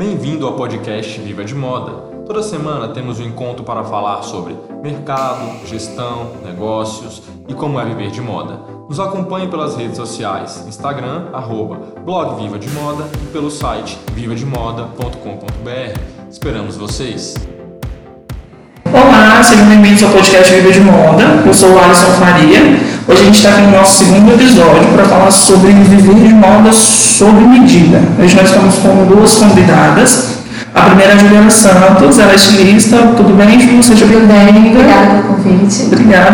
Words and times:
Bem-vindo 0.00 0.46
ao 0.46 0.56
podcast 0.56 1.20
Viva 1.20 1.44
de 1.44 1.54
Moda. 1.54 1.92
Toda 2.24 2.42
semana 2.42 2.88
temos 2.88 3.20
um 3.20 3.22
encontro 3.22 3.62
para 3.62 3.84
falar 3.84 4.22
sobre 4.22 4.56
mercado, 4.82 5.66
gestão, 5.66 6.36
negócios 6.42 7.22
e 7.46 7.52
como 7.52 7.78
é 7.78 7.84
viver 7.84 8.10
de 8.10 8.22
moda. 8.22 8.60
Nos 8.88 8.98
acompanhe 8.98 9.48
pelas 9.48 9.76
redes 9.76 9.98
sociais, 9.98 10.64
Instagram, 10.66 11.28
arroba, 11.34 11.76
blog 12.02 12.40
Viva 12.40 12.58
de 12.58 12.70
Moda 12.70 13.04
e 13.22 13.26
pelo 13.26 13.50
site 13.50 13.98
vivademoda.com.br. 14.14 16.00
Esperamos 16.30 16.78
vocês! 16.78 17.59
Olá, 19.40 19.48
sejam 19.48 19.64
bem-vindos 19.68 20.02
ao 20.02 20.10
podcast 20.10 20.52
Viva 20.52 20.70
de 20.70 20.80
Moda. 20.80 21.24
Eu 21.46 21.54
sou 21.54 21.70
o 21.70 21.78
Alisson 21.78 22.10
Faria. 22.20 22.60
Hoje 23.08 23.22
a 23.22 23.24
gente 23.24 23.36
está 23.38 23.48
aqui 23.48 23.62
no 23.62 23.70
nosso 23.70 24.04
segundo 24.04 24.34
episódio 24.34 24.86
para 24.92 25.06
falar 25.06 25.30
sobre 25.30 25.72
viver 25.72 26.14
de 26.14 26.34
moda 26.34 26.70
sob 26.74 27.40
medida. 27.40 28.02
Hoje 28.22 28.36
nós 28.36 28.50
estamos 28.50 28.74
com 28.76 29.06
duas 29.06 29.32
convidadas. 29.36 30.40
A 30.74 30.82
primeira 30.82 31.12
é 31.12 31.14
a 31.14 31.18
Juliana 31.18 31.50
Santos, 31.50 32.18
ela 32.18 32.32
é 32.32 32.34
estilista. 32.34 32.98
Tudo 33.16 33.34
bem, 33.34 33.58
Ju? 33.58 33.82
Seja 33.82 34.04
bem-vinda. 34.04 34.78
Obrigada 34.78 35.06
pelo 35.06 35.22
convite. 35.22 35.84
Obrigada 35.86 36.32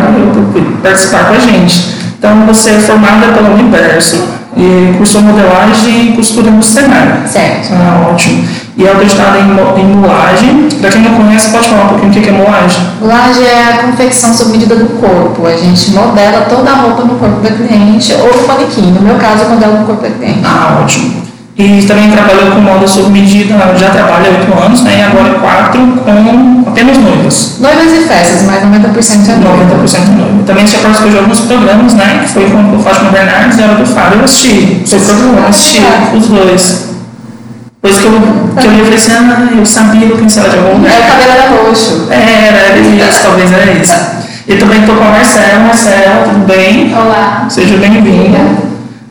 por 0.52 0.62
participar 0.82 1.28
com 1.28 1.34
a 1.34 1.38
gente. 1.38 1.94
Então, 2.18 2.44
você 2.44 2.70
é 2.70 2.80
formada 2.80 3.28
pela 3.28 3.50
Universo 3.50 4.20
e 4.56 4.94
cursou 4.96 5.20
modelagem 5.20 6.10
e 6.10 6.16
costura 6.16 6.50
no 6.50 6.62
Senai. 6.62 7.22
Certo. 7.26 7.72
Ah, 7.74 8.08
ótimo. 8.10 8.48
E 8.76 8.84
é 8.84 8.88
autorizada 8.88 9.38
em, 9.38 9.80
em 9.80 9.84
mulagem. 9.84 10.68
Para 10.80 10.90
quem 10.90 11.02
não 11.02 11.14
conhece, 11.14 11.50
pode 11.50 11.68
falar 11.68 11.84
um 11.84 11.88
pouquinho 11.88 12.10
o 12.10 12.14
que 12.14 12.28
é 12.28 12.32
mulagem? 12.32 12.80
Mulagem 13.00 13.44
é 13.44 13.64
a 13.64 13.82
confecção 13.84 14.34
sob 14.34 14.52
medida 14.52 14.76
do 14.76 14.86
corpo. 15.00 15.46
A 15.46 15.56
gente 15.56 15.90
modela 15.90 16.42
toda 16.42 16.70
a 16.70 16.74
roupa 16.74 17.04
no 17.04 17.14
corpo 17.16 17.40
da 17.40 17.50
cliente 17.50 18.14
ou 18.14 18.40
no 18.40 18.48
manequim. 18.48 18.92
No 18.92 19.00
meu 19.02 19.16
caso, 19.16 19.44
eu 19.44 19.50
modelo 19.50 19.78
no 19.80 19.86
corpo 19.86 20.02
da 20.02 20.10
cliente. 20.10 20.40
Ah, 20.44 20.80
ótimo. 20.82 21.25
E 21.58 21.82
também 21.86 22.10
trabalhou 22.10 22.50
com 22.50 22.60
moda 22.60 22.86
sob 22.86 23.08
medida, 23.08 23.54
já 23.78 23.88
trabalha 23.88 24.28
há 24.28 24.38
oito 24.38 24.62
anos, 24.62 24.82
né? 24.82 24.98
E 24.98 25.02
agora 25.02 25.38
quatro 25.38 25.80
com 26.04 26.64
apenas 26.68 26.98
noivas. 26.98 27.56
Noivas 27.60 27.92
e 27.94 28.06
festas, 28.06 28.42
mas 28.42 28.62
90% 28.62 29.28
é 29.30 29.36
noiva. 29.36 29.74
90% 29.74 30.08
noiva. 30.18 30.42
Também 30.44 30.66
já 30.66 30.78
participou 30.80 31.10
de 31.10 31.16
alguns 31.16 31.40
programas, 31.40 31.94
né? 31.94 32.20
Que 32.22 32.28
foi 32.28 32.50
com 32.50 32.76
o 32.76 32.78
Fátima 32.82 33.10
Bernardes 33.10 33.58
e 33.58 33.62
a 33.62 33.66
hora 33.68 33.74
do 33.76 33.86
Fábio. 33.86 34.18
Eu 34.18 34.24
assisti. 34.26 34.82
Foi 34.86 35.00
programa, 35.00 35.38
eu 35.38 35.48
assisti 35.48 35.82
os 36.14 36.28
dois. 36.28 36.86
Depois 37.82 38.02
que 38.02 38.06
eu, 38.06 38.20
que 38.60 38.66
eu 38.66 38.70
li, 38.72 38.78
eu 38.80 38.84
falei 38.84 38.98
assim, 38.98 39.12
ah, 39.12 39.48
eu 39.56 39.64
sabia 39.64 40.08
eu 40.08 40.16
pensava 40.18 40.50
de 40.50 40.56
algum 40.58 40.76
lugar. 40.76 40.92
É, 40.92 40.98
o 40.98 41.02
cabelo 41.06 41.30
era 41.30 41.62
roxo. 41.62 42.08
Era, 42.10 42.20
era 42.20 42.78
isso, 42.78 43.22
talvez 43.22 43.50
era 43.50 43.72
isso. 43.72 43.94
E 44.46 44.56
também 44.56 44.80
estou 44.80 44.94
com 44.96 45.04
a 45.04 45.10
Marcela. 45.10 45.60
Marcela, 45.60 46.24
tudo 46.24 46.46
bem? 46.46 46.94
Olá. 46.94 47.46
Seja 47.48 47.78
bem-vinda. 47.78 48.65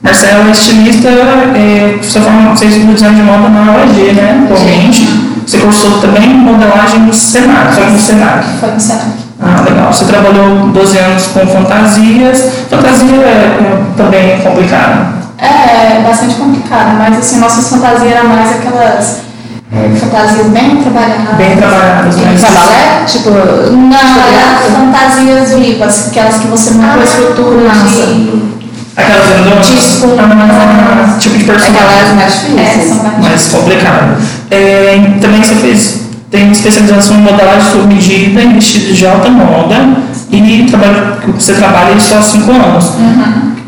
Marcela 0.06 0.48
é 0.48 0.52
estilista, 0.52 1.08
é, 1.09 1.98
você 2.00 2.20
forma 2.20 2.56
você 2.56 2.66
estuda 2.66 2.94
design 2.94 3.16
de 3.16 3.23
moda 3.23 3.50
na 3.50 3.72
UEG, 3.72 4.14
né? 4.14 4.45
Atualmente. 4.45 5.09
Você 5.48 5.58
cursou 5.58 6.00
também 6.00 6.30
modelagem 6.30 7.00
no 7.00 7.14
Senac, 7.14 7.73
foi 7.73 7.89
no 7.89 8.00
Senac. 8.00 8.45
Foi 8.59 8.72
no 8.72 8.80
Senac. 8.80 9.06
Ah, 9.42 9.61
legal. 9.67 9.92
Você 9.92 10.06
trabalhou 10.06 10.67
12 10.67 10.98
anos 11.00 11.28
com 11.28 11.48
fantasias. 11.48 12.50
Fantasia 12.70 13.16
é, 13.16 13.58
é 13.59 13.83
também 13.98 14.39
complicado. 14.42 15.26
É, 15.39 16.02
bastante 16.08 16.36
complicado, 16.36 16.98
mas 17.00 17.17
assim, 17.17 17.39
nossas 17.39 17.67
fantasias 17.67 18.11
eram 18.11 18.30
mais 18.30 18.52
aquelas 18.52 19.22
é, 19.73 20.00
fantasias 20.00 20.48
bem 20.48 20.83
trabalhadas. 20.83 21.36
Bem 21.36 21.58
trabalhadas, 21.58 22.16
mas... 22.17 22.42
Trabalhar? 22.42 23.06
Tipo, 23.08 23.30
Não, 23.72 23.98
eram 24.30 24.92
fantasias 24.94 25.53
vivas, 25.56 26.08
aquelas 26.09 26.38
que 26.38 26.48
você 26.48 26.76
montou 26.76 27.02
a 27.02 27.03
estrutura 27.03 27.70
de... 27.70 28.55
Aquelas 28.97 29.27
redondas? 29.27 29.67
Tipo, 29.67 30.07
ah, 30.19 31.17
tipo 31.19 31.38
de 31.38 31.43
personagem. 31.43 31.88
aquelas 31.88 32.13
mais 32.15 32.33
É, 32.33 32.63
difíceis. 32.63 32.88
são 32.89 33.03
mais 33.03 33.19
mais 33.19 33.47
complicado. 33.47 34.17
É, 34.52 34.99
também 35.21 35.43
você 35.43 35.55
fez, 35.55 36.02
tem 36.31 36.52
especialização 36.52 37.17
em 37.17 37.21
modelagem 37.21 37.71
sob 37.71 37.93
medida, 37.93 38.41
em 38.41 38.53
vestidos 38.53 38.97
de 38.97 39.05
alta 39.05 39.29
moda 39.29 39.75
e 40.31 40.65
trabalha, 40.70 41.17
você 41.37 41.53
trabalha 41.53 41.93
isso 41.93 42.15
há 42.15 42.21
cinco 42.21 42.52
anos. 42.52 42.92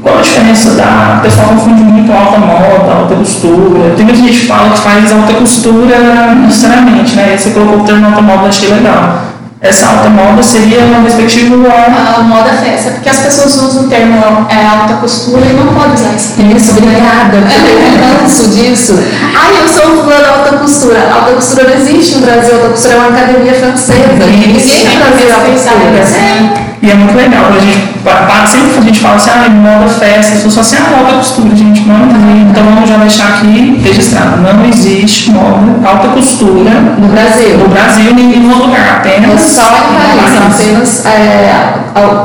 Qual 0.02 0.19
a 0.19 0.22
diferença 0.22 0.72
da. 0.72 1.18
O 1.19 1.22
pessoal 1.22 1.47
confunde 1.50 1.81
muito 1.81 2.12
alta 2.13 2.38
moda, 2.40 2.94
alta 2.94 3.16
costura. 3.16 3.94
Tem 3.97 4.06
muita 4.06 4.22
gente 4.22 4.40
que 4.40 4.46
fala 4.47 4.69
que 4.69 4.79
faz 4.79 5.12
alta 5.12 5.34
costura 5.34 6.34
necessariamente, 6.35 7.16
né? 7.16 7.35
Você 7.38 7.50
colocou 7.50 7.79
o 7.81 7.84
termo 7.84 8.06
alta 8.07 8.22
moda, 8.22 8.47
achei 8.47 8.69
legal. 8.69 9.22
Essa 9.59 9.88
alta 9.88 10.09
moda 10.09 10.44
seria 10.44 10.79
uma 10.81 11.01
respectiva 11.01 11.56
a. 11.68 12.19
A 12.19 12.23
moda 12.23 12.50
festa, 12.53 12.91
porque 12.91 13.09
as 13.09 13.18
pessoas 13.18 13.56
usam 13.56 13.85
o 13.85 13.88
termo 13.88 14.47
é, 14.50 14.66
alta 14.66 14.94
costura 14.95 15.45
e 15.45 15.53
não 15.53 15.73
pode 15.73 15.94
usar 15.94 16.13
esse 16.16 16.34
termo. 16.34 16.56
Isso, 16.56 16.72
obrigada. 16.78 17.38
Eu 17.41 18.19
canso 18.19 18.50
disso. 18.50 19.00
Ai, 19.35 19.63
eu 19.63 19.67
sou 19.67 20.03
fulano 20.03 20.22
da 20.22 20.29
alta 20.29 20.57
costura. 20.57 21.09
Alta 21.12 21.31
costura 21.34 21.69
não 21.69 21.75
existe 21.75 22.16
no 22.16 22.22
Brasil, 22.22 22.53
alta 22.56 22.69
costura 22.69 22.94
é 22.94 22.97
uma 22.97 23.07
academia 23.07 23.53
francesa. 23.53 24.07
Ninguém 24.25 24.53
no 24.53 25.00
Brasil 25.00 25.28
é 25.28 25.31
alta 25.31 25.51
costura. 25.51 25.97
É. 25.97 26.77
E 26.82 26.92
é 26.92 26.94
muito 26.94 27.16
legal, 27.18 27.46
a 27.50 27.60
gente, 27.60 27.80
pa- 28.04 28.46
sempre 28.46 28.78
a 28.78 28.82
gente 28.82 29.00
fala 29.00 29.16
assim, 29.16 29.32
ah, 29.32 29.50
moda 29.50 29.90
festa, 29.90 30.36
as 30.36 30.44
pessoas 30.44 30.68
assim, 30.68 30.78
ah, 30.78 31.00
alta 31.00 31.14
costura, 31.18 31.56
gente, 31.56 31.82
não 31.88 32.06
existe. 32.06 32.48
Então 32.52 32.64
vamos 32.64 32.90
já 32.90 32.98
deixar 32.98 33.28
aqui 33.30 33.82
registrado, 33.84 34.38
não 34.42 34.66
existe 34.70 35.32
moda 35.32 35.58
alta 35.90 36.10
costura 36.10 36.70
No 37.00 37.08
Brasil. 37.08 37.58
no 37.58 37.68
Brasil, 37.68 38.14
nem 38.14 38.26
em 38.26 38.40
nenhum 38.40 38.58
lugar, 38.60 39.02
É 39.06 39.10
apenas 39.18 39.42
só 39.42 39.62
em 39.64 40.18
Paris, 40.18 40.34
são 40.38 40.48
apenas 40.48 41.06
é, 41.06 41.74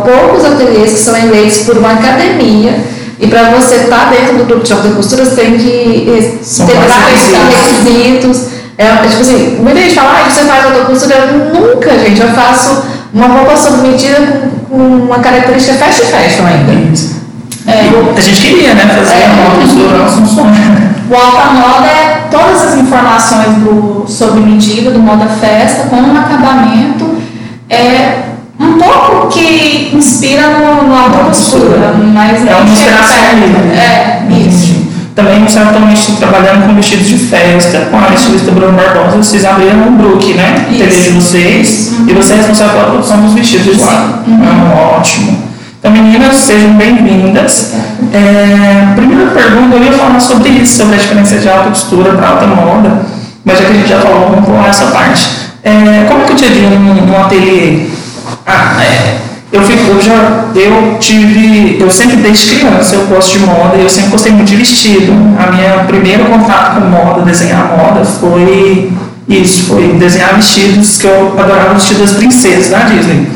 poucos 0.04 0.44
ateliês 0.44 0.92
que 0.92 0.98
são 1.00 1.16
eleitos 1.16 1.58
por 1.60 1.78
uma 1.78 1.92
academia. 1.92 2.78
E 3.18 3.26
para 3.28 3.44
você 3.50 3.76
estar 3.76 4.10
dentro 4.10 4.36
do 4.36 4.44
grupo 4.44 4.64
de 4.64 4.72
alta 4.72 4.88
costura, 4.90 5.24
você 5.24 5.36
tem 5.42 5.56
que 5.56 6.08
eh, 6.10 6.38
São 6.42 6.66
ter 6.66 6.74
vários 6.74 7.22
requisitos. 7.56 8.48
É, 8.76 8.84
é 8.86 8.96
tipo 9.08 9.20
assim, 9.22 9.58
muita 9.62 9.80
gente 9.80 9.94
fala, 9.94 10.10
ah, 10.26 10.28
você 10.30 10.44
faz 10.44 10.64
alta 10.64 10.80
costura. 10.80 11.14
Eu 11.14 11.54
nunca, 11.60 11.90
gente, 11.98 12.20
eu 12.20 12.28
faço 12.30 12.82
uma 13.14 13.26
roupa 13.26 13.56
sob 13.56 13.88
medida 13.88 14.50
com, 14.68 14.76
uma 14.76 15.18
característica 15.18 15.74
fashion 15.74 16.06
fashion 16.06 16.46
ainda. 16.46 16.72
É, 17.66 17.90
a 18.16 18.20
gente 18.20 18.40
queria, 18.40 18.74
né, 18.74 18.86
fazer 18.86 19.22
É. 19.22 19.26
uma 19.26 20.22
um 20.22 20.26
sonho. 20.26 20.92
O 21.10 21.14
alta 21.14 21.50
moda 21.52 21.86
é 21.86 22.26
todas 22.30 22.62
as 22.64 22.74
informações 22.78 23.56
do, 23.58 24.04
sob 24.08 24.40
medida, 24.40 24.90
do 24.90 24.98
moda 24.98 25.26
festa, 25.26 25.88
com 25.88 25.96
um 25.96 26.18
acabamento. 26.18 27.18
É 27.68 28.22
um 28.58 28.78
pouco 28.78 29.28
que 29.28 29.90
inspira 29.94 30.48
no, 30.58 30.88
no 30.88 30.94
alta 30.96 31.18
costura, 31.18 31.94
mas 32.12 32.46
É 32.46 32.54
uma 32.54 32.70
inspiração 32.70 33.16
perto. 33.24 33.36
livre. 33.36 33.78
É, 33.78 34.22
isso. 34.48 34.81
Também 35.14 35.44
você 35.44 35.58
atualmente 35.58 36.12
trabalhando 36.12 36.66
com 36.66 36.74
vestidos 36.74 37.06
de 37.06 37.18
festa, 37.18 37.88
com 37.90 37.98
a 37.98 38.14
estilista 38.14 38.50
Bruno 38.50 38.72
Barbosa, 38.72 39.18
vocês 39.18 39.44
abriram 39.44 39.88
um 39.88 39.96
Brook, 39.96 40.32
né? 40.32 40.66
Isso. 40.70 40.78
TV 40.78 41.02
de 41.02 41.10
vocês, 41.10 41.92
e 42.08 42.12
você 42.14 42.32
é 42.32 42.36
responsável 42.36 42.74
pela 42.74 42.90
produção 42.90 43.20
dos 43.20 43.34
vestidos 43.34 43.78
lá. 43.80 44.22
Uhum. 44.26 44.40
Ah, 44.42 44.96
ótimo. 44.98 45.42
Então, 45.78 45.92
meninas, 45.92 46.36
sejam 46.36 46.74
bem-vindas. 46.74 47.74
É, 48.12 48.94
primeira 48.94 49.30
pergunta, 49.32 49.76
eu 49.76 49.82
ia 49.82 49.92
falar 49.92 50.20
sobre 50.20 50.48
isso, 50.48 50.78
sobre 50.78 50.94
a 50.94 50.98
diferença 50.98 51.36
de 51.36 51.48
alta 51.48 51.68
costura 51.68 52.12
para 52.12 52.28
alta 52.28 52.46
moda, 52.46 53.02
mas 53.44 53.58
já 53.58 53.64
que 53.66 53.72
a 53.72 53.74
gente 53.74 53.88
já 53.88 54.00
falou, 54.00 54.30
vamos 54.30 54.46
pular 54.46 54.68
essa 54.68 54.86
parte. 54.86 55.28
É, 55.62 56.06
como 56.08 56.22
é 56.22 56.24
que 56.24 56.32
é 56.32 56.34
o 56.34 56.38
dia 56.38 56.48
a 56.48 56.52
dia 56.52 56.70
num, 56.70 56.94
num 56.94 57.20
ateliê? 57.20 57.86
Ah, 58.46 58.82
é, 58.82 59.18
eu 59.52 59.62
fico, 59.62 59.82
eu 59.82 60.00
já, 60.00 60.46
eu 60.54 60.96
tive, 60.98 61.76
eu 61.78 61.90
sempre 61.90 62.16
desde 62.16 62.56
criança 62.56 62.96
eu 62.96 63.06
gosto 63.06 63.38
de 63.38 63.44
moda 63.44 63.76
e 63.76 63.82
eu 63.82 63.88
sempre 63.88 64.10
gostei 64.10 64.32
muito 64.32 64.48
de 64.48 64.56
vestido. 64.56 65.12
A 65.38 65.52
minha 65.52 65.84
primeiro 65.86 66.24
contato 66.24 66.80
com 66.80 66.86
moda, 66.86 67.20
desenhar 67.20 67.76
moda, 67.76 68.02
foi 68.02 68.90
isso, 69.28 69.66
foi 69.66 69.92
desenhar 69.98 70.34
vestidos 70.36 70.96
que 70.96 71.06
eu 71.06 71.38
adorava 71.38 71.74
vestidos 71.74 72.00
das 72.00 72.12
princesas 72.12 72.70
da 72.70 72.78
Disney. 72.84 73.28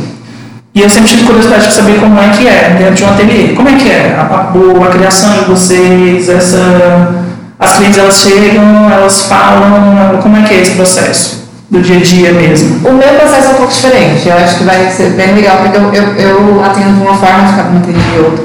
E 0.75 0.81
eu 0.81 0.89
sempre 0.89 1.11
tive 1.11 1.25
curiosidade 1.25 1.69
de 1.69 1.75
saber 1.75 2.01
como 2.01 2.19
é 2.19 2.29
que 2.29 2.49
é 2.49 2.75
dentro 2.79 2.95
de 2.95 3.05
um 3.05 3.09
ateliê. 3.09 3.49
Como 3.55 3.69
é 3.69 3.75
que 3.75 3.91
é 3.91 4.17
a, 4.19 4.23
a, 4.23 4.87
a 4.87 4.91
criação 4.91 5.33
de 5.35 5.45
vocês, 5.45 6.31
essa, 6.31 7.15
as 7.59 7.77
clientes 7.77 7.99
elas 7.99 8.17
chegam, 8.17 8.91
elas 8.91 9.27
falam, 9.27 10.19
como 10.23 10.37
é 10.39 10.43
que 10.43 10.55
é 10.55 10.61
esse 10.63 10.73
processo 10.73 11.36
do 11.71 11.81
dia 11.81 11.97
a 11.97 12.01
dia 12.01 12.33
mesmo? 12.33 12.89
O 12.89 12.93
meu 12.93 13.09
processo 13.09 13.47
é 13.47 13.51
um 13.51 13.55
pouco 13.55 13.73
diferente, 13.73 14.29
eu 14.29 14.37
acho 14.37 14.57
que 14.59 14.65
vai 14.65 14.91
ser 14.91 15.11
bem 15.11 15.35
legal, 15.35 15.59
porque 15.59 15.77
eu, 15.79 15.93
eu, 15.93 16.19
eu 16.19 16.65
atendo 16.65 16.95
de 16.95 17.01
uma 17.03 17.15
forma, 17.15 17.49
de 17.49 17.57
cada 17.57 17.69
atende 17.79 17.99
de 18.01 18.19
outra. 18.19 18.45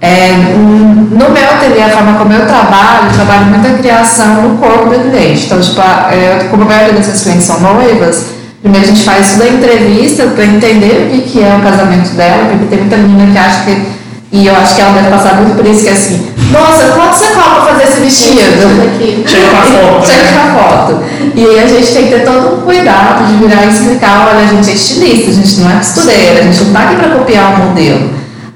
É, 0.00 0.32
no 0.56 1.30
meu 1.30 1.44
ateliê, 1.44 1.82
a 1.82 1.88
forma 1.90 2.14
como 2.18 2.32
eu 2.32 2.44
trabalho, 2.46 3.06
eu 3.06 3.12
trabalho 3.14 3.46
muito 3.46 3.66
a 3.68 3.78
criação 3.78 4.42
no 4.42 4.58
corpo 4.58 4.90
do 4.90 5.10
cliente. 5.10 5.46
Então, 5.46 5.60
tipo, 5.60 5.80
a- 5.80 6.08
é, 6.12 6.48
como 6.50 6.64
a 6.64 6.66
maioria 6.66 6.94
dessas 6.94 7.22
clientes 7.22 7.44
são 7.44 7.60
noivas, 7.60 8.26
primeiro 8.60 8.84
a 8.84 8.90
gente 8.90 9.04
faz 9.04 9.32
toda 9.34 9.44
a 9.44 9.48
entrevista 9.48 10.24
para 10.26 10.44
entender 10.44 11.06
o 11.06 11.10
que, 11.10 11.20
que 11.30 11.42
é 11.44 11.54
o 11.56 11.60
casamento 11.62 12.10
dela, 12.16 12.46
porque 12.50 12.64
tem 12.66 12.78
muita 12.80 12.96
menina 12.96 13.30
que 13.32 13.38
acha 13.38 13.60
que, 13.64 13.76
e 14.32 14.46
eu 14.46 14.56
acho 14.56 14.74
que 14.74 14.80
ela 14.80 14.92
deve 14.92 15.10
passar 15.10 15.34
muito 15.34 15.54
por 15.54 15.66
isso, 15.66 15.82
que 15.82 15.88
é 15.88 15.92
assim, 15.92 16.32
nossa, 16.50 16.84
quanto 16.94 17.16
você 17.16 17.26
cobra 17.28 17.60
para 17.60 17.74
fazer 17.74 17.84
esse 17.84 18.00
vestido? 18.00 18.40
Chega 19.26 19.48
com 19.48 19.56
a 19.56 19.62
foto, 19.62 20.06
Chega 20.06 20.22
né? 20.22 20.52
com 20.52 20.58
a 20.58 20.62
foto. 20.62 21.02
E 21.34 21.44
aí 21.44 21.60
a 21.60 21.66
gente 21.66 21.92
tem 21.92 22.04
que 22.04 22.10
ter 22.10 22.24
todo 22.24 22.56
um 22.56 22.60
cuidado 22.62 23.26
de 23.26 23.36
virar 23.36 23.64
e 23.64 23.68
explicar, 23.68 24.28
olha, 24.30 24.44
a 24.44 24.46
gente 24.46 24.70
é 24.70 24.74
estilista, 24.74 25.30
a 25.30 25.34
gente 25.34 25.60
não 25.60 25.70
é 25.70 25.74
costureira, 25.74 26.40
a 26.40 26.42
gente 26.44 26.60
não 26.60 26.66
está 26.68 26.80
aqui 26.80 26.96
para 26.96 27.08
copiar 27.10 27.54
o 27.54 27.68
modelo. 27.68 28.10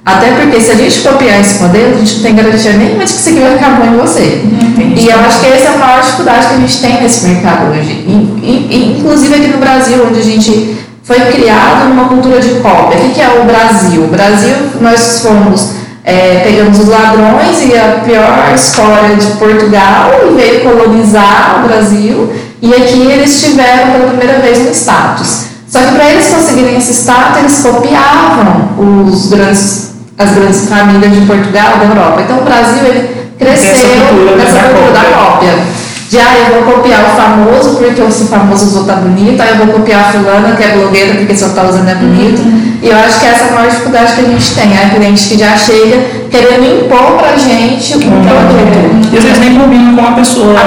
Até 0.05 0.31
porque 0.31 0.61
se 0.61 0.71
a 0.71 0.75
gente 0.77 1.01
copiar 1.01 1.41
esse 1.41 1.63
modelo, 1.63 1.95
a 1.95 1.99
gente 1.99 2.15
não 2.15 2.23
tem 2.23 2.35
garantia 2.37 2.73
nenhuma 2.75 3.05
de 3.05 3.13
que 3.13 3.19
isso 3.19 3.29
aqui 3.29 3.41
vai 3.41 3.53
ficar 3.53 3.71
bom 3.71 3.87
em 3.87 3.97
você. 3.99 4.41
Uhum. 4.45 4.95
E 4.97 5.09
eu 5.09 5.21
acho 5.21 5.41
que 5.41 5.47
essa 5.47 5.69
é 5.69 5.75
a 5.75 5.79
maior 5.79 6.01
dificuldade 6.01 6.47
que 6.47 6.55
a 6.55 6.59
gente 6.59 6.81
tem 6.81 7.03
nesse 7.03 7.27
mercado 7.27 7.71
hoje. 7.71 7.91
E, 7.91 8.69
e, 8.71 8.97
inclusive 8.99 9.35
aqui 9.35 9.49
no 9.49 9.59
Brasil, 9.59 10.07
onde 10.09 10.21
a 10.21 10.23
gente 10.23 10.77
foi 11.07 11.21
criado 11.21 11.89
numa 11.89 12.09
cultura 12.09 12.41
de 12.41 12.61
cópia. 12.61 12.99
O 12.99 13.11
que 13.11 13.21
é 13.21 13.41
o 13.41 13.45
Brasil? 13.45 14.03
O 14.03 14.09
Brasil, 14.09 14.57
nós 14.81 15.21
fomos, 15.21 15.71
é, 16.03 16.41
pegamos 16.45 16.81
os 16.81 16.89
ladrões 16.89 17.63
e 17.63 17.79
a 17.79 18.01
pior 18.05 18.53
história 18.53 19.15
de 19.15 19.27
Portugal 19.39 20.11
e 20.29 20.35
veio 20.35 20.65
colonizar 20.65 21.61
o 21.61 21.69
Brasil. 21.69 22.33
E 22.61 22.75
aqui 22.75 23.07
eles 23.09 23.41
tiveram 23.41 23.93
pela 23.93 24.09
primeira 24.09 24.41
vez 24.41 24.59
um 24.59 24.73
status. 24.73 25.47
Só 25.69 25.79
que 25.79 25.95
para 25.95 26.11
eles 26.11 26.27
conseguirem 26.27 26.77
esse 26.77 26.93
status, 26.93 27.39
eles 27.39 27.63
copiavam 27.63 28.71
os 29.07 29.29
grandes 29.29 29.87
as 30.19 30.31
grandes 30.31 30.67
famílias 30.67 31.13
de 31.13 31.21
Portugal, 31.27 31.77
da 31.77 31.85
Europa. 31.85 32.23
Então 32.23 32.39
o 32.39 32.43
Brasil 32.43 32.85
ele 32.85 33.31
cresceu 33.39 34.37
nessa 34.37 34.61
cultura 34.61 34.93
da 34.93 35.05
cópia. 35.05 35.76
De 36.09 36.19
ah, 36.19 36.35
eu 36.39 36.63
vou 36.63 36.75
copiar 36.75 37.05
o 37.05 37.17
famoso 37.17 37.77
porque 37.77 38.01
o 38.01 38.11
famoso 38.11 38.67
usou 38.67 38.85
tá 38.85 38.95
bonito, 38.95 39.41
aí 39.41 39.51
eu 39.51 39.57
vou 39.57 39.67
copiar 39.69 40.01
a 40.01 40.13
fulana 40.13 40.55
que 40.55 40.63
é 40.63 40.69
blogueira 40.69 41.15
porque 41.15 41.37
só 41.37 41.49
tá 41.49 41.65
usando 41.65 41.89
é 41.89 41.95
bonito. 41.97 42.41
Uhum. 42.41 42.79
E 42.83 42.89
eu 42.89 42.97
acho 42.97 43.21
que 43.21 43.27
essa 43.27 43.45
é 43.45 43.49
a 43.49 43.53
maior 43.53 43.69
dificuldade 43.69 44.13
que 44.13 44.21
a 44.21 44.25
gente 44.25 44.55
tem. 44.55 44.77
É 44.77 44.85
a 44.85 44.91
cliente 44.91 45.29
que 45.29 45.39
já 45.39 45.57
chega 45.57 46.27
querendo 46.31 46.85
impor 46.85 47.19
pra 47.19 47.37
gente 47.37 47.97
um 47.97 48.23
produto. 48.23 49.13
E 49.13 49.19
às 49.19 49.25
vezes 49.25 49.39
nem 49.41 49.59
combina 49.59 50.01
com 50.01 50.09
a 50.09 50.13
pessoa. 50.13 50.55
A 50.61 50.65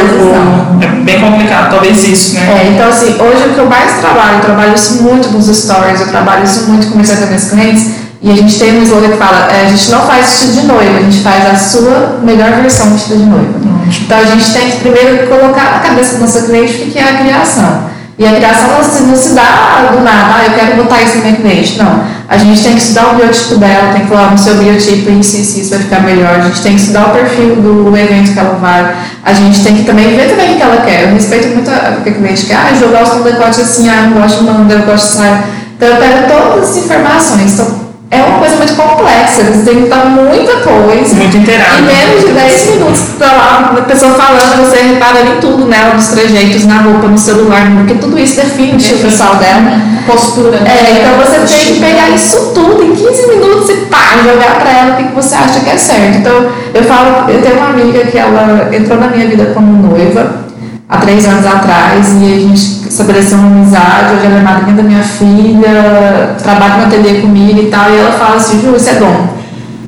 vezes 0.00 0.18
não. 0.18 0.82
É 0.82 0.86
bem 1.04 1.20
complicado, 1.20 1.70
talvez 1.70 2.02
isso, 2.08 2.34
né? 2.34 2.40
É, 2.40 2.70
então 2.74 2.88
assim, 2.88 3.14
hoje 3.20 3.48
o 3.48 3.54
que 3.54 3.58
eu 3.58 3.66
mais 3.66 4.00
trabalho, 4.00 4.38
eu 4.38 4.40
trabalho 4.40 4.74
isso 4.74 5.02
muito 5.02 5.28
nos 5.28 5.46
stories, 5.46 6.00
eu 6.00 6.08
trabalho 6.08 6.42
isso 6.44 6.68
muito 6.68 6.88
com 6.88 6.98
meus 6.98 7.44
clientes 7.50 8.01
e 8.22 8.30
a 8.30 8.36
gente 8.36 8.56
tem 8.56 8.78
um 8.78 8.82
slogan 8.84 9.08
que 9.08 9.16
fala: 9.16 9.48
é, 9.50 9.66
a 9.66 9.68
gente 9.68 9.90
não 9.90 10.06
faz 10.06 10.26
vestido 10.26 10.60
de 10.60 10.66
noiva, 10.66 10.98
a 10.98 11.02
gente 11.02 11.20
faz 11.22 11.44
a 11.44 11.56
sua 11.56 12.20
melhor 12.22 12.52
versão 12.52 12.86
de 12.86 12.92
vestido 12.92 13.18
de 13.18 13.26
noiva. 13.26 13.54
Então 14.00 14.18
a 14.18 14.24
gente 14.24 14.52
tem 14.52 14.70
que 14.70 14.76
primeiro 14.78 15.26
colocar 15.26 15.72
na 15.72 15.78
cabeça 15.80 16.14
do 16.14 16.20
nosso 16.20 16.46
cliente 16.46 16.84
o 16.84 16.90
que 16.90 16.98
é 16.98 17.02
a 17.02 17.16
criação. 17.18 17.92
E 18.18 18.26
a 18.26 18.34
criação 18.34 18.68
não 18.68 18.84
se, 18.84 19.02
não 19.02 19.16
se 19.16 19.30
dá 19.30 19.88
do 19.90 20.04
nada, 20.04 20.34
ah, 20.36 20.44
eu 20.46 20.52
quero 20.52 20.76
botar 20.76 21.02
isso 21.02 21.16
no 21.16 21.24
meu 21.24 21.34
cliente. 21.34 21.78
Não. 21.78 22.04
A 22.28 22.36
gente 22.36 22.62
tem 22.62 22.74
que 22.74 22.80
estudar 22.80 23.12
o 23.12 23.16
biotipo 23.16 23.56
dela, 23.56 23.92
tem 23.92 24.02
que 24.02 24.08
falar 24.08 24.30
no 24.30 24.38
seu 24.38 24.54
biotipo, 24.54 25.10
isso, 25.10 25.36
isso, 25.36 25.60
isso 25.60 25.70
vai 25.70 25.78
ficar 25.80 26.00
melhor. 26.02 26.36
A 26.36 26.40
gente 26.42 26.62
tem 26.62 26.74
que 26.74 26.80
estudar 26.80 27.08
o 27.08 27.10
perfil 27.10 27.56
do 27.56 27.96
evento 27.96 28.32
que 28.32 28.38
ela 28.38 28.54
vai. 28.54 28.94
A 29.24 29.32
gente 29.32 29.64
tem 29.64 29.76
que 29.76 29.84
também 29.84 30.14
ver 30.14 30.28
também 30.28 30.54
o 30.54 30.56
que 30.56 30.62
ela 30.62 30.76
quer. 30.82 31.08
Eu 31.08 31.14
respeito 31.14 31.48
muito 31.48 31.68
a, 31.70 31.98
a 31.98 32.00
cliente 32.00 32.46
que, 32.46 32.52
ah, 32.52 32.72
eu 32.80 32.88
gosto 32.90 33.14
de 33.14 33.20
um 33.20 33.24
decote 33.24 33.60
assim, 33.60 33.88
ah, 33.88 34.04
eu 34.04 34.20
gosto 34.20 34.44
de 34.44 34.50
um 34.50 34.70
eu 34.70 34.82
gosto 34.82 35.06
de 35.08 35.12
saia. 35.14 35.44
Então 35.76 35.88
eu 35.88 35.96
pego 35.96 36.28
todas 36.28 36.70
as 36.70 36.76
informações. 36.76 37.52
Então, 37.54 37.91
é 38.12 38.22
uma 38.22 38.38
coisa 38.38 38.56
muito 38.56 38.74
complexa, 38.76 39.42
você 39.42 39.62
tem 39.64 39.84
que 39.84 39.88
dar 39.88 40.04
muita 40.04 40.52
coisa. 40.58 41.16
Muito 41.16 41.34
inteirado. 41.34 41.78
Em 41.78 41.82
menos 41.82 42.26
de 42.26 42.32
10 42.32 42.66
minutos, 42.72 43.02
tá 43.18 43.24
lá, 43.24 43.74
a 43.74 43.82
pessoa 43.82 44.12
falando, 44.12 44.66
você 44.66 44.82
repara 44.82 45.22
em 45.22 45.40
tudo 45.40 45.66
nela, 45.66 45.94
nos 45.94 46.08
trejeitos, 46.08 46.66
na 46.66 46.82
roupa, 46.82 47.08
no 47.08 47.16
celular, 47.16 47.72
porque 47.74 47.94
tudo 47.94 48.18
isso 48.18 48.36
define 48.36 48.74
o 48.74 48.76
estilo 48.76 49.00
pessoal 49.00 49.36
dela. 49.36 49.80
Postura. 50.06 50.58
É, 50.58 51.00
então 51.00 51.24
você 51.24 51.56
tem 51.56 51.74
que 51.74 51.80
pegar 51.80 52.10
isso 52.10 52.52
tudo 52.54 52.82
em 52.82 52.94
15 52.94 53.28
minutos 53.28 53.70
e 53.70 53.76
pá, 53.86 54.18
jogar 54.22 54.60
pra 54.60 54.70
ela 54.70 54.92
o 54.92 54.96
que 54.96 55.14
você 55.14 55.34
acha 55.34 55.60
que 55.60 55.70
é 55.70 55.78
certo. 55.78 56.18
Então, 56.18 56.50
eu 56.74 56.84
falo, 56.84 57.30
eu 57.30 57.40
tenho 57.40 57.56
uma 57.56 57.70
amiga 57.70 58.00
que 58.04 58.18
ela 58.18 58.68
entrou 58.70 59.00
na 59.00 59.06
minha 59.06 59.26
vida 59.26 59.52
como 59.54 59.88
noiva 59.88 60.51
há 60.92 60.98
três 60.98 61.26
anos 61.26 61.46
atrás 61.46 62.06
e 62.20 62.34
a 62.34 62.38
gente 62.38 62.88
estabeleceu 62.88 63.38
uma 63.38 63.46
amizade, 63.46 64.14
hoje 64.14 64.26
ela 64.26 64.38
é 64.38 64.42
madrinha 64.42 64.76
da 64.76 64.82
minha 64.82 65.02
filha, 65.02 66.36
trabalha 66.42 66.76
no 66.76 66.84
ateliê 66.84 67.22
comigo 67.22 67.60
e 67.60 67.66
tal, 67.70 67.90
e 67.90 67.96
ela 67.96 68.12
fala 68.12 68.36
assim, 68.36 68.60
Ju, 68.60 68.76
isso 68.76 68.90
é 68.90 68.94
dom. 68.96 69.28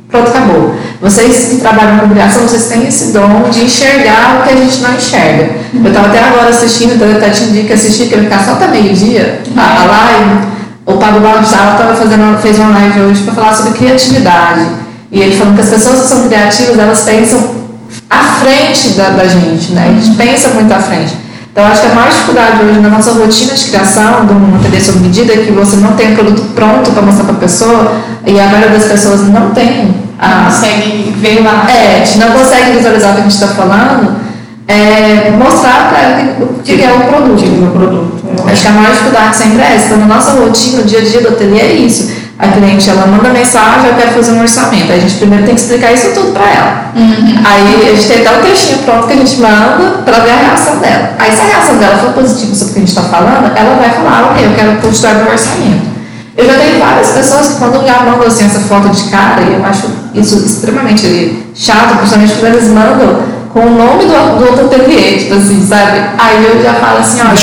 Pronto, 0.09 0.29
acabou. 0.29 0.75
Vocês 0.99 1.49
que 1.49 1.57
trabalham 1.57 1.99
com 1.99 2.09
criação, 2.09 2.41
vocês 2.47 2.65
têm 2.65 2.87
esse 2.87 3.11
dom 3.11 3.49
de 3.51 3.65
enxergar 3.65 4.39
o 4.39 4.43
que 4.43 4.53
a 4.53 4.55
gente 4.55 4.81
não 4.81 4.95
enxerga. 4.95 5.51
Eu 5.73 5.87
estava 5.87 6.07
até 6.07 6.23
agora 6.23 6.49
assistindo, 6.49 6.95
então 6.95 7.07
eu 7.07 7.17
até 7.17 7.29
te 7.29 7.43
indico 7.43 7.73
assistir, 7.73 8.07
que 8.07 8.15
vai 8.15 8.23
ficar 8.23 8.39
só 8.39 8.53
até 8.53 8.67
meio-dia, 8.67 9.41
a, 9.55 9.81
a 9.81 9.85
live. 9.85 10.55
O 10.87 10.93
Pablo 10.93 11.21
tava 11.21 11.95
fazendo, 11.95 12.41
fez 12.41 12.57
uma 12.57 12.69
live 12.69 13.01
hoje 13.01 13.23
para 13.23 13.33
falar 13.33 13.53
sobre 13.53 13.77
criatividade. 13.77 14.65
E 15.11 15.21
ele 15.21 15.35
falou 15.35 15.53
que 15.53 15.61
as 15.61 15.69
pessoas 15.69 16.01
que 16.01 16.07
são 16.07 16.27
criativas, 16.27 16.79
elas 16.79 17.03
pensam 17.03 17.64
à 18.09 18.23
frente 18.39 18.89
da, 18.89 19.09
da 19.09 19.27
gente, 19.27 19.71
né? 19.71 19.89
A 19.89 20.01
gente 20.01 20.15
pensa 20.15 20.49
muito 20.49 20.71
à 20.73 20.79
frente. 20.79 21.13
Então, 21.51 21.65
acho 21.65 21.81
que 21.81 21.87
a 21.87 21.95
maior 21.95 22.09
dificuldade 22.09 22.63
hoje 22.65 22.79
na 22.79 22.89
nossa 22.89 23.13
rotina 23.13 23.53
de 23.53 23.65
criação 23.65 24.25
de 24.25 24.33
um 24.33 24.55
ateliê 24.57 24.81
sob 24.81 24.99
medida 24.99 25.33
é 25.33 25.37
que 25.37 25.51
você 25.51 25.77
não 25.77 25.93
tem 25.93 26.11
o 26.11 26.15
produto 26.15 26.41
pronto 26.53 26.91
para 26.91 27.01
mostrar 27.01 27.23
para 27.23 27.33
a 27.33 27.39
pessoa 27.39 27.93
e 28.25 28.37
a 28.37 28.45
maioria 28.47 28.77
das 28.77 28.87
pessoas 28.89 29.21
não 29.29 29.51
tem. 29.51 29.95
A, 30.19 30.27
não 30.27 30.45
consegue 30.45 31.15
ver 31.17 31.41
lá. 31.41 31.65
É, 31.69 32.03
não 32.17 32.31
consegue 32.31 32.71
visualizar 32.71 33.11
o 33.11 33.13
que 33.13 33.19
a 33.21 33.23
gente 33.23 33.33
está 33.33 33.47
falando, 33.47 34.15
é, 34.67 35.31
mostrar 35.31 35.89
para 35.89 36.01
ela 36.01 36.35
o 36.41 36.61
que, 36.61 36.83
é 36.83 36.91
o 36.91 36.99
produto. 37.07 37.37
Que 37.37 37.45
é 37.45 37.67
o 37.67 37.71
produto. 37.71 38.51
Acho 38.51 38.61
que 38.61 38.67
a 38.67 38.71
maior 38.71 38.91
dificuldade 38.91 39.37
sempre 39.37 39.61
é 39.61 39.75
essa. 39.75 39.85
Então, 39.85 39.97
na 39.99 40.07
nossa 40.07 40.31
rotina, 40.31 40.79
no 40.79 40.83
dia 40.83 40.99
a 40.99 41.03
dia 41.03 41.21
do 41.21 41.29
ateliê 41.29 41.61
é 41.61 41.73
isso 41.73 42.24
a 42.37 42.47
cliente 42.49 42.89
ela 42.89 43.07
manda 43.07 43.29
mensagem, 43.29 43.87
eu 43.87 43.95
quero 43.95 44.11
fazer 44.11 44.31
um 44.33 44.41
orçamento. 44.41 44.91
Aí 44.91 44.97
a 44.97 45.01
gente 45.01 45.15
primeiro 45.15 45.45
tem 45.45 45.55
que 45.55 45.61
explicar 45.61 45.93
isso 45.93 46.11
tudo 46.13 46.33
para 46.33 46.49
ela. 46.49 46.91
Uhum. 46.95 47.39
Aí 47.45 47.89
a 47.89 47.95
gente 47.95 48.07
tem 48.07 48.25
até 48.25 48.37
um 48.37 48.41
textinho 48.41 48.79
pronto 48.79 49.07
que 49.07 49.13
a 49.13 49.15
gente 49.15 49.37
manda 49.37 50.03
para 50.03 50.19
ver 50.19 50.31
a 50.31 50.35
reação 50.35 50.77
dela. 50.79 51.11
Aí 51.17 51.31
se 51.31 51.41
a 51.41 51.45
reação 51.45 51.77
dela 51.77 51.97
for 51.97 52.11
positiva 52.11 52.53
sobre 52.53 52.71
o 52.71 52.73
que 52.73 52.79
a 52.79 52.81
gente 52.81 52.89
está 52.89 53.03
falando, 53.03 53.51
ela 53.55 53.75
vai 53.75 53.89
falar, 53.89 54.31
ok, 54.31 54.45
eu 54.45 54.53
quero 54.53 54.75
continuar 54.81 55.13
meu 55.15 55.31
orçamento. 55.31 55.95
Eu 56.37 56.45
já 56.45 56.53
tenho 56.55 56.79
várias 56.79 57.11
pessoas 57.11 57.47
que 57.47 57.55
quando 57.55 57.87
já 57.87 58.01
mandam 58.01 58.27
assim, 58.27 58.45
essa 58.45 58.59
foto 58.59 58.89
de 58.89 59.03
cara, 59.03 59.41
e 59.41 59.53
eu 59.53 59.65
acho 59.65 59.89
isso 60.13 60.45
extremamente 60.45 61.45
chato, 61.55 61.95
principalmente 61.95 62.33
quando 62.33 62.53
eles 62.53 62.67
mandam 62.67 63.35
com 63.53 63.61
o 63.61 63.69
nome 63.69 64.03
do, 64.03 64.37
do 64.37 64.49
outro 64.49 64.65
ateliê, 64.65 65.17
tipo 65.17 65.35
assim, 65.35 65.65
sabe? 65.65 66.01
Aí 66.17 66.43
eu 66.43 66.61
já 66.61 66.73
falo 66.73 66.99
assim, 66.99 67.21
olha. 67.21 67.37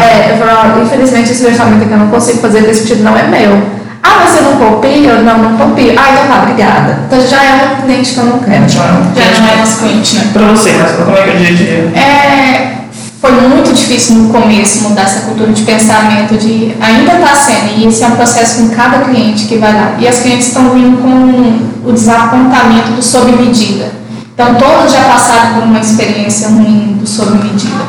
É, 0.00 0.30
eu 0.30 0.46
falo, 0.46 0.82
infelizmente 0.84 1.32
esse 1.32 1.44
orçamento 1.44 1.82
aqui 1.82 1.92
eu 1.92 1.98
não 1.98 2.06
consigo 2.06 2.38
fazer, 2.38 2.58
porque 2.58 2.70
esse 2.70 2.82
sentido 2.82 3.02
não 3.02 3.16
é 3.16 3.24
meu. 3.24 3.79
Ah, 4.02 4.26
você 4.26 4.40
não 4.40 4.56
copia? 4.56 5.14
Não, 5.16 5.38
não 5.38 5.56
copio. 5.56 5.94
Ah, 5.96 6.10
então 6.12 6.26
tá, 6.26 6.42
obrigada. 6.42 6.98
Então 7.06 7.26
já 7.26 7.44
é 7.44 7.76
um 7.78 7.82
cliente 7.82 8.12
que 8.12 8.18
eu 8.18 8.24
não 8.24 8.38
quero. 8.38 8.68
Já, 8.68 8.82
já 8.82 9.40
não 9.40 9.48
é 9.48 9.56
nosso 9.56 9.78
cliente, 9.78 10.16
né? 10.16 10.30
Pra 10.32 10.46
você, 10.48 10.72
mas 10.72 10.92
como 10.92 11.16
é 11.16 11.22
que 11.22 11.30
é 11.30 11.34
o 11.34 11.36
dia 11.36 11.48
a 11.48 11.52
dia? 11.52 12.00
É, 12.00 12.80
foi 13.20 13.32
muito 13.32 13.74
difícil 13.74 14.16
no 14.16 14.32
começo 14.32 14.88
mudar 14.88 15.02
essa 15.02 15.20
cultura 15.20 15.52
de 15.52 15.62
pensamento, 15.62 16.38
de 16.38 16.74
ainda 16.80 17.16
está 17.16 17.34
sendo, 17.34 17.78
e 17.78 17.86
esse 17.86 18.02
é 18.02 18.06
um 18.06 18.16
processo 18.16 18.62
com 18.62 18.70
cada 18.70 19.00
cliente 19.00 19.44
que 19.44 19.58
vai 19.58 19.74
lá. 19.74 19.94
E 19.98 20.08
as 20.08 20.20
clientes 20.20 20.46
estão 20.46 20.70
vindo 20.70 21.02
com 21.02 21.88
o 21.88 21.92
desapontamento 21.92 22.92
do 22.92 23.02
sob 23.02 23.30
medida. 23.32 23.92
Então, 24.32 24.54
todos 24.54 24.90
já 24.90 25.02
passaram 25.02 25.54
por 25.54 25.64
uma 25.64 25.80
experiência 25.80 26.48
ruim 26.48 26.96
do 26.98 27.06
sob 27.06 27.32
medida. 27.32 27.84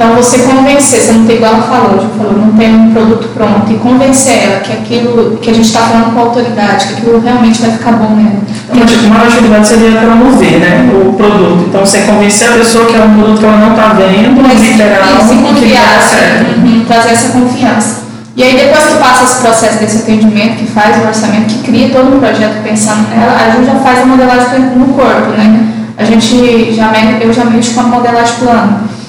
Então, 0.00 0.14
você 0.14 0.38
convencer, 0.38 0.98
você 0.98 1.12
não 1.12 1.26
tem 1.26 1.36
igual 1.36 1.52
ela 1.52 1.62
falou, 1.62 2.00
já 2.00 2.08
falou, 2.16 2.32
não 2.32 2.56
tem 2.56 2.74
um 2.74 2.90
produto 2.90 3.28
pronto, 3.34 3.70
e 3.70 3.74
convencer 3.74 4.44
ela 4.44 4.60
que 4.60 4.72
aquilo 4.72 5.36
que 5.36 5.50
a 5.50 5.52
gente 5.52 5.66
está 5.66 5.80
falando 5.80 6.14
com 6.14 6.20
autoridade, 6.20 6.86
que 6.86 6.92
aquilo 6.94 7.20
realmente 7.20 7.60
vai 7.60 7.72
ficar 7.72 7.92
bom 7.92 8.16
nela. 8.16 8.40
Uma, 8.72 9.16
uma 9.18 9.26
atividade 9.26 9.68
seria 9.68 10.00
promover 10.00 10.58
né, 10.58 10.90
o 10.90 11.12
produto. 11.12 11.66
Então, 11.68 11.84
você 11.84 11.98
convencer 11.98 12.48
a 12.48 12.52
pessoa 12.52 12.86
que 12.86 12.96
é 12.96 13.00
um 13.02 13.14
produto 13.14 13.40
que 13.40 13.44
ela 13.44 13.58
não 13.58 13.70
está 13.72 13.88
vendo, 13.92 14.42
mas 14.42 14.58
literal, 14.58 15.20
isso, 15.20 15.34
confiança, 15.36 16.16
uhum, 16.56 16.84
trazer 16.86 17.10
essa 17.10 17.28
confiança. 17.38 18.00
E 18.34 18.42
aí, 18.42 18.56
depois 18.56 18.86
que 18.86 18.94
passa 18.94 19.24
esse 19.24 19.42
processo 19.42 19.78
desse 19.80 19.98
atendimento, 19.98 20.56
que 20.56 20.66
faz 20.66 20.96
o 20.96 21.06
orçamento, 21.06 21.44
que 21.44 21.58
cria 21.58 21.90
todo 21.90 22.16
um 22.16 22.18
projeto 22.18 22.62
pensando 22.62 23.06
nela, 23.10 23.36
a 23.36 23.50
gente 23.50 23.66
já 23.66 23.74
faz 23.74 24.00
a 24.00 24.06
modelagem 24.06 24.60
no 24.60 24.94
corpo, 24.94 25.32
né? 25.36 25.68
A 25.98 26.04
gente 26.04 26.72
já, 26.74 26.90
eu 27.20 27.30
já 27.30 27.44
mexo 27.44 27.74
com 27.74 27.80
a 27.80 27.82
modelagem 27.82 28.36
plano. 28.36 28.99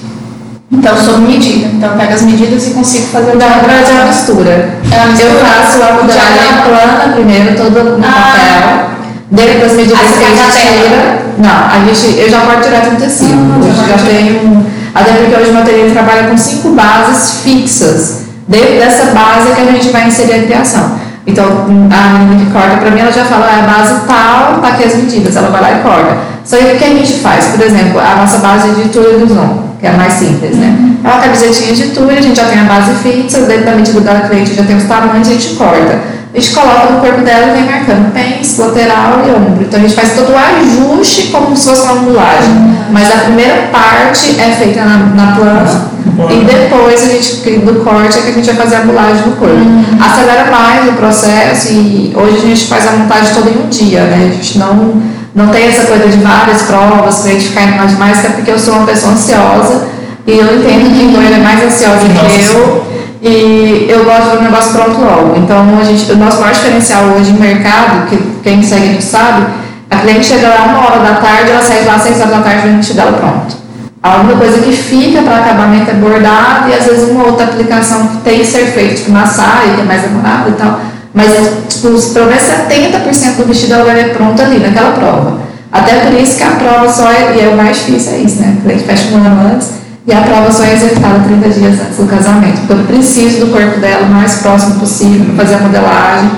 Então, 0.72 0.96
sob 0.96 1.20
medida. 1.28 1.68
Então, 1.68 1.92
eu 1.92 1.98
pego 1.98 2.14
as 2.14 2.22
medidas 2.22 2.68
e 2.68 2.72
consigo 2.72 3.08
fazer 3.08 3.32
é 3.32 3.36
uma 3.36 4.06
mistura. 4.06 4.50
É 4.50 5.22
Eu 5.22 5.40
faço 5.46 5.84
a 5.84 5.94
modelagem 5.94 6.62
plana 6.64 7.14
primeiro, 7.14 7.56
todo 7.58 7.98
no 7.98 8.06
ah. 8.06 8.12
papel. 8.12 8.92
Depois, 9.30 9.72
as 9.72 9.78
medidas 9.78 10.00
que 10.00 10.24
a 10.24 10.30
gente 10.30 10.58
tira. 10.58 11.22
Não, 11.38 11.50
a 11.50 11.86
gente, 11.86 12.20
eu 12.20 12.30
já 12.30 12.40
corto 12.42 12.64
direto 12.64 12.92
no 12.92 12.96
tecido. 12.98 13.34
Hum, 13.34 13.60
hoje 13.60 13.90
já 13.90 13.98
tenho. 13.98 14.66
Até 14.96 15.12
porque 15.14 15.36
hoje 15.36 15.52
o 15.52 15.54
material 15.54 15.90
trabalha 15.92 16.28
com 16.30 16.38
cinco 16.38 16.70
bases 16.70 17.42
fixas. 17.44 18.22
Dentro 18.48 18.74
dessa 18.76 19.12
base 19.12 19.52
é 19.52 19.56
que 19.56 19.62
a 19.62 19.72
gente 19.72 19.90
vai 19.90 20.08
inserir 20.08 20.34
a 20.34 20.44
criação. 20.44 21.00
Então, 21.28 21.46
a 21.46 22.18
menina 22.18 22.46
que 22.46 22.52
corta 22.52 22.78
para 22.78 22.92
mim, 22.92 23.00
ela 23.00 23.12
já 23.12 23.26
fala, 23.26 23.46
ah, 23.46 23.60
a 23.60 23.78
base 23.78 24.02
tal, 24.08 24.62
tá 24.62 24.68
aqui 24.70 24.86
as 24.86 24.96
medidas. 24.96 25.36
Ela 25.36 25.50
vai 25.50 25.62
lá 25.62 25.72
e 25.72 25.82
corta. 25.82 26.18
Só 26.44 26.58
que 26.58 26.64
o 26.64 26.78
que 26.78 26.84
a 26.84 26.88
gente 26.88 27.14
faz? 27.16 27.46
Por 27.48 27.62
exemplo, 27.62 28.00
a 28.00 28.16
nossa 28.16 28.38
base 28.40 28.70
de 28.72 28.90
Túlio 28.90 29.20
do 29.20 29.34
Zon 29.34 29.71
que 29.82 29.88
é 29.88 29.92
mais 29.92 30.14
simples, 30.14 30.56
né? 30.56 30.96
É 31.04 31.08
uma 31.08 31.20
camisetinha 31.20 31.74
de 31.74 31.90
tule, 31.90 32.18
a 32.18 32.22
gente 32.22 32.38
já 32.38 32.46
tem 32.46 32.60
a 32.60 32.64
base 32.66 32.94
fixa, 33.02 33.42
dentro 33.42 33.66
da 33.66 33.72
medida 33.72 34.00
da 34.00 34.22
cliente 34.22 34.54
já 34.54 34.64
tem 34.64 34.78
os 34.78 34.84
tamanhos, 34.84 35.28
a 35.28 35.32
gente 35.32 35.56
corta. 35.56 36.00
a 36.34 36.40
gente 36.40 36.54
coloca 36.54 36.92
no 36.92 37.02
corpo 37.02 37.22
dela 37.22 37.48
e 37.48 37.60
vem 37.60 37.66
marcando 37.66 38.14
pés, 38.14 38.58
lateral 38.60 39.24
e 39.28 39.32
ombro. 39.32 39.64
Então 39.64 39.80
a 39.80 39.82
gente 39.82 39.96
faz 39.96 40.14
todo 40.14 40.32
o 40.32 40.38
ajuste 40.38 41.32
como 41.32 41.58
se 41.58 41.68
fosse 41.68 41.82
uma 41.82 41.94
angulagem. 41.94 42.54
Mas 42.92 43.12
a 43.12 43.18
primeira 43.26 43.70
parte 43.72 44.40
é 44.40 44.52
feita 44.52 44.86
na, 44.86 44.98
na 44.98 45.36
plana 45.36 45.92
e 46.30 46.46
depois 46.46 47.04
a 47.04 47.08
gente, 47.08 47.60
do 47.60 47.84
corte 47.84 48.20
é 48.20 48.22
que 48.22 48.30
a 48.30 48.34
gente 48.34 48.46
vai 48.46 48.56
fazer 48.56 48.76
a 48.76 48.80
angulagem 48.82 49.26
no 49.26 49.36
corpo. 49.36 49.56
Uhum. 49.56 49.84
Acelera 50.00 50.52
mais 50.52 50.90
o 50.90 50.94
processo 50.94 51.72
e 51.72 52.14
hoje 52.16 52.38
a 52.38 52.42
gente 52.42 52.66
faz 52.66 52.88
a 52.88 52.92
montagem 52.92 53.34
toda 53.34 53.50
em 53.50 53.64
um 53.64 53.70
dia, 53.70 54.02
né? 54.04 54.30
A 54.32 54.36
gente 54.36 54.58
não, 54.58 55.02
não 55.34 55.48
tem 55.48 55.68
essa 55.68 55.86
coisa 55.86 56.08
de 56.08 56.18
várias 56.18 56.64
provas, 56.64 57.26
a 57.26 57.30
gente 57.30 57.48
ficar 57.50 57.68
mais 57.78 57.92
demais, 57.92 58.20
até 58.20 58.30
porque 58.30 58.52
eu 58.52 58.60
sou 58.60 58.76
uma 58.76 58.86
pessoa 58.86 59.14
ansiosa 59.14 59.88
e 60.28 60.32
eu 60.32 60.58
entendo 60.58 60.94
que 60.94 61.18
o 61.18 61.22
é 61.22 61.38
mais 61.40 61.64
ansiosa 61.64 62.08
que 62.08 62.56
eu 62.56 62.92
e 63.24 63.86
eu 63.88 64.04
gosto 64.04 64.24
de 64.24 64.30
ver 64.32 64.38
o 64.38 64.42
negócio 64.42 64.74
pronto 64.74 65.00
logo. 65.00 65.38
Então, 65.38 65.64
a 65.80 65.84
gente, 65.84 66.12
o 66.12 66.18
nosso 66.18 66.40
maior 66.40 66.54
diferencial 66.54 67.04
hoje 67.16 67.32
no 67.32 67.40
mercado, 67.40 68.08
que 68.10 68.18
quem 68.42 68.64
segue 68.64 68.84
a 68.84 68.88
gente 68.94 69.04
sabe, 69.04 69.46
a 69.90 69.98
cliente 69.98 70.26
chega 70.26 70.48
lá 70.48 70.64
uma 70.64 70.88
hora 70.88 71.00
da 71.00 71.22
tarde, 71.22 71.52
ela 71.52 71.62
sai 71.62 71.86
lá 71.86 71.96
às 71.96 72.02
seis 72.02 72.20
horas 72.20 72.32
da 72.32 72.40
tarde, 72.40 72.68
vem 72.68 72.80
o 72.80 72.94
dela 72.94 73.14
pronto. 73.14 73.62
A 74.02 74.16
única 74.18 74.38
coisa 74.38 74.58
que 74.60 74.72
fica 74.72 75.22
para 75.22 75.38
acabamento 75.38 75.92
é 75.92 75.94
bordado 75.94 76.70
e 76.70 76.74
às 76.74 76.86
vezes 76.86 77.12
uma 77.12 77.26
outra 77.26 77.46
aplicação 77.46 78.08
que 78.08 78.18
tem 78.18 78.40
que 78.40 78.46
ser 78.46 78.66
feita, 78.66 78.96
tipo 78.96 79.12
na 79.12 79.28
saia, 79.28 79.76
que 79.76 79.82
é 79.82 79.84
mais 79.84 80.02
demorada 80.02 80.50
e 80.50 80.54
tal. 80.54 80.80
Mas, 81.14 81.30
tipo, 81.68 81.90
pelo 82.14 82.28
menos 82.28 82.44
70% 82.44 83.36
do 83.38 83.46
vestido 83.46 83.74
ela 83.74 83.86
vai 83.86 83.96
ver 83.96 84.14
pronto 84.14 84.42
ali, 84.42 84.60
naquela 84.60 84.92
prova. 84.92 85.42
Até 85.72 85.96
por 86.00 86.14
isso 86.20 86.38
que 86.38 86.44
a 86.44 86.52
prova 86.52 86.92
só 86.92 87.12
é, 87.12 87.36
e 87.36 87.42
é 87.42 87.50
o 87.50 87.58
mais 87.58 87.78
difícil, 87.78 88.14
é 88.14 88.18
isso, 88.18 88.42
né? 88.42 88.58
A 88.66 88.70
gente 88.70 88.84
fecha 88.84 89.16
um 89.16 89.18
ano 89.18 89.54
antes 89.54 89.70
e 90.06 90.12
a 90.12 90.22
prova 90.22 90.52
só 90.52 90.64
é 90.64 90.74
executada 90.74 91.20
30 91.20 91.50
dias 91.50 91.80
antes 91.80 91.98
do 91.98 92.08
casamento, 92.08 92.62
porque 92.68 92.74
eu 92.74 92.86
preciso 92.86 93.46
do 93.46 93.52
corpo 93.52 93.80
dela 93.80 94.04
o 94.04 94.10
mais 94.10 94.36
próximo 94.36 94.80
possível 94.80 95.34
fazer 95.36 95.56
a 95.56 95.60
modelagem. 95.60 96.32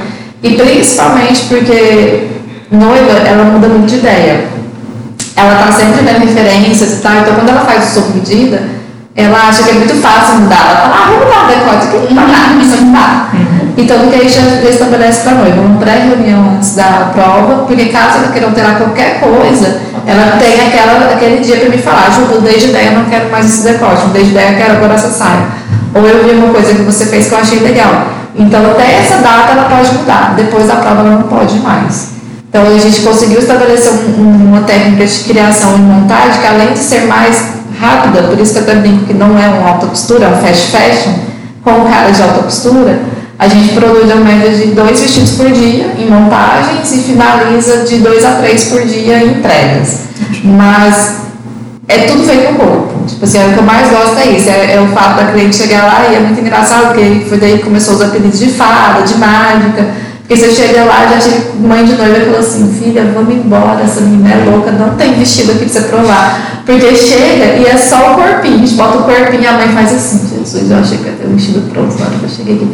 E 0.44 0.56
principalmente 0.56 1.44
porque 1.48 2.28
noiva, 2.70 3.20
ela 3.26 3.46
muda 3.46 3.68
muito 3.70 3.88
de 3.88 3.96
ideia. 3.96 4.46
Ela 5.36 5.54
está 5.54 5.72
sempre 5.72 6.04
vendo 6.04 6.20
referências 6.20 6.94
e 6.94 6.96
tal, 6.98 7.14
então 7.20 7.36
quando 7.36 7.50
ela 7.50 7.62
faz 7.62 7.90
o 7.90 7.94
sob 7.94 8.14
medida, 8.16 8.62
ela 9.16 9.48
acha 9.48 9.64
que 9.64 9.70
é 9.70 9.74
muito 9.74 9.96
fácil 10.02 10.40
mudar. 10.40 10.66
Ela 10.70 10.78
fala, 10.78 10.96
ah, 10.96 11.08
vamos 11.08 11.26
mudar 11.26 11.44
o 11.44 11.48
decote, 11.48 12.08
que 12.08 12.14
não 12.14 12.24
dá 12.24 12.32
nada, 12.32 12.54
mas 12.56 12.80
mudar. 12.80 13.30
Uhum. 13.34 13.74
Então, 13.78 13.98
o 13.98 14.10
que 14.10 14.16
a 14.16 14.20
gente 14.20 14.34
já 14.34 14.70
estabelece 14.70 15.22
para 15.22 15.32
a 15.32 15.36
noiva? 15.36 15.62
Uma 15.62 15.80
pré-reunião 15.80 16.54
antes 16.56 16.76
da 16.76 17.12
prova, 17.14 17.66
porque 17.66 17.86
caso 17.86 18.18
ela 18.18 18.32
queira 18.32 18.48
alterar 18.48 18.78
qualquer 18.78 19.20
coisa, 19.20 19.82
ela 20.06 20.38
tem 20.38 20.68
aquela, 20.68 21.14
aquele 21.14 21.42
dia 21.42 21.58
para 21.58 21.70
me 21.70 21.78
falar, 21.78 22.12
Ju, 22.12 22.42
de 22.42 22.66
ideia, 22.66 22.92
não 22.92 23.06
quero 23.06 23.30
mais 23.30 23.46
esse 23.46 23.64
decote, 23.64 24.08
mudei 24.08 24.24
de 24.24 24.32
ideia, 24.32 24.56
quero 24.56 24.74
agora 24.74 24.94
essa 24.94 25.10
saia. 25.10 25.48
Ou 25.94 26.08
eu 26.08 26.24
vi 26.24 26.32
uma 26.32 26.52
coisa 26.52 26.74
que 26.74 26.82
você 26.82 27.06
fez 27.06 27.28
que 27.28 27.34
eu 27.34 27.38
achei 27.38 27.60
legal. 27.60 28.08
Então, 28.36 28.66
até 28.72 29.00
essa 29.00 29.18
data 29.18 29.52
ela 29.52 29.70
pode 29.70 29.94
mudar, 29.94 30.34
depois 30.36 30.68
da 30.68 30.78
prova 30.78 31.02
ela 31.02 31.12
não 31.12 31.24
pode 31.24 31.60
mais. 31.60 32.14
Então, 32.50 32.64
a 32.68 32.80
gente 32.80 33.02
conseguiu 33.02 33.40
estabelecer 33.40 33.92
um, 34.18 34.50
uma 34.50 34.62
técnica 34.62 35.06
de 35.06 35.20
criação 35.20 35.76
e 35.76 35.80
montagem 35.80 36.42
que, 36.42 36.48
além 36.48 36.74
de 36.74 36.80
ser 36.80 37.06
mais 37.06 37.63
rápida, 37.80 38.24
por 38.24 38.40
isso 38.40 38.54
que 38.54 38.60
eu 38.60 38.64
até 38.64 38.76
brinco 38.76 39.06
que 39.06 39.14
não 39.14 39.38
é 39.38 39.48
uma 39.48 39.70
alta 39.70 39.88
costura, 39.88 40.26
é 40.26 40.30
um 40.30 40.38
fast 40.38 40.68
fashion, 40.68 41.14
com 41.64 41.86
cara 41.86 42.12
de 42.12 42.22
alta 42.22 42.44
costura, 42.44 43.00
a 43.38 43.48
gente 43.48 43.74
produz 43.74 44.06
uma 44.12 44.24
média 44.24 44.52
de 44.52 44.68
dois 44.68 45.00
vestidos 45.00 45.32
por 45.32 45.52
dia 45.52 45.92
em 45.98 46.10
montagens 46.10 46.92
e 46.94 46.98
finaliza 47.00 47.78
de 47.84 47.98
dois 47.98 48.24
a 48.24 48.36
três 48.36 48.66
por 48.66 48.82
dia 48.86 49.24
em 49.24 49.32
entregas. 49.32 50.02
Mas 50.44 51.24
é 51.88 52.00
tudo 52.06 52.24
feito 52.24 52.52
no 52.52 52.60
corpo. 52.60 52.94
Tipo 53.08 53.26
assim, 53.26 53.40
é 53.40 53.48
o 53.48 53.54
que 53.54 53.58
eu 53.58 53.64
mais 53.64 53.90
gosto 53.90 54.18
é 54.18 54.32
isso, 54.32 54.50
é, 54.50 54.76
é, 54.76 54.82
o 54.82 54.88
fato 54.88 55.18
da 55.18 55.32
cliente 55.32 55.56
chegar 55.58 55.84
lá 55.86 56.08
e 56.10 56.16
é 56.16 56.20
muito 56.20 56.40
engraçado, 56.40 56.88
porque 56.88 57.26
foi 57.28 57.38
daí 57.38 57.58
que 57.58 57.64
começou 57.64 57.96
os 57.96 58.02
apelidos 58.02 58.40
de 58.40 58.48
fada, 58.48 59.02
de 59.02 59.16
mágica. 59.18 59.88
Porque 60.28 60.38
você 60.38 60.52
chega 60.52 60.86
lá, 60.86 61.06
já 61.08 61.20
chega 61.20 61.54
mãe 61.60 61.84
de 61.84 61.94
noiva 61.94 62.22
falou 62.22 62.40
assim, 62.40 62.74
filha, 62.74 63.12
vamos 63.14 63.36
embora, 63.36 63.82
essa 63.84 64.02
menina 64.02 64.34
é 64.34 64.50
louca, 64.50 64.72
não 64.72 64.96
tem 64.96 65.14
vestido 65.16 65.52
aqui 65.52 65.66
pra 65.66 65.70
você 65.70 65.82
provar. 65.82 66.64
Porque 66.66 66.96
chega 66.96 67.58
e 67.58 67.66
é 67.66 67.78
só 67.78 68.14
o 68.14 68.16
corpinho, 68.16 68.56
a 68.56 68.58
gente 68.60 68.74
bota 68.76 69.00
o 69.00 69.04
corpinho 69.04 69.44
e 69.44 69.48
a 69.48 69.52
mãe 69.54 69.68
faz 69.68 69.94
assim, 69.94 70.22
Jesus, 70.38 70.72
eu 70.72 70.78
achei 70.78 70.98
que 70.98 71.06
ia 71.06 71.12
ter 71.12 71.28
um 71.28 71.36
vestido 71.36 71.70
pronto 71.72 71.94
na 72.00 72.06
hora 72.06 72.16
que 72.18 72.24
eu 72.24 72.30
cheguei 72.30 72.56
aqui. 72.56 72.68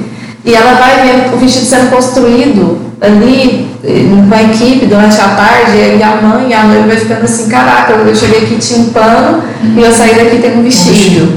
E 0.45 0.53
ela 0.53 0.75
vai 0.75 1.01
vendo 1.01 1.33
o 1.33 1.37
vestido 1.37 1.65
sendo 1.65 1.89
construído 1.89 2.77
ali 3.01 3.67
com 3.81 4.35
a 4.35 4.43
equipe 4.43 4.85
durante 4.85 5.19
a 5.19 5.29
tarde, 5.29 5.77
e 5.97 6.03
a 6.03 6.21
mãe 6.21 6.49
e 6.49 6.53
a 6.53 6.63
noiva 6.65 6.87
vai 6.87 6.97
ficando 6.97 7.23
assim, 7.23 7.49
caraca, 7.49 7.93
eu 7.93 8.15
cheguei 8.15 8.43
aqui 8.43 8.57
tinha 8.57 8.79
um 8.79 8.89
pano 8.89 9.41
e 9.75 9.81
eu 9.81 9.91
saí 9.91 10.13
daqui 10.13 10.37
tem 10.37 10.57
um 10.57 10.63
vestido. 10.63 11.35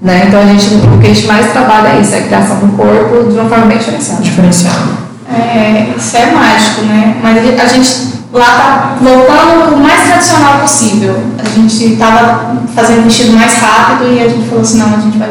né? 0.00 0.24
Então 0.28 0.40
a 0.40 0.46
gente, 0.46 0.74
o 0.74 0.98
que 1.00 1.06
a 1.06 1.12
gente 1.12 1.26
mais 1.26 1.50
trabalha 1.50 1.88
é 1.88 2.00
isso, 2.00 2.14
é 2.14 2.18
a 2.18 2.22
criação 2.22 2.58
do 2.58 2.76
corpo 2.76 3.28
de 3.28 3.38
uma 3.38 3.48
forma 3.48 3.66
bem 3.66 3.78
diferenciada. 3.78 4.22
Diferenciada. 4.22 5.07
É, 5.30 5.94
isso 5.96 6.16
é 6.16 6.32
mágico, 6.32 6.82
né? 6.82 7.16
Mas 7.22 7.36
a 7.60 7.66
gente 7.66 8.18
lá 8.32 8.46
tá 8.46 8.96
voltando 9.00 9.74
o 9.74 9.78
mais 9.78 10.02
tradicional 10.04 10.60
possível. 10.60 11.22
A 11.38 11.48
gente 11.48 11.92
estava 11.92 12.56
fazendo 12.74 13.04
vestido 13.04 13.32
mais 13.32 13.54
rápido 13.58 14.12
e 14.12 14.22
a 14.22 14.28
gente 14.28 14.48
falou 14.48 14.62
assim, 14.62 14.78
não, 14.78 14.94
a 14.94 15.00
gente 15.00 15.18
vai. 15.18 15.28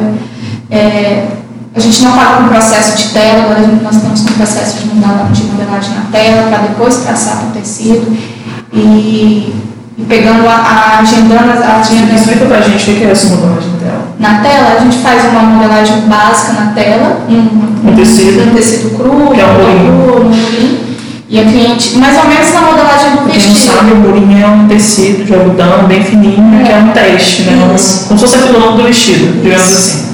É, 0.69 1.27
a 1.75 1.79
gente 1.79 2.03
não 2.03 2.11
estava 2.11 2.37
com 2.37 2.49
processo 2.49 2.97
de 2.97 3.13
tela, 3.13 3.43
agora 3.43 3.59
nós 3.83 3.95
estamos 3.95 4.21
com 4.21 4.33
processo 4.33 4.77
de, 4.79 4.95
mudar, 4.95 5.29
de 5.31 5.43
modelagem 5.43 5.93
na 5.93 6.11
tela, 6.11 6.49
para 6.49 6.57
depois 6.59 6.97
traçar 6.97 7.37
para 7.37 7.47
o 7.49 7.51
tecido. 7.51 8.17
E, 8.73 9.53
e 9.97 10.03
pegando 10.07 10.47
a, 10.47 10.53
a 10.53 10.99
agendando 10.99 11.51
a 11.51 11.79
agenda. 11.79 12.13
Explica 12.13 12.45
para 12.45 12.57
a 12.57 12.61
gente 12.61 12.91
o 12.91 12.95
que 12.95 13.03
é 13.03 13.11
essa 13.11 13.27
modelagem 13.27 13.76
na 14.19 14.39
tela. 14.39 14.75
A 14.77 14.83
gente 14.83 14.97
faz 14.97 15.23
uma 15.25 15.41
modelagem 15.41 16.01
básica 16.01 16.53
na 16.53 16.71
tela, 16.71 17.21
um, 17.29 17.89
um 17.89 17.95
tecido, 17.95 18.49
um 18.49 18.55
tecido 18.55 18.97
cru, 18.97 19.31
que 19.33 19.41
é 19.41 19.45
um 19.45 19.55
cru, 19.55 20.25
um. 20.27 20.87
E 21.29 21.41
a 21.41 21.43
cliente, 21.43 21.97
mais 21.97 22.17
ou 22.17 22.23
menos 22.29 22.53
na 22.53 22.61
modelagem 22.61 23.11
do 23.11 23.23
vestido. 23.25 23.43
Quem 23.43 23.49
não 23.49 23.55
sabe, 23.55 23.91
o 23.91 23.95
murim 23.97 24.41
é 24.41 24.47
um 24.47 24.67
tecido 24.67 25.25
de 25.25 25.33
algodão 25.33 25.85
bem 25.85 26.01
fininho, 26.01 26.61
é. 26.61 26.63
que 26.63 26.71
é 26.71 26.77
um 26.77 26.89
teste, 26.89 27.41
né? 27.41 27.55
Um, 27.55 27.67
como 27.67 27.77
se 27.77 28.07
fosse 28.17 28.35
a 28.35 28.71
do 28.71 28.83
vestido, 28.83 29.41
digamos 29.41 29.65
assim. 29.65 30.07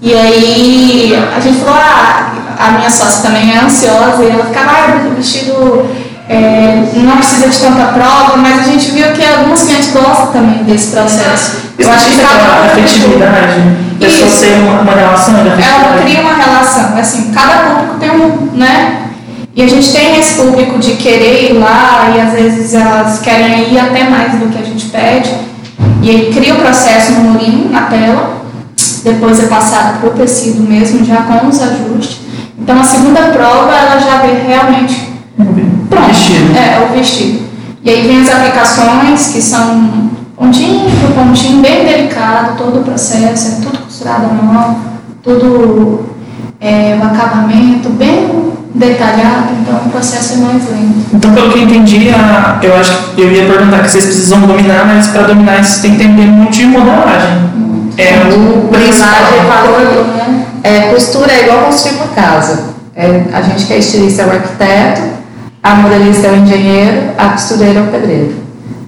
E 0.00 0.14
aí 0.14 1.14
a 1.36 1.40
gente 1.40 1.58
falou, 1.58 1.74
ah, 1.74 2.32
a 2.58 2.70
minha 2.78 2.90
sócia 2.90 3.22
também 3.22 3.52
é 3.52 3.58
ansiosa, 3.58 4.22
e 4.22 4.30
ela 4.30 4.44
ficava, 4.44 4.70
ah, 4.70 5.08
o 5.10 5.16
vestido 5.16 5.84
é, 6.30 6.84
não 6.94 7.16
precisa 7.16 7.48
de 7.48 7.58
tanta 7.58 7.86
prova, 7.86 8.36
mas 8.36 8.60
a 8.60 8.62
gente 8.62 8.92
viu 8.92 9.10
que 9.12 9.24
alguns 9.24 9.62
clientes 9.62 9.90
gostam 9.90 10.28
também 10.28 10.62
desse 10.62 10.92
processo. 10.92 11.56
Eu 11.76 11.90
acho 11.90 12.06
que 12.06 12.12
isso 12.12 12.20
é 12.20 12.24
a 12.24 12.66
afetividade, 12.66 13.62
pessoa 13.98 14.30
ser 14.30 14.54
uma, 14.60 14.82
uma 14.82 14.92
relação 14.92 15.34
de 15.34 15.48
Ela 15.48 15.98
cria 16.00 16.20
uma 16.20 16.34
relação, 16.34 16.96
assim, 16.96 17.32
cada 17.32 17.70
público 17.70 17.96
tem 17.98 18.10
um, 18.10 18.56
né? 18.56 19.06
E 19.56 19.62
a 19.62 19.66
gente 19.66 19.92
tem 19.92 20.20
esse 20.20 20.34
público 20.34 20.78
de 20.78 20.92
querer 20.92 21.50
ir 21.50 21.54
lá 21.54 22.12
e 22.14 22.20
às 22.20 22.32
vezes 22.32 22.74
elas 22.74 23.18
querem 23.18 23.72
ir 23.72 23.78
até 23.80 24.04
mais 24.04 24.32
do 24.34 24.46
que 24.50 24.62
a 24.62 24.64
gente 24.64 24.86
pede. 24.86 25.34
E 26.00 26.10
aí 26.10 26.32
cria 26.32 26.54
o 26.54 26.58
processo 26.58 27.10
no 27.10 27.32
murinho, 27.32 27.72
na 27.72 27.82
tela, 27.82 28.44
depois 29.02 29.42
é 29.42 29.46
passado 29.48 29.98
para 29.98 30.10
o 30.10 30.12
tecido 30.12 30.62
mesmo, 30.62 31.04
já 31.04 31.22
com 31.22 31.48
os 31.48 31.60
ajustes. 31.60 32.20
Então 32.56 32.80
a 32.80 32.84
segunda 32.84 33.20
prova 33.32 33.74
ela 33.74 33.98
já 33.98 34.18
vê 34.18 34.46
realmente 34.46 35.10
pronto, 35.90 36.06
vestido. 36.06 36.56
É, 36.56 36.86
o 36.86 36.96
vestido. 36.96 37.50
E 37.82 37.90
aí 37.90 38.06
vem 38.06 38.22
as 38.22 38.30
aplicações 38.30 39.28
que 39.28 39.42
são 39.42 40.10
pontinho 40.36 40.88
por 41.00 41.12
pontinho, 41.12 41.60
bem 41.60 41.84
delicado, 41.84 42.56
todo 42.56 42.80
o 42.80 42.84
processo, 42.84 43.48
é 43.48 43.64
tudo 43.64 43.78
costurado 43.80 44.26
à 44.26 44.28
mão, 44.28 44.76
tudo 45.22 46.06
é, 46.60 46.98
o 47.00 47.04
acabamento 47.04 47.88
bem 47.90 48.52
detalhado, 48.74 49.48
então 49.60 49.76
o 49.86 49.90
processo 49.90 50.34
é 50.34 50.36
mais 50.36 50.62
lento. 50.70 51.06
Então, 51.12 51.34
pelo 51.34 51.52
que 51.52 51.58
eu 51.58 51.62
entendi, 51.64 52.08
eu 52.62 52.76
acho 52.76 53.14
que 53.14 53.20
eu 53.20 53.32
ia 53.32 53.46
perguntar 53.46 53.82
que 53.82 53.90
vocês 53.90 54.04
precisam 54.04 54.40
dominar, 54.40 54.86
mas 54.86 55.08
para 55.08 55.22
dominar 55.22 55.60
isso 55.60 55.82
tem 55.82 55.96
que 55.96 56.04
entender 56.04 56.26
muito 56.26 56.52
de 56.52 56.66
modelagem. 56.66 57.50
É 57.96 58.14
o 58.32 58.68
principal. 58.68 59.10
Valor, 59.46 60.06
né? 60.06 60.46
é, 60.62 60.80
costura 60.92 61.32
é 61.32 61.44
igual 61.44 61.64
construir 61.64 61.96
uma 61.96 62.08
casa. 62.08 62.70
É, 62.94 63.24
a 63.32 63.40
gente 63.42 63.64
que 63.66 63.72
é 63.72 63.78
estilista 63.78 64.22
é 64.22 64.26
o 64.26 64.30
arquiteto, 64.30 65.02
a 65.62 65.74
modelista 65.74 66.28
é 66.28 66.30
o 66.32 66.36
engenheiro, 66.36 67.10
a 67.18 67.28
costureira 67.28 67.80
é 67.80 67.82
o 67.82 67.86
pedreiro. 67.86 68.34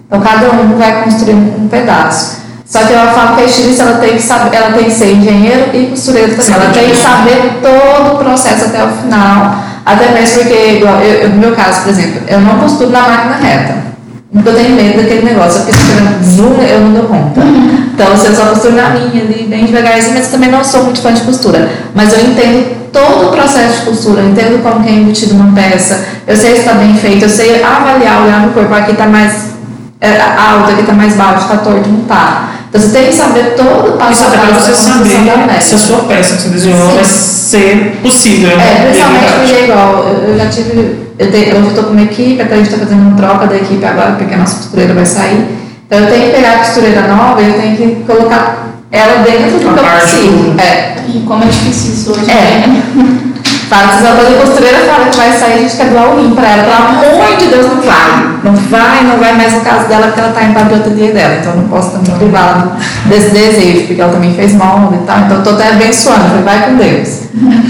Então 0.07 0.21
cada 0.21 0.51
um 0.51 0.79
vai 0.79 1.05
construir 1.05 1.35
um, 1.35 1.69
pedaço. 1.69 2.43
Só 2.65 2.81
que 2.81 2.93
eu 2.93 3.01
falo 3.13 3.37
que 3.37 3.43
a 3.43 3.45
estilista 3.45 3.83
ela 3.83 3.99
tem 3.99 4.17
que 4.17 4.23
saber, 4.23 4.57
ela 4.57 4.73
tem 4.73 4.85
que 4.85 4.91
ser 4.91 5.13
engenheiro 5.13 5.71
e 5.75 5.87
costureira 5.87 6.29
também. 6.29 6.47
Sim, 6.47 6.53
ela 6.55 6.73
tem 6.73 6.91
que 6.91 6.97
saber 6.97 7.61
todo 7.61 8.15
o 8.15 8.19
processo 8.19 8.65
até 8.67 8.85
o 8.85 8.89
final. 8.89 9.57
Até 9.85 10.13
mesmo 10.13 10.43
porque, 10.43 10.77
igual, 10.77 11.01
eu, 11.01 11.29
no 11.31 11.37
meu 11.37 11.53
caso, 11.55 11.83
por 11.83 11.91
exemplo, 11.91 12.23
eu 12.27 12.41
não 12.41 12.59
costuro 12.59 12.91
na 12.91 13.01
máquina 13.03 13.37
reta. 13.37 13.92
Porque 14.33 14.49
eu 14.49 14.55
tenho 14.55 14.77
medo 14.77 14.97
daquele 14.97 15.23
negócio. 15.23 15.61
Eu 15.61 15.67
fico 15.67 15.77
esperando, 15.77 16.63
eu 16.63 16.81
não 16.81 16.93
dou 16.93 17.05
conta. 17.05 17.41
Então, 17.95 18.17
se 18.17 18.27
eu 18.27 18.35
só 18.35 18.47
costuro 18.47 18.75
na 18.75 18.91
minha 18.91 19.23
ali, 19.23 19.47
bem 19.49 19.67
devagarzinho, 19.67 20.15
mas 20.15 20.29
também 20.29 20.51
não 20.51 20.65
sou 20.65 20.85
muito 20.85 21.03
fã 21.03 21.13
de 21.13 21.21
costura. 21.21 21.69
Mas 21.95 22.13
eu 22.15 22.21
entendo 22.25 22.91
todo 22.91 23.29
o 23.29 23.31
processo 23.31 23.81
de 23.81 23.87
costura, 23.87 24.23
eu 24.23 24.31
entendo 24.31 24.63
como 24.63 24.83
que 24.83 24.89
é 24.89 24.93
embutido 24.93 25.35
uma 25.35 25.53
peça, 25.55 26.05
eu 26.27 26.37
sei 26.37 26.55
se 26.55 26.61
está 26.61 26.75
bem 26.75 26.95
feito, 26.95 27.25
eu 27.25 27.29
sei 27.29 27.63
avaliar, 27.63 28.23
olhar 28.23 28.41
no 28.41 28.53
corpo, 28.53 28.73
aqui 28.75 28.93
está 28.93 29.07
mais 29.07 29.53
é, 30.01 30.21
alto, 30.21 30.71
aqui 30.73 30.81
está 30.81 30.93
mais 30.93 31.15
baixo, 31.15 31.43
está 31.43 31.57
torto, 31.59 31.89
não 31.89 32.01
está. 32.03 32.49
Então 32.69 32.81
você 32.81 32.89
tem 32.89 33.07
que 33.09 33.15
saber 33.15 33.55
todo 33.55 33.95
o 33.95 33.99
passo 33.99 34.25
a 34.25 34.31
para 34.31 34.47
passo 34.47 34.73
você 34.73 34.75
saber 34.75 35.61
se 35.61 35.75
a 35.75 35.79
sua 35.79 35.99
peça 36.05 36.37
que 36.37 36.43
você 36.43 36.49
desenhou 36.49 36.89
Sim. 36.89 36.95
vai 36.95 37.05
ser 37.05 37.99
possível. 38.03 38.51
É, 38.51 38.57
né? 38.57 38.87
principalmente 38.87 39.33
porque 39.33 39.53
é 39.53 39.65
igual, 39.65 39.92
tive, 40.53 40.99
eu, 41.19 41.31
te, 41.31 41.49
eu 41.51 41.63
estou 41.67 41.85
com 41.85 41.91
uma 41.91 42.03
equipe, 42.03 42.41
até 42.41 42.55
a 42.55 42.57
gente 42.59 42.67
está 42.67 42.79
fazendo 42.79 43.01
uma 43.01 43.17
troca 43.17 43.47
da 43.47 43.57
equipe 43.57 43.85
agora, 43.85 44.13
porque 44.13 44.35
a 44.35 44.39
nossa 44.39 44.57
costureira 44.57 44.95
vai 44.95 45.07
sair. 45.07 45.47
Então 45.87 45.99
eu 45.99 46.11
tenho 46.11 46.27
que 46.27 46.37
pegar 46.37 46.53
a 46.55 46.59
costureira 46.59 47.09
nova 47.09 47.43
e 47.43 47.49
eu 47.49 47.55
tenho 47.55 47.77
que 47.77 48.05
colocar 48.05 48.69
ela 48.91 49.23
dentro 49.23 49.59
do 49.59 49.59
que 49.59 49.67
eu 49.67 49.85
consigo. 49.85 50.61
É. 50.61 50.97
E 51.09 51.21
como 51.21 51.43
é 51.43 51.47
difícil 51.47 51.93
isso 51.93 52.13
hoje. 52.13 52.31
É. 52.31 52.67
né? 52.67 53.32
Fala, 53.73 53.97
se 53.97 54.07
a 54.07 54.39
costureira 54.39 54.81
fala 54.81 55.09
que 55.09 55.17
vai 55.17 55.33
sair, 55.33 55.55
a 55.55 55.57
gente 55.57 55.75
quer 55.75 55.89
doar 55.89 56.11
o 56.11 56.21
rim 56.21 56.35
pra 56.35 56.47
ela. 56.47 56.63
Pelo 56.63 57.15
amor 57.15 57.37
de 57.39 57.47
Deus, 57.47 57.67
não 57.69 57.81
vai. 57.81 58.33
Não 58.45 58.55
vai, 58.55 59.05
não 59.05 59.17
vai 59.17 59.33
mais 59.35 59.55
no 59.55 59.61
caso 59.63 59.89
dela, 59.89 60.09
porque 60.09 60.21
ela 60.21 60.33
tá 60.33 60.69
o 60.71 60.75
ateliê 60.77 61.13
dela. 61.13 61.37
Então 61.41 61.57
não 61.57 61.69
posso 61.69 61.93
também 61.93 62.15
privá-la 62.19 62.77
desse 63.07 63.31
desejo, 63.31 63.87
porque 63.87 64.03
ela 64.03 64.13
também 64.13 64.35
fez 64.35 64.53
molde 64.53 64.97
e 64.97 65.07
tal. 65.07 65.21
Então 65.21 65.39
eu 65.39 65.43
tô 65.43 65.51
até 65.53 65.71
abençoando, 65.71 66.25
falei, 66.25 66.43
vai 66.43 66.67
com 66.67 66.77
Deus. 66.77 67.23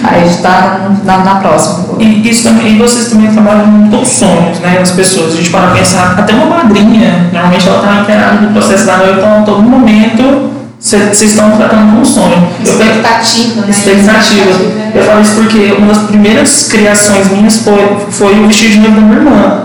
Aí 0.03 0.25
a 0.25 0.27
gente 0.27 0.43
tá 0.43 0.91
na, 1.05 1.19
na 1.19 1.35
próxima. 1.37 1.85
E, 2.01 2.29
isso 2.29 2.49
também, 2.49 2.75
e 2.75 2.79
vocês 2.79 3.09
também 3.09 3.31
trabalham 3.31 3.67
muito 3.67 3.97
com 3.97 4.05
sonhos, 4.05 4.59
né, 4.59 4.79
das 4.81 4.91
pessoas. 4.91 5.35
A 5.35 5.37
gente 5.37 5.51
para 5.51 5.71
pensar, 5.71 6.17
até 6.19 6.35
uma 6.35 6.47
madrinha, 6.47 7.29
normalmente 7.33 7.69
ela 7.69 7.79
está 7.79 8.01
inteirada 8.01 8.41
no 8.41 8.53
processo 8.53 8.87
da 8.87 8.97
noiva, 8.97 9.21
então 9.21 9.39
a 9.39 9.43
todo 9.43 9.63
momento 9.63 10.62
vocês 10.83 11.23
estão 11.23 11.53
tratando 11.53 11.93
com 11.95 12.01
um 12.01 12.05
sonho. 12.05 12.49
Eu 12.67 12.73
penso- 12.75 12.83
Expectativa, 12.83 13.61
né? 13.63 13.71
expectativa. 13.71 14.51
é- 14.95 14.99
Eu 14.99 15.03
falo 15.05 15.21
isso 15.23 15.35
porque 15.37 15.75
uma 15.79 15.87
das 15.95 16.03
primeiras 16.05 16.69
criações 16.69 17.31
minhas 17.31 17.59
foi, 17.59 17.97
foi 18.11 18.41
o 18.41 18.47
vestido 18.49 18.73
de 18.73 18.79
noiva 18.81 18.97
da 18.97 19.01
minha 19.07 19.17
irmã. 19.19 19.63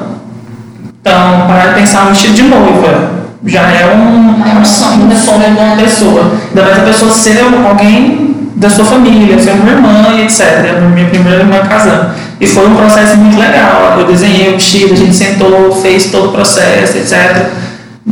Então, 1.01 1.47
para 1.47 1.73
pensar 1.73 2.05
no 2.05 2.11
vestido 2.11 2.33
de 2.35 2.43
noiva, 2.43 3.11
já 3.45 3.61
é 3.61 3.93
um, 3.95 4.27
É 4.47 4.59
um 4.59 4.63
sonho 4.65 5.05
um 5.07 5.15
sonho 5.17 5.39
de 5.53 5.59
uma 5.59 5.75
pessoa. 5.75 6.31
Ainda 6.49 6.63
mais 6.63 6.77
a 6.77 6.81
pessoa 6.81 7.11
ser 7.11 7.39
alguém 7.67 8.35
da 8.55 8.69
sua 8.69 8.85
família, 8.85 9.39
ser 9.39 9.51
uma 9.51 9.69
irmã 9.71 10.13
e 10.17 10.21
etc. 10.23 10.79
Minha 10.93 11.07
primeira 11.09 11.39
irmã 11.41 11.59
casando. 11.67 12.11
E 12.39 12.45
foi 12.47 12.67
um 12.67 12.75
processo 12.75 13.17
muito 13.17 13.37
legal. 13.39 13.95
Eu 13.99 14.05
desenhei 14.05 14.49
o 14.49 14.53
vestido, 14.53 14.93
a 14.93 14.95
gente 14.95 15.15
sentou, 15.15 15.71
fez 15.81 16.05
todo 16.05 16.29
o 16.29 16.31
processo, 16.31 16.97
etc. 16.97 17.47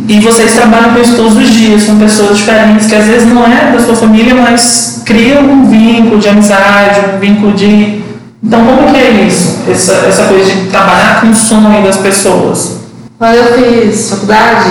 E 0.08 0.20
vocês 0.20 0.54
trabalham 0.54 0.94
com 0.94 1.00
isso 1.00 1.16
todos 1.16 1.38
os 1.38 1.50
dias, 1.50 1.86
com 1.86 1.98
pessoas 1.98 2.38
diferentes, 2.38 2.88
que 2.88 2.96
às 2.96 3.06
vezes 3.06 3.28
não 3.28 3.46
é 3.46 3.72
da 3.72 3.80
sua 3.80 3.96
família, 3.96 4.36
mas 4.36 5.02
criam 5.06 5.44
um 5.44 5.70
vínculo 5.70 6.20
de 6.20 6.28
amizade, 6.28 7.00
um 7.16 7.20
vínculo 7.20 7.54
de. 7.54 8.04
Então, 8.44 8.66
como 8.66 8.92
que 8.92 8.98
é 8.98 9.12
isso? 9.26 9.64
Essa, 9.70 9.94
essa 10.08 10.24
coisa 10.26 10.52
de 10.52 10.68
trabalhar 10.68 11.22
com 11.22 11.30
o 11.30 11.36
sonho 11.36 11.82
das 11.82 11.98
pessoas? 11.98 12.82
Quando 13.18 13.36
eu 13.36 13.54
fiz 13.54 14.10
faculdade, 14.10 14.70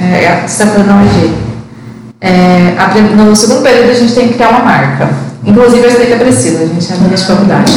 é, 0.00 0.44
não 0.86 1.00
é. 1.00 1.42
É, 2.24 2.74
no 3.16 3.36
segundo 3.36 3.62
período 3.62 3.90
a 3.90 3.94
gente 3.94 4.14
tem 4.14 4.28
que 4.28 4.34
criar 4.34 4.48
uma 4.48 4.60
marca. 4.60 5.10
Inclusive 5.44 5.82
eu 5.82 5.88
estudei 5.88 6.08
com 6.08 6.14
a 6.14 6.18
Priscila, 6.18 6.60
a 6.62 6.66
gente 6.66 6.92
é 6.92 6.96
amiga 6.96 7.16
de 7.16 7.24
faculdade. 7.24 7.72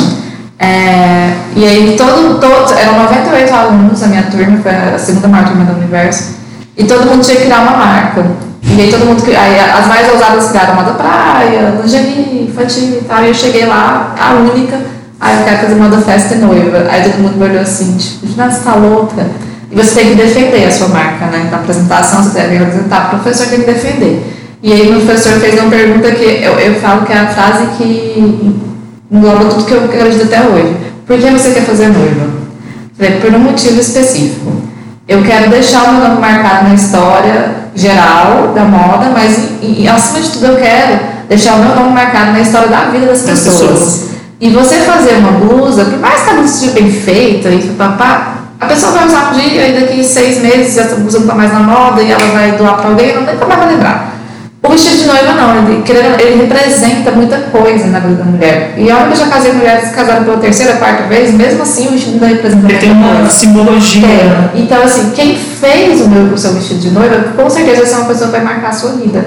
É, 0.57 1.33
e 1.55 1.65
aí 1.65 1.95
todo, 1.97 2.39
todo, 2.39 2.73
eram 2.77 2.99
98 2.99 3.53
alunos, 3.53 4.01
a 4.01 4.07
minha 4.07 4.23
turma, 4.23 4.57
foi 4.63 4.71
a 4.71 4.97
segunda 4.97 5.27
maior 5.27 5.47
turma 5.47 5.65
do 5.65 5.77
universo, 5.77 6.35
e 6.77 6.83
todo 6.83 7.05
mundo 7.05 7.23
tinha 7.23 7.37
que 7.37 7.43
criar 7.43 7.61
uma 7.61 7.77
marca. 7.77 8.25
E 8.63 8.81
aí 8.81 8.91
todo 8.91 9.05
mundo, 9.05 9.23
aí 9.27 9.59
as 9.59 9.87
mais 9.87 10.11
ousadas 10.11 10.49
criaram 10.49 10.75
moda 10.75 10.91
praia, 10.91 11.79
lingerie, 11.81 12.47
infantil 12.49 12.99
e 13.01 13.05
tal, 13.07 13.23
e 13.23 13.27
eu 13.29 13.33
cheguei 13.33 13.65
lá, 13.65 14.15
a 14.19 14.33
única, 14.33 14.81
aí 15.19 15.37
eu 15.37 15.45
quero 15.45 15.57
fazer 15.57 15.75
moda 15.75 15.97
festa 15.99 16.33
e 16.35 16.37
noiva. 16.39 16.85
Aí 16.89 17.03
todo 17.03 17.21
mundo 17.21 17.37
me 17.37 17.45
olhou 17.45 17.61
assim, 17.61 17.95
tipo, 17.95 18.27
nossa, 18.35 18.59
tá 18.59 18.75
louca. 18.75 19.25
E 19.71 19.75
você 19.75 19.95
tem 19.95 20.09
que 20.09 20.15
defender 20.15 20.65
a 20.65 20.71
sua 20.71 20.87
marca, 20.89 21.25
né? 21.27 21.47
Na 21.49 21.57
apresentação 21.57 22.23
você 22.23 22.39
deve 22.39 22.57
apresentar, 22.57 23.07
o 23.07 23.09
professor 23.19 23.47
tem 23.47 23.59
que 23.59 23.71
defender. 23.71 24.25
E 24.61 24.73
aí 24.73 24.89
o 24.89 25.05
professor 25.05 25.39
fez 25.39 25.59
uma 25.59 25.69
pergunta 25.69 26.11
que 26.11 26.23
eu, 26.23 26.53
eu 26.59 26.75
falo 26.81 27.05
que 27.05 27.13
é 27.13 27.17
a 27.17 27.27
frase 27.27 27.67
que 27.77 28.55
engloba 29.11 29.45
tudo 29.45 29.65
que 29.65 29.73
eu 29.73 29.85
acredito 29.85 30.23
até 30.23 30.41
hoje. 30.41 30.75
Por 31.05 31.17
que 31.19 31.29
você 31.29 31.51
quer 31.51 31.61
fazer 31.61 31.89
noiva? 31.89 32.27
Falei, 32.97 33.19
por 33.19 33.33
um 33.33 33.39
motivo 33.39 33.79
específico. 33.79 34.64
Eu 35.07 35.21
quero 35.21 35.51
deixar 35.51 35.83
o 35.83 35.91
meu 35.91 36.09
nome 36.09 36.19
marcado 36.19 36.67
na 36.67 36.73
história 36.73 37.55
geral 37.75 38.53
da 38.55 38.63
moda, 38.63 39.11
mas 39.13 39.49
e, 39.61 39.87
acima 39.87 40.19
de 40.19 40.29
tudo 40.31 40.45
eu 40.47 40.55
quero 40.55 40.99
deixar 41.29 41.55
o 41.55 41.59
meu 41.59 41.75
nome 41.75 41.91
marcado 41.91 42.31
na 42.31 42.39
história 42.39 42.67
da 42.69 42.85
vida 42.85 43.05
das 43.05 43.21
pessoas. 43.21 43.61
pessoas. 43.61 44.05
E 44.41 44.49
você 44.49 44.79
fazer 44.79 45.17
uma 45.17 45.33
blusa, 45.33 45.85
por 45.85 45.99
mais 45.99 46.23
que 46.23 46.29
ela 46.29 46.41
não 46.41 46.47
seja 46.47 46.71
bem 46.71 46.91
feita 46.91 47.49
e 47.49 47.69
papá, 47.77 48.35
a 48.59 48.65
pessoa 48.65 48.93
vai 48.93 49.05
usar 49.05 49.31
um 49.31 49.39
dia 49.39 49.67
e 49.67 49.79
daqui 49.79 50.03
seis 50.03 50.41
meses 50.41 50.75
essa 50.75 50.95
blusa 50.95 51.19
não 51.19 51.25
está 51.25 51.35
mais 51.35 51.53
na 51.53 51.59
moda 51.59 52.01
e 52.01 52.11
ela 52.11 52.25
vai 52.33 52.53
doar 52.53 52.77
para 52.77 52.89
alguém, 52.89 53.13
não 53.13 53.21
nunca 53.21 53.45
mais 53.45 53.59
vai 53.59 53.69
lembrar. 53.73 54.14
O 54.65 54.69
vestido 54.69 54.97
de 54.97 55.05
noiva 55.05 55.33
não, 55.33 55.69
ele, 55.69 55.83
ele 56.19 56.41
representa 56.41 57.11
muita 57.11 57.37
coisa 57.37 57.85
na 57.87 57.99
vida 57.99 58.15
da 58.15 58.23
mulher. 58.23 58.73
E 58.77 58.91
olha 58.91 59.05
que 59.05 59.13
eu 59.13 59.17
já 59.17 59.27
casei 59.27 59.51
com 59.51 59.57
mulheres 59.57 59.89
que 59.89 59.95
casaram 59.95 60.23
pela 60.23 60.37
terceira, 60.37 60.73
quarta 60.73 61.03
vez, 61.03 61.33
mesmo 61.33 61.61
assim 61.61 61.87
o 61.87 61.91
vestido 61.91 62.13
ainda 62.13 62.27
representa 62.27 62.67
Ele 62.67 62.79
tem 62.79 62.91
uma 62.91 63.15
coisa. 63.15 63.29
simbologia. 63.29 64.07
né? 64.07 64.49
Tem. 64.53 64.63
Então, 64.63 64.81
assim, 64.83 65.11
quem 65.15 65.37
fez 65.37 66.01
o, 66.01 66.09
meu, 66.09 66.33
o 66.33 66.37
seu 66.37 66.53
vestido 66.53 66.79
de 66.79 66.89
noiva, 66.89 67.15
com 67.35 67.49
certeza 67.49 67.77
vai 67.77 67.85
ser 67.85 67.95
uma 67.95 68.05
pessoa 68.05 68.25
que 68.31 68.35
vai 68.37 68.43
marcar 68.43 68.69
a 68.69 68.73
sua 68.73 68.91
vida. 68.93 69.25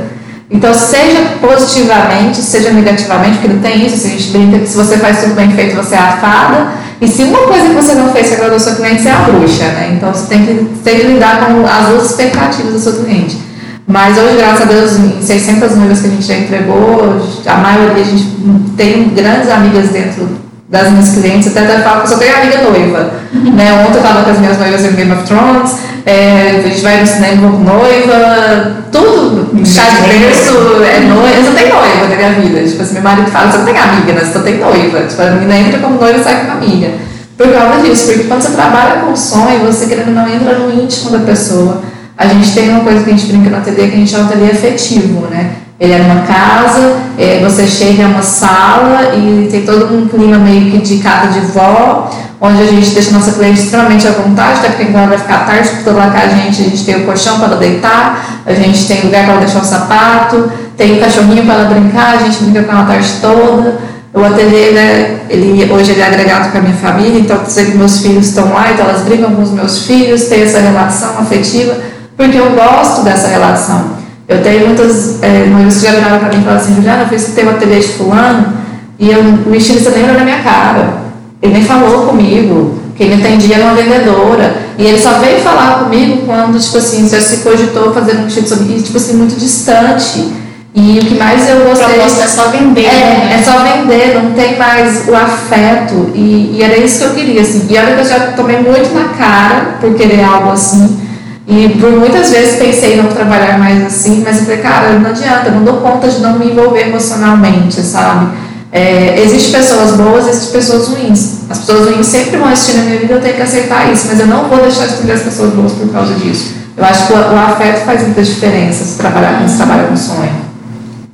Então, 0.50 0.72
seja 0.74 1.20
positivamente, 1.40 2.38
seja 2.38 2.70
negativamente, 2.70 3.38
porque 3.38 3.48
não 3.48 3.60
tem 3.60 3.84
isso, 3.86 3.96
assim, 3.96 4.08
a 4.08 4.18
gente 4.18 4.30
brinca 4.30 4.58
que 4.58 4.66
se 4.66 4.76
você 4.76 4.96
faz 4.96 5.20
tudo 5.20 5.34
bem 5.34 5.50
feito, 5.52 5.76
você 5.76 5.94
é 5.94 5.98
a 5.98 6.12
fada. 6.12 6.68
E 7.00 7.06
se 7.06 7.22
uma 7.22 7.38
coisa 7.40 7.68
que 7.68 7.74
você 7.74 7.94
não 7.94 8.10
fez 8.12 8.28
que 8.28 8.34
agradou 8.34 8.58
seu 8.58 8.74
cliente, 8.74 9.02
você 9.02 9.08
é 9.08 9.12
a 9.12 9.18
bruxa, 9.18 9.64
né? 9.64 9.92
Então, 9.96 10.12
você 10.12 10.26
tem 10.26 10.44
que, 10.44 10.64
tem 10.82 10.98
que 10.98 11.06
lidar 11.06 11.46
com 11.46 11.64
as 11.64 11.86
duas 11.88 12.10
expectativas 12.10 12.72
do 12.72 12.78
seu 12.80 12.94
cliente. 12.94 13.47
Mas 13.88 14.18
hoje, 14.18 14.36
graças 14.36 14.60
a 14.60 14.64
Deus, 14.66 14.96
em 14.98 15.22
600 15.22 15.76
noivas 15.76 16.00
que 16.00 16.08
a 16.08 16.10
gente 16.10 16.22
já 16.22 16.34
entregou, 16.34 17.22
a 17.46 17.54
maioria 17.54 18.02
a 18.02 18.04
gente 18.04 18.36
tem 18.76 19.08
grandes 19.14 19.50
amigas 19.50 19.88
dentro 19.88 20.28
das 20.68 20.90
minhas 20.90 21.08
clientes, 21.14 21.48
até 21.48 21.60
até 21.60 21.82
falo 21.82 22.02
que 22.02 22.02
eu 22.02 22.08
só 22.08 22.18
tenho 22.18 22.36
amiga 22.36 22.70
noiva. 22.70 23.10
Né? 23.32 23.72
Ontem 23.72 23.94
eu 23.94 24.02
estava 24.02 24.24
com 24.24 24.30
as 24.30 24.38
minhas 24.38 24.58
noivas 24.58 24.84
em 24.84 24.92
Game 24.92 25.10
of 25.10 25.22
Thrones, 25.22 25.76
é, 26.04 26.62
a 26.62 26.68
gente 26.68 26.82
vai 26.82 27.00
no 27.00 27.06
cinema 27.06 27.50
com 27.50 27.58
noiva, 27.64 28.76
tudo, 28.92 29.66
chá 29.66 29.84
de 29.88 30.18
berço, 30.18 30.82
é 30.84 31.00
noiva, 31.00 31.34
eu 31.34 31.44
só 31.44 31.52
tenho 31.52 31.74
noiva 31.74 32.08
na 32.08 32.16
minha 32.16 32.32
vida. 32.32 32.68
Tipo 32.68 32.82
assim, 32.82 32.92
meu 32.92 33.02
marido 33.02 33.30
fala, 33.30 33.50
você 33.50 33.56
não 33.56 33.64
tem 33.64 33.78
amiga, 33.78 34.12
né? 34.12 34.20
você 34.20 34.32
só 34.32 34.40
tem 34.40 34.58
noiva. 34.58 35.00
Tipo, 35.00 35.22
a 35.22 35.30
menina 35.30 35.56
entra 35.56 35.80
como 35.80 35.98
noiva 35.98 36.18
e 36.18 36.22
sai 36.22 36.40
como 36.40 36.52
amiga. 36.52 36.90
Por 37.38 37.50
causa 37.50 37.82
disso, 37.82 38.06
porque 38.08 38.24
quando 38.24 38.42
você 38.42 38.52
trabalha 38.52 39.00
com 39.00 39.16
sonho, 39.16 39.60
você 39.60 39.86
querendo 39.86 40.10
não 40.10 40.28
entra 40.28 40.58
no 40.58 40.70
íntimo 40.70 41.10
da 41.10 41.20
pessoa. 41.20 41.82
A 42.18 42.26
gente 42.26 42.52
tem 42.52 42.68
uma 42.70 42.80
coisa 42.80 43.04
que 43.04 43.10
a 43.10 43.16
gente 43.16 43.26
brinca 43.26 43.48
no 43.48 43.56
ateliê, 43.58 43.86
que 43.86 43.94
a 43.94 43.98
gente 43.98 44.10
chama 44.10 44.24
ateliê 44.24 44.50
afetivo, 44.50 45.28
né? 45.30 45.52
Ele 45.78 45.92
é 45.92 45.98
numa 45.98 46.22
casa, 46.22 46.96
é, 47.16 47.38
você 47.40 47.64
chega 47.64 48.02
em 48.02 48.06
uma 48.06 48.22
sala 48.22 49.14
e 49.14 49.48
tem 49.48 49.62
todo 49.64 49.94
um 49.96 50.08
clima 50.08 50.36
meio 50.36 50.72
que 50.72 50.78
de 50.78 50.98
casa 50.98 51.28
de 51.28 51.46
vó, 51.46 52.10
onde 52.40 52.60
a 52.60 52.66
gente 52.66 52.90
deixa 52.90 53.10
a 53.10 53.12
nossa 53.12 53.30
cliente 53.30 53.60
extremamente 53.60 54.08
à 54.08 54.10
vontade, 54.10 54.58
até 54.58 54.70
porque 54.70 54.92
ela 54.92 55.06
vai 55.06 55.18
ficar 55.18 55.46
tarde 55.46 55.70
toda 55.84 55.96
lá 55.96 56.10
com 56.10 56.18
a 56.18 56.26
gente, 56.26 56.60
a 56.60 56.64
gente 56.64 56.84
tem 56.84 56.96
o 56.96 57.06
colchão 57.06 57.36
para 57.38 57.46
ela 57.46 57.56
deitar, 57.56 58.42
a 58.44 58.52
gente 58.52 58.88
tem 58.88 59.02
lugar 59.02 59.22
para 59.22 59.34
ela 59.34 59.44
deixar 59.44 59.60
o 59.60 59.64
sapato, 59.64 60.50
tem 60.76 60.96
o 60.96 61.00
cachorrinho 61.00 61.44
para 61.44 61.54
ela 61.54 61.64
brincar, 61.66 62.16
a 62.16 62.18
gente 62.18 62.42
brinca 62.42 62.64
com 62.64 62.72
ela 62.72 62.82
a 62.82 62.86
tarde 62.86 63.08
toda. 63.20 63.78
O 64.12 64.24
ateliê, 64.24 64.72
né, 64.72 65.20
ele, 65.28 65.70
hoje 65.70 65.92
ele 65.92 66.00
é 66.00 66.06
agregado 66.06 66.50
com 66.50 66.58
a 66.58 66.60
minha 66.60 66.74
família, 66.74 67.20
então 67.20 67.38
sei 67.46 67.66
que 67.66 67.76
meus 67.76 68.00
filhos 68.00 68.28
estão 68.28 68.52
lá, 68.52 68.72
então 68.72 68.88
elas 68.88 69.02
brincam 69.02 69.32
com 69.32 69.42
os 69.42 69.52
meus 69.52 69.86
filhos, 69.86 70.24
tem 70.24 70.42
essa 70.42 70.58
relação 70.58 71.18
afetiva, 71.20 71.76
porque 72.18 72.36
eu 72.36 72.50
gosto 72.50 73.04
dessa 73.04 73.28
relação. 73.28 73.96
Eu 74.26 74.42
tenho 74.42 74.66
muitas 74.66 75.22
é, 75.22 75.46
noivas 75.46 75.76
que 75.76 75.86
já 75.86 75.92
viraram 75.92 76.18
para 76.18 76.28
mim 76.28 76.40
e 76.40 76.42
falaram 76.42 76.60
assim, 76.60 76.74
Juliana, 76.74 77.02
eu 77.04 77.08
fiz 77.08 77.34
o 77.34 77.48
ateliê 77.48 77.78
de 77.78 77.88
fulano, 77.88 78.52
e 78.98 79.10
eu, 79.10 79.22
o 79.46 79.54
estilista 79.54 79.90
nem 79.90 80.02
olhou 80.04 80.18
na 80.18 80.24
minha 80.24 80.42
cara. 80.42 80.98
Ele 81.40 81.52
nem 81.52 81.64
falou 81.64 82.08
comigo. 82.08 82.76
Quem 82.96 83.14
me 83.14 83.24
atendia 83.24 83.56
era 83.56 83.66
uma 83.66 83.74
vendedora. 83.74 84.56
E 84.76 84.84
ele 84.84 84.98
só 84.98 85.12
veio 85.20 85.40
falar 85.40 85.84
comigo 85.84 86.24
quando, 86.26 86.58
tipo 86.58 86.76
assim, 86.76 87.08
já 87.08 87.20
se 87.20 87.38
cogitou 87.38 87.94
fazer 87.94 88.16
um 88.16 88.24
vestido 88.24 88.48
sobre 88.48 88.76
e, 88.76 88.82
tipo 88.82 88.96
assim, 88.96 89.16
muito 89.16 89.38
distante. 89.38 90.32
E 90.74 90.98
o 90.98 91.04
que 91.04 91.14
mais 91.14 91.48
eu 91.48 91.64
gostei... 91.64 92.00
é 92.00 92.08
só 92.26 92.48
vender. 92.48 92.86
É, 92.86 92.90
né? 92.90 93.38
é 93.38 93.42
só 93.42 93.60
vender, 93.60 94.20
não 94.20 94.32
tem 94.32 94.58
mais 94.58 95.08
o 95.08 95.14
afeto. 95.14 96.10
E, 96.14 96.56
e 96.56 96.62
era 96.62 96.76
isso 96.76 96.98
que 96.98 97.04
eu 97.04 97.14
queria, 97.14 97.40
assim. 97.40 97.68
E 97.70 97.78
olha 97.78 97.94
que 97.94 98.00
eu 98.00 98.04
já 98.04 98.32
tomei 98.32 98.58
muito 98.60 98.92
na 98.92 99.10
cara 99.10 99.76
por 99.80 99.94
querer 99.94 100.24
algo 100.24 100.50
assim. 100.50 101.07
E 101.48 101.78
por 101.80 101.90
muitas 101.92 102.30
vezes 102.30 102.58
pensei 102.58 102.92
em 102.92 103.02
não 103.02 103.08
trabalhar 103.08 103.58
mais 103.58 103.82
assim, 103.86 104.22
mas 104.22 104.36
eu 104.36 104.42
falei, 104.42 104.58
cara, 104.58 104.92
não 104.98 105.08
adianta, 105.08 105.48
eu 105.48 105.54
não 105.54 105.64
dou 105.64 105.78
conta 105.78 106.06
de 106.06 106.20
não 106.20 106.38
me 106.38 106.50
envolver 106.50 106.88
emocionalmente, 106.88 107.80
sabe? 107.80 108.26
É, 108.70 109.18
Existem 109.24 109.58
pessoas 109.58 109.92
boas, 109.92 110.28
existem 110.28 110.52
pessoas 110.52 110.88
ruins. 110.88 111.38
As 111.48 111.60
pessoas 111.60 111.88
ruins 111.88 112.06
sempre 112.06 112.36
vão 112.36 112.48
assistir 112.48 112.76
na 112.76 112.82
minha 112.84 112.98
vida, 112.98 113.14
eu 113.14 113.20
tenho 113.22 113.34
que 113.34 113.40
aceitar 113.40 113.90
isso, 113.90 114.08
mas 114.08 114.20
eu 114.20 114.26
não 114.26 114.44
vou 114.44 114.60
deixar 114.60 114.88
de 114.88 114.92
escolher 114.92 115.12
as 115.12 115.22
pessoas 115.22 115.54
boas 115.54 115.72
por 115.72 115.88
causa 115.88 116.12
disso. 116.16 116.52
Eu 116.76 116.84
acho 116.84 117.06
que 117.06 117.12
o, 117.14 117.16
o 117.16 117.38
afeto 117.38 117.86
faz 117.86 118.02
muita 118.02 118.22
diferença 118.22 118.84
se 118.84 118.98
trabalhar 118.98 119.40
com 119.40 119.48
se 119.48 119.56
trabalha 119.56 119.84
com 119.84 119.96
sonho. 119.96 120.36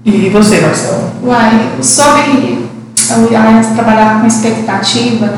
E 0.05 0.31
você, 0.31 0.61
Marcelo? 0.61 1.13
Uai, 1.23 1.71
sobre 1.81 2.67
o 3.11 3.75
trabalhar 3.75 4.21
com 4.21 4.27
expectativa, 4.27 5.33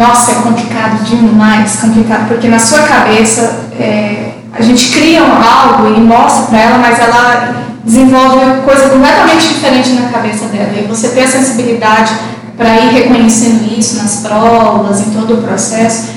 nossa, 0.00 0.30
é 0.30 0.34
complicado 0.36 1.04
demais, 1.04 1.76
complicado, 1.76 2.28
porque 2.28 2.48
na 2.48 2.58
sua 2.58 2.78
cabeça, 2.84 3.68
é, 3.80 4.34
a 4.52 4.62
gente 4.62 4.92
cria 4.92 5.22
algo 5.22 5.94
e 5.96 6.00
mostra 6.00 6.46
para 6.46 6.58
ela, 6.58 6.78
mas 6.78 6.98
ela 6.98 7.64
desenvolve 7.84 8.62
coisa 8.64 8.90
completamente 8.90 9.48
diferente 9.48 9.90
na 9.90 10.08
cabeça 10.08 10.46
dela. 10.46 10.72
E 10.76 10.86
você 10.86 11.08
ter 11.08 11.22
a 11.22 11.28
sensibilidade 11.28 12.12
para 12.56 12.78
ir 12.78 12.90
reconhecendo 12.90 13.72
isso 13.78 13.96
nas 13.96 14.16
provas, 14.16 15.00
em 15.00 15.10
todo 15.10 15.34
o 15.34 15.42
processo. 15.42 16.08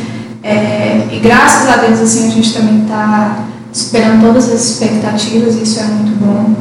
É, 0.44 1.08
e 1.10 1.20
graças 1.20 1.70
a 1.70 1.78
Deus, 1.78 2.02
assim, 2.02 2.28
a 2.28 2.32
gente 2.32 2.54
também 2.54 2.82
está 2.84 3.38
superando 3.72 4.22
todas 4.22 4.52
as 4.52 4.62
expectativas, 4.72 5.56
isso 5.56 5.80
é 5.80 5.84
muito 5.84 6.20
bom. 6.20 6.54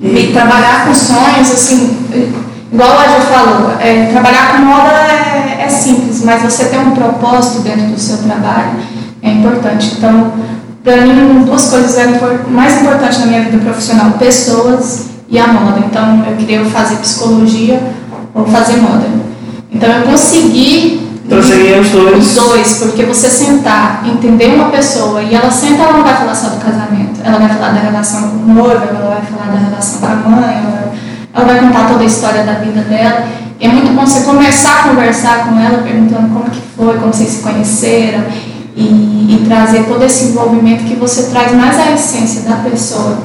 E 0.00 0.32
trabalhar 0.32 0.86
com 0.86 0.94
sonhos, 0.94 1.50
assim, 1.50 1.96
igual 2.70 2.98
a 2.98 3.08
já 3.08 3.20
falou, 3.20 3.72
é, 3.80 4.10
trabalhar 4.12 4.52
com 4.52 4.58
moda 4.58 4.90
é, 4.90 5.64
é, 5.64 5.68
simples, 5.68 6.22
mas 6.22 6.42
você 6.42 6.66
ter 6.66 6.78
um 6.78 6.90
propósito 6.90 7.60
dentro 7.60 7.86
do 7.86 7.98
seu 7.98 8.18
trabalho 8.18 8.95
é 9.26 9.32
importante. 9.32 9.94
Então, 9.98 10.32
para 10.82 10.98
mim, 11.02 11.42
duas 11.44 11.68
coisas 11.68 11.98
eram 11.98 12.12
mais 12.48 12.80
importantes 12.80 13.18
na 13.18 13.26
minha 13.26 13.42
vida 13.42 13.58
profissional: 13.58 14.12
pessoas 14.12 15.06
e 15.28 15.38
a 15.38 15.46
moda. 15.48 15.80
Então, 15.84 16.24
eu 16.26 16.36
queria 16.36 16.64
fazer 16.64 16.96
psicologia 16.96 17.80
ou 18.32 18.46
fazer 18.46 18.76
moda. 18.76 19.06
Então, 19.72 19.90
eu 19.90 20.02
consegui 20.02 21.06
então 21.26 21.42
seria 21.42 21.80
os 21.80 21.90
dois. 21.90 22.24
Os 22.24 22.34
dois, 22.34 22.78
porque 22.78 23.04
você 23.04 23.28
sentar, 23.28 24.04
entender 24.06 24.54
uma 24.54 24.70
pessoa 24.70 25.20
e 25.20 25.34
ela 25.34 25.50
senta, 25.50 25.82
ela 25.82 25.94
não 25.94 26.04
vai 26.04 26.14
falar 26.14 26.34
só 26.36 26.50
do 26.50 26.64
casamento. 26.64 27.20
Ela 27.24 27.38
vai 27.38 27.48
falar 27.48 27.70
da 27.70 27.80
relação 27.80 28.30
com 28.30 28.36
o 28.36 28.54
noivo, 28.54 28.84
ela 28.88 29.16
vai 29.16 29.22
falar 29.22 29.52
da 29.52 29.58
relação 29.58 30.00
com 30.00 30.06
a 30.06 30.14
mãe, 30.14 30.54
ela, 30.64 30.92
ela 31.34 31.44
vai 31.44 31.58
contar 31.58 31.88
toda 31.88 32.02
a 32.02 32.06
história 32.06 32.44
da 32.44 32.52
vida 32.52 32.80
dela. 32.82 33.26
E 33.58 33.66
é 33.66 33.68
muito 33.68 33.92
bom 33.92 34.06
você 34.06 34.20
começar 34.20 34.80
a 34.80 34.88
conversar 34.90 35.48
com 35.48 35.58
ela, 35.58 35.82
perguntando 35.82 36.28
como 36.28 36.48
que 36.48 36.60
foi, 36.76 36.94
como 36.98 37.12
vocês 37.12 37.30
se 37.30 37.42
conheceram, 37.42 38.22
e, 38.76 38.82
e 38.82 39.44
trazer 39.48 39.84
todo 39.84 40.04
esse 40.04 40.26
envolvimento 40.26 40.84
que 40.84 40.94
você 40.94 41.30
traz 41.30 41.52
mais 41.52 41.78
a 41.78 41.92
essência 41.92 42.42
da 42.42 42.56
pessoa 42.56 43.18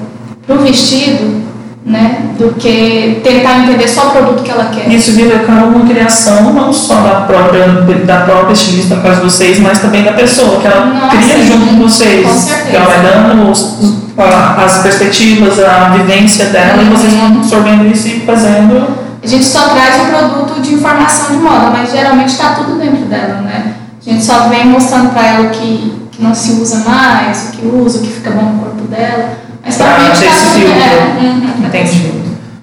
para 0.47 0.55
o 0.55 0.59
vestido 0.59 1.51
né, 1.85 2.35
do 2.37 2.53
que 2.53 3.21
tentar 3.23 3.59
entender 3.59 3.87
só 3.87 4.09
o 4.09 4.11
produto 4.11 4.43
que 4.43 4.51
ela 4.51 4.65
quer. 4.65 4.87
Isso 4.87 5.11
vira 5.13 5.43
uma 5.47 5.85
criação 5.85 6.53
não 6.53 6.71
só 6.71 6.95
da 7.01 7.21
própria, 7.21 7.67
da 8.05 8.21
própria 8.21 8.53
estilista 8.53 8.95
para 8.97 9.15
vocês, 9.15 9.59
mas 9.59 9.79
também 9.79 10.03
da 10.03 10.13
pessoa, 10.13 10.59
que 10.59 10.67
ela 10.67 10.85
Nossa, 10.85 11.17
cria 11.17 11.43
junto 11.43 11.67
com 11.67 11.75
vocês. 11.77 12.27
Com 12.27 12.33
certeza. 12.33 12.69
Que 12.69 12.75
ela 12.75 12.85
vai 12.85 13.01
dando 13.01 13.49
os, 13.51 14.01
as 14.17 14.83
perspectivas, 14.83 15.59
a 15.59 15.89
vivência 15.89 16.45
dela, 16.45 16.77
uhum. 16.77 16.87
e 16.87 16.89
vocês 16.95 17.13
vão 17.13 17.25
absorvendo 17.27 17.87
isso 17.87 18.07
e 18.07 18.19
fazendo. 18.21 18.87
A 19.23 19.27
gente 19.27 19.45
só 19.45 19.69
traz 19.69 20.01
o 20.01 20.05
produto 20.05 20.61
de 20.61 20.75
informação 20.75 21.35
de 21.35 21.37
moda, 21.37 21.71
mas 21.71 21.91
geralmente 21.91 22.29
está 22.29 22.53
tudo 22.53 22.79
dentro 22.79 23.05
dela, 23.05 23.41
né? 23.41 23.70
A 24.05 24.09
gente 24.09 24.23
só 24.23 24.49
vem 24.49 24.65
mostrando 24.67 25.11
para 25.13 25.27
ela 25.27 25.47
o 25.47 25.49
que, 25.51 26.07
que 26.11 26.23
não 26.23 26.33
se 26.33 26.53
usa 26.53 26.77
mais, 26.77 27.49
o 27.49 27.51
que 27.51 27.65
usa, 27.65 27.99
o 27.99 28.01
que 28.01 28.09
fica 28.09 28.31
bom 28.31 28.41
no 28.41 28.59
corpo 28.59 28.87
dela 28.87 29.41
mas 29.63 29.75
para 29.75 29.95
ter 29.95 30.25
esse 30.25 30.45
filtro. 30.45 30.73
É. 30.73 31.67
Entendi. 31.67 32.11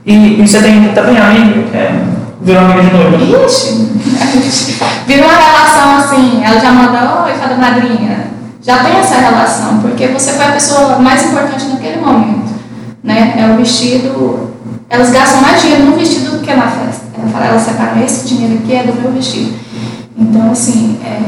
E, 0.05 0.41
e 0.41 0.47
você 0.47 0.61
tem 0.61 0.93
também 0.95 1.19
amigo 1.19 1.69
é, 1.75 1.93
virou 2.41 2.65
amigo 2.65 2.81
de 2.81 2.93
noiva? 2.93 3.47
Ixi, 3.47 4.79
virou 5.07 5.27
uma 5.27 5.37
relação 5.37 5.97
assim, 5.99 6.43
ela 6.43 6.59
já 6.59 6.73
manda, 6.73 7.25
oi, 7.25 7.33
fada 7.35 7.57
madrinha. 7.57 8.29
Já 8.63 8.79
tem 8.79 8.99
essa 8.99 9.17
relação, 9.17 9.79
porque 9.79 10.09
você 10.09 10.33
foi 10.33 10.47
a 10.47 10.53
pessoa 10.53 10.99
mais 10.99 11.25
importante 11.25 11.67
naquele 11.67 12.01
momento. 12.01 12.53
Né? 13.03 13.35
É 13.39 13.53
o 13.53 13.57
vestido. 13.57 14.51
Elas 14.91 15.11
gastam 15.11 15.41
mais 15.43 15.61
dinheiro 15.61 15.85
no 15.85 15.97
vestido 15.97 16.33
do 16.33 16.45
que 16.45 16.53
na 16.53 16.67
festa. 16.67 17.07
Ela 17.19 17.31
fala, 17.31 17.47
ela 17.47 17.59
separa 17.59 18.03
esse 18.05 18.27
dinheiro 18.27 18.59
aqui 18.63 18.75
é 18.75 18.83
do 18.83 19.01
meu 19.01 19.13
vestido. 19.13 19.55
Então, 20.19 20.51
assim, 20.51 20.99
é, 21.05 21.21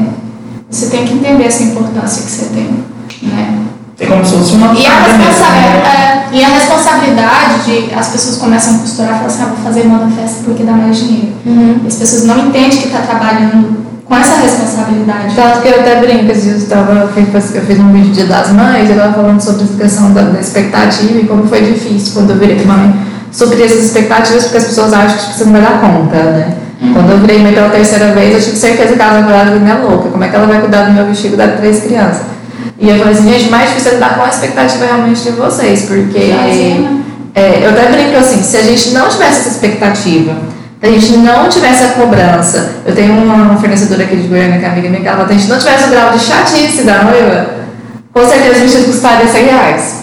você 0.69 0.87
tem 0.87 1.05
que 1.05 1.13
entender 1.13 1.45
essa 1.45 1.63
importância 1.63 2.23
que 2.23 2.31
você 2.31 2.45
tem. 2.53 2.83
Né? 3.29 3.65
É 3.99 4.05
como 4.05 4.25
se 4.25 4.33
fosse 4.33 4.55
uma 4.55 4.73
e 4.73 4.85
a, 4.85 4.89
responsabilidade, 4.89 5.77
né? 5.77 6.27
é, 6.31 6.35
e 6.35 6.43
a 6.43 6.47
responsabilidade 6.47 7.63
de 7.65 7.93
as 7.93 8.09
pessoas 8.09 8.37
começam 8.37 8.75
a 8.75 8.79
costurar 8.79 9.09
e 9.09 9.13
falam 9.13 9.27
assim, 9.27 9.43
ah, 9.43 9.45
vou 9.45 9.57
fazer 9.57 9.83
moda 9.83 10.07
festa 10.07 10.37
porque 10.43 10.63
dá 10.63 10.71
mais 10.71 10.97
dinheiro. 10.97 11.33
Uhum. 11.45 11.81
As 11.85 11.95
pessoas 11.95 12.25
não 12.25 12.47
entendem 12.47 12.69
que 12.69 12.87
está 12.87 13.01
trabalhando 13.01 13.85
com 14.05 14.15
essa 14.15 14.41
responsabilidade. 14.41 15.35
Tanto 15.35 15.61
que 15.61 15.67
eu 15.67 15.79
até 15.79 16.01
brinco, 16.01 16.31
eu, 16.31 16.67
tava, 16.67 16.93
eu, 16.93 17.07
fiz, 17.09 17.55
eu 17.55 17.61
fiz 17.61 17.79
um 17.79 17.93
vídeo 17.93 18.11
Dia 18.11 18.25
das 18.25 18.51
Mães, 18.51 18.89
eu 18.89 18.95
estava 18.95 19.13
falando 19.13 19.39
sobre 19.39 19.63
a 19.63 19.83
questão 19.83 20.11
da, 20.13 20.23
da, 20.23 20.39
expectativa 20.39 21.19
e 21.19 21.27
como 21.27 21.47
foi 21.47 21.61
difícil 21.61 22.13
quando 22.13 22.31
eu 22.31 22.37
virei 22.37 22.65
mãe. 22.65 22.93
Suprir 23.31 23.65
essas 23.65 23.85
expectativas 23.85 24.43
porque 24.43 24.57
as 24.57 24.65
pessoas 24.65 24.91
acham 24.91 25.17
que 25.17 25.37
você 25.37 25.45
não 25.45 25.51
vai 25.53 25.61
dar 25.61 25.79
conta, 25.79 26.17
né? 26.17 26.57
Quando 26.93 27.11
eu 27.11 27.19
virei 27.19 27.39
mãe 27.39 27.53
pela 27.53 27.69
terceira 27.69 28.07
vez, 28.07 28.33
eu 28.33 28.41
tive 28.41 28.57
certeza 28.57 28.95
que 28.95 29.01
ela 29.01 29.13
vai 29.13 29.23
cuidar 29.23 29.43
da 29.43 29.51
minha 29.51 29.75
louca. 29.75 30.09
Como 30.09 30.23
é 30.23 30.27
que 30.27 30.35
ela 30.35 30.47
vai 30.47 30.59
cuidar 30.59 30.85
do 30.85 30.93
meu 30.93 31.05
vestido 31.05 31.37
das 31.37 31.59
três 31.59 31.83
crianças? 31.83 32.23
E 32.79 32.89
eu 32.89 32.97
falei 32.97 33.13
assim, 33.13 33.31
gente, 33.31 33.49
mais 33.51 33.69
difícil 33.69 33.91
é 33.91 33.93
lidar 33.95 34.15
com 34.15 34.23
a 34.23 34.29
expectativa 34.29 34.85
realmente 34.85 35.21
de 35.21 35.31
vocês, 35.31 35.83
porque 35.83 36.33
é, 37.35 37.63
eu 37.63 37.69
até 37.69 37.91
brinco 37.91 38.17
assim, 38.17 38.41
se 38.41 38.57
a 38.57 38.63
gente 38.63 38.89
não 38.89 39.07
tivesse 39.07 39.41
essa 39.41 39.49
expectativa, 39.49 40.35
se 40.81 40.87
a 40.87 40.91
gente 40.91 41.17
não 41.17 41.47
tivesse 41.47 41.83
a 41.83 41.89
cobrança, 41.89 42.77
eu 42.83 42.95
tenho 42.95 43.13
uma 43.13 43.55
fornecedora 43.57 44.01
aqui 44.01 44.15
de 44.15 44.27
Goiânia, 44.27 44.57
que 44.57 44.65
é 44.65 44.67
amiga 44.67 44.89
minha, 44.89 45.07
ela 45.07 45.27
se 45.27 45.33
a 45.33 45.37
gente 45.37 45.49
não 45.49 45.59
tivesse 45.59 45.83
o 45.83 45.89
grau 45.91 46.11
de 46.11 46.19
chatice 46.19 46.81
da 46.81 47.03
noiva, 47.03 47.45
com 48.11 48.27
certeza 48.27 48.55
a 48.55 48.67
gente 48.67 48.85
custaria 48.85 49.27
100 49.27 49.45
reais. 49.45 50.01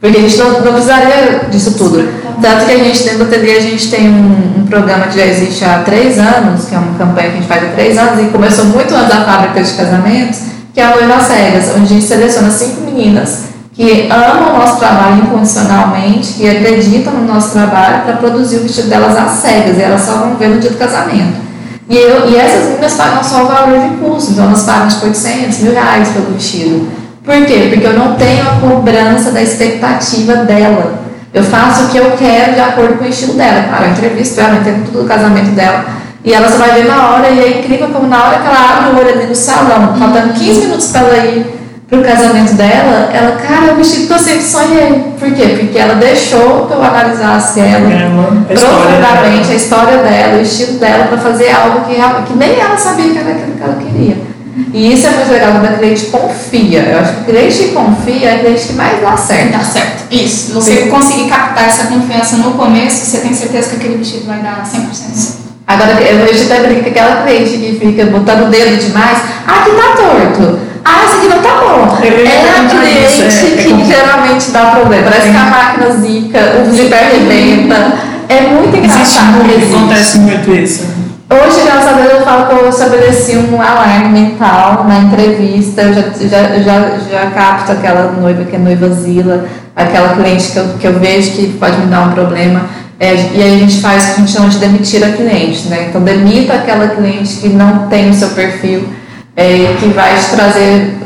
Porque 0.00 0.18
a 0.18 0.20
gente 0.20 0.36
não, 0.38 0.60
não 0.60 0.72
precisaria 0.72 1.46
disso 1.50 1.74
tudo. 1.78 2.08
Tanto 2.40 2.66
que 2.66 2.72
a 2.72 2.78
gente, 2.78 3.08
do 3.16 3.24
ateliê, 3.24 3.56
a 3.56 3.60
gente 3.60 3.90
tem 3.90 4.08
um, 4.08 4.60
um, 4.60 4.66
programa 4.66 5.06
que 5.06 5.18
já 5.18 5.26
existe 5.26 5.64
há 5.64 5.80
três 5.84 6.18
anos, 6.18 6.66
que 6.66 6.74
é 6.74 6.78
uma 6.78 6.98
campanha 6.98 7.30
que 7.30 7.36
a 7.36 7.40
gente 7.40 7.48
faz 7.48 7.64
há 7.64 7.68
três 7.68 7.98
anos, 7.98 8.22
e 8.22 8.28
começou 8.28 8.66
muito 8.66 8.94
antes 8.94 9.08
da 9.08 9.24
fábrica 9.24 9.62
de 9.62 9.72
casamentos, 9.72 10.40
que 10.72 10.80
é 10.80 10.84
a 10.84 10.96
Noiva 10.96 11.20
Cegas, 11.20 11.70
onde 11.76 11.84
a 11.84 11.88
gente 11.88 12.04
seleciona 12.04 12.50
cinco 12.50 12.82
meninas 12.82 13.54
que 13.74 14.08
amam 14.08 14.54
o 14.54 14.58
nosso 14.58 14.78
trabalho 14.78 15.24
incondicionalmente, 15.24 16.34
que 16.34 16.48
acreditam 16.48 17.12
no 17.12 17.26
nosso 17.26 17.50
trabalho 17.50 18.04
para 18.04 18.16
produzir 18.16 18.58
o 18.58 18.62
vestido 18.62 18.88
delas 18.88 19.16
às 19.16 19.32
cegas, 19.32 19.76
e 19.76 19.82
elas 19.82 20.00
só 20.00 20.12
vão 20.12 20.36
ver 20.36 20.48
no 20.48 20.60
dia 20.60 20.70
do 20.70 20.78
casamento. 20.78 21.42
E, 21.88 21.96
eu, 21.96 22.30
e 22.30 22.36
essas 22.36 22.68
meninas 22.68 22.94
pagam 22.94 23.22
só 23.22 23.44
o 23.44 23.48
valor 23.48 23.80
de 23.80 23.96
custo, 23.96 24.32
então 24.32 24.44
elas 24.44 24.62
pagam 24.62 24.88
tipo 24.88 25.06
800 25.06 25.58
mil 25.58 25.72
reais 25.72 26.08
pelo 26.08 26.32
vestido. 26.32 26.88
Por 27.24 27.34
quê? 27.46 27.68
Porque 27.72 27.86
eu 27.86 27.98
não 27.98 28.14
tenho 28.14 28.42
a 28.42 28.60
cobrança 28.60 29.32
da 29.32 29.42
expectativa 29.42 30.36
dela. 30.36 31.03
Eu 31.34 31.42
faço 31.42 31.86
o 31.86 31.88
que 31.88 31.96
eu 31.96 32.12
quero 32.12 32.54
de 32.54 32.60
acordo 32.60 32.96
com 32.96 33.04
o 33.04 33.08
estilo 33.08 33.34
dela. 33.34 33.64
Claro, 33.68 33.86
eu 33.86 33.90
entrevisto 33.90 34.40
ela, 34.40 34.54
eu 34.54 34.60
entendo 34.60 34.84
tudo 34.84 35.02
do 35.02 35.08
casamento 35.08 35.50
dela, 35.50 35.84
e 36.24 36.32
ela 36.32 36.48
só 36.48 36.58
vai 36.58 36.70
ver 36.70 36.86
na 36.86 37.10
hora, 37.10 37.28
e 37.28 37.40
é 37.40 37.58
incrível 37.58 37.88
como 37.88 38.06
na 38.06 38.24
hora 38.24 38.38
que 38.38 38.46
ela 38.46 38.78
abre 38.78 38.90
o 38.90 38.98
olho 39.00 39.18
ali 39.18 39.26
no 39.26 39.34
salão, 39.34 39.96
faltando 39.98 40.32
15 40.32 40.60
minutos 40.60 40.86
para 40.86 41.00
ela 41.00 41.26
ir 41.26 41.46
pro 41.90 42.02
casamento 42.02 42.54
dela, 42.54 43.10
ela, 43.12 43.36
cara, 43.36 43.72
o 43.72 43.76
vestido 43.76 44.06
que 44.06 44.12
eu 44.12 44.18
sempre 44.18 44.42
sonhei. 44.42 45.12
Por 45.18 45.32
quê? 45.32 45.56
Porque 45.58 45.78
ela 45.78 45.96
deixou 45.96 46.66
que 46.66 46.72
eu 46.72 46.82
analisasse 46.82 47.60
ela 47.60 47.92
é 47.92 48.54
profundamente, 48.54 49.52
a 49.52 49.54
história 49.54 49.98
dela, 49.98 50.38
o 50.38 50.42
estilo 50.42 50.78
dela, 50.78 51.06
para 51.06 51.18
fazer 51.18 51.50
algo 51.50 51.80
que, 51.80 51.96
que 52.26 52.38
nem 52.38 52.60
ela 52.60 52.76
sabia 52.76 53.10
que 53.10 53.18
era 53.18 53.30
aquilo 53.30 53.56
que 53.56 53.62
ela 53.62 53.76
queria. 53.76 54.33
E 54.72 54.92
isso 54.92 55.06
é 55.06 55.10
muito 55.10 55.32
legal 55.32 55.52
quando 55.52 55.66
a 55.66 55.78
cliente 55.78 56.06
confia. 56.06 56.80
Eu 56.80 57.00
acho 57.00 57.12
que 57.12 57.20
o 57.20 57.24
cliente 57.24 57.56
que 57.56 57.68
confia 57.72 58.30
é 58.30 58.36
o 58.36 58.40
cliente 58.40 58.66
que 58.66 58.72
mais 58.74 59.00
dá 59.00 59.16
certo. 59.16 59.52
Dá 59.52 59.60
certo. 59.60 60.04
Isso. 60.10 60.52
Você 60.54 60.82
Sim. 60.82 60.88
conseguir 60.90 61.28
captar 61.28 61.66
essa 61.66 61.86
confiança 61.86 62.36
no 62.36 62.52
começo, 62.52 63.04
você 63.04 63.18
tem 63.18 63.34
certeza 63.34 63.70
que 63.70 63.76
aquele 63.76 63.96
vestido 63.96 64.26
vai 64.26 64.38
dar 64.38 64.62
100%. 64.62 65.44
Agora, 65.66 65.92
eu 66.02 66.26
vejo 66.26 66.44
até 66.44 66.60
brinca 66.68 66.90
aquela 66.90 67.22
cliente 67.22 67.56
que 67.56 67.78
fica 67.80 68.06
botando 68.06 68.46
o 68.46 68.50
dedo 68.50 68.76
demais. 68.76 69.18
Ah, 69.46 69.60
aqui 69.60 69.70
tá 69.70 69.96
torto. 69.96 70.58
Ah, 70.84 71.04
esse 71.06 71.16
aqui 71.16 71.28
não 71.28 71.42
tá 71.42 71.56
bom. 71.56 71.98
É 72.02 72.50
a 72.50 72.68
cliente 72.68 73.22
é, 73.22 73.62
que 73.62 73.72
é 73.72 73.84
geralmente 73.84 74.50
dá 74.50 74.66
problema. 74.66 75.04
Parece 75.04 75.30
que 75.30 75.36
a 75.36 75.44
máquina 75.44 75.90
zica, 75.96 76.38
o 76.60 76.70
zíper 76.70 76.98
arrebenta. 76.98 77.94
É 78.28 78.40
muito 78.42 78.76
engraçado. 78.76 79.44
Muito, 79.44 79.76
acontece 79.76 80.18
muito 80.18 80.54
isso. 80.54 80.84
Hoje, 81.30 81.64
graças 81.64 81.88
a 81.88 81.92
Deus, 81.92 82.12
eu 82.12 82.20
falo 82.22 82.46
que 82.46 82.52
eu 82.52 82.68
estabeleci 82.68 83.36
um 83.36 83.60
alarme 83.60 84.08
mental 84.08 84.84
na 84.84 84.98
entrevista. 84.98 85.82
Eu 85.82 85.94
já, 85.94 86.02
já, 86.02 86.58
já, 86.58 86.98
já 87.10 87.30
capto 87.30 87.72
aquela 87.72 88.12
noiva 88.12 88.44
que 88.44 88.56
é 88.56 88.58
noiva 88.58 88.88
Zila, 88.90 89.46
aquela 89.74 90.14
cliente 90.14 90.52
que 90.52 90.58
eu, 90.58 90.68
que 90.80 90.86
eu 90.86 90.98
vejo 90.98 91.32
que 91.32 91.52
pode 91.58 91.78
me 91.78 91.86
dar 91.86 92.08
um 92.08 92.12
problema 92.12 92.62
é, 92.98 93.14
e 93.34 93.42
aí 93.42 93.56
a 93.56 93.58
gente 93.58 93.80
faz 93.80 94.02
o 94.02 94.06
que 94.06 94.12
a 94.12 94.16
gente 94.16 94.30
chama 94.30 94.48
de 94.48 94.58
demitir 94.58 95.04
a 95.04 95.10
cliente, 95.10 95.68
né? 95.68 95.86
Então 95.88 96.00
demita 96.00 96.54
aquela 96.54 96.88
cliente 96.88 97.36
que 97.36 97.48
não 97.48 97.88
tem 97.88 98.08
o 98.08 98.14
seu 98.14 98.30
perfil, 98.30 98.88
é, 99.36 99.76
que 99.80 99.88
vai 99.88 100.16
te 100.16 100.30
trazer, 100.30 100.98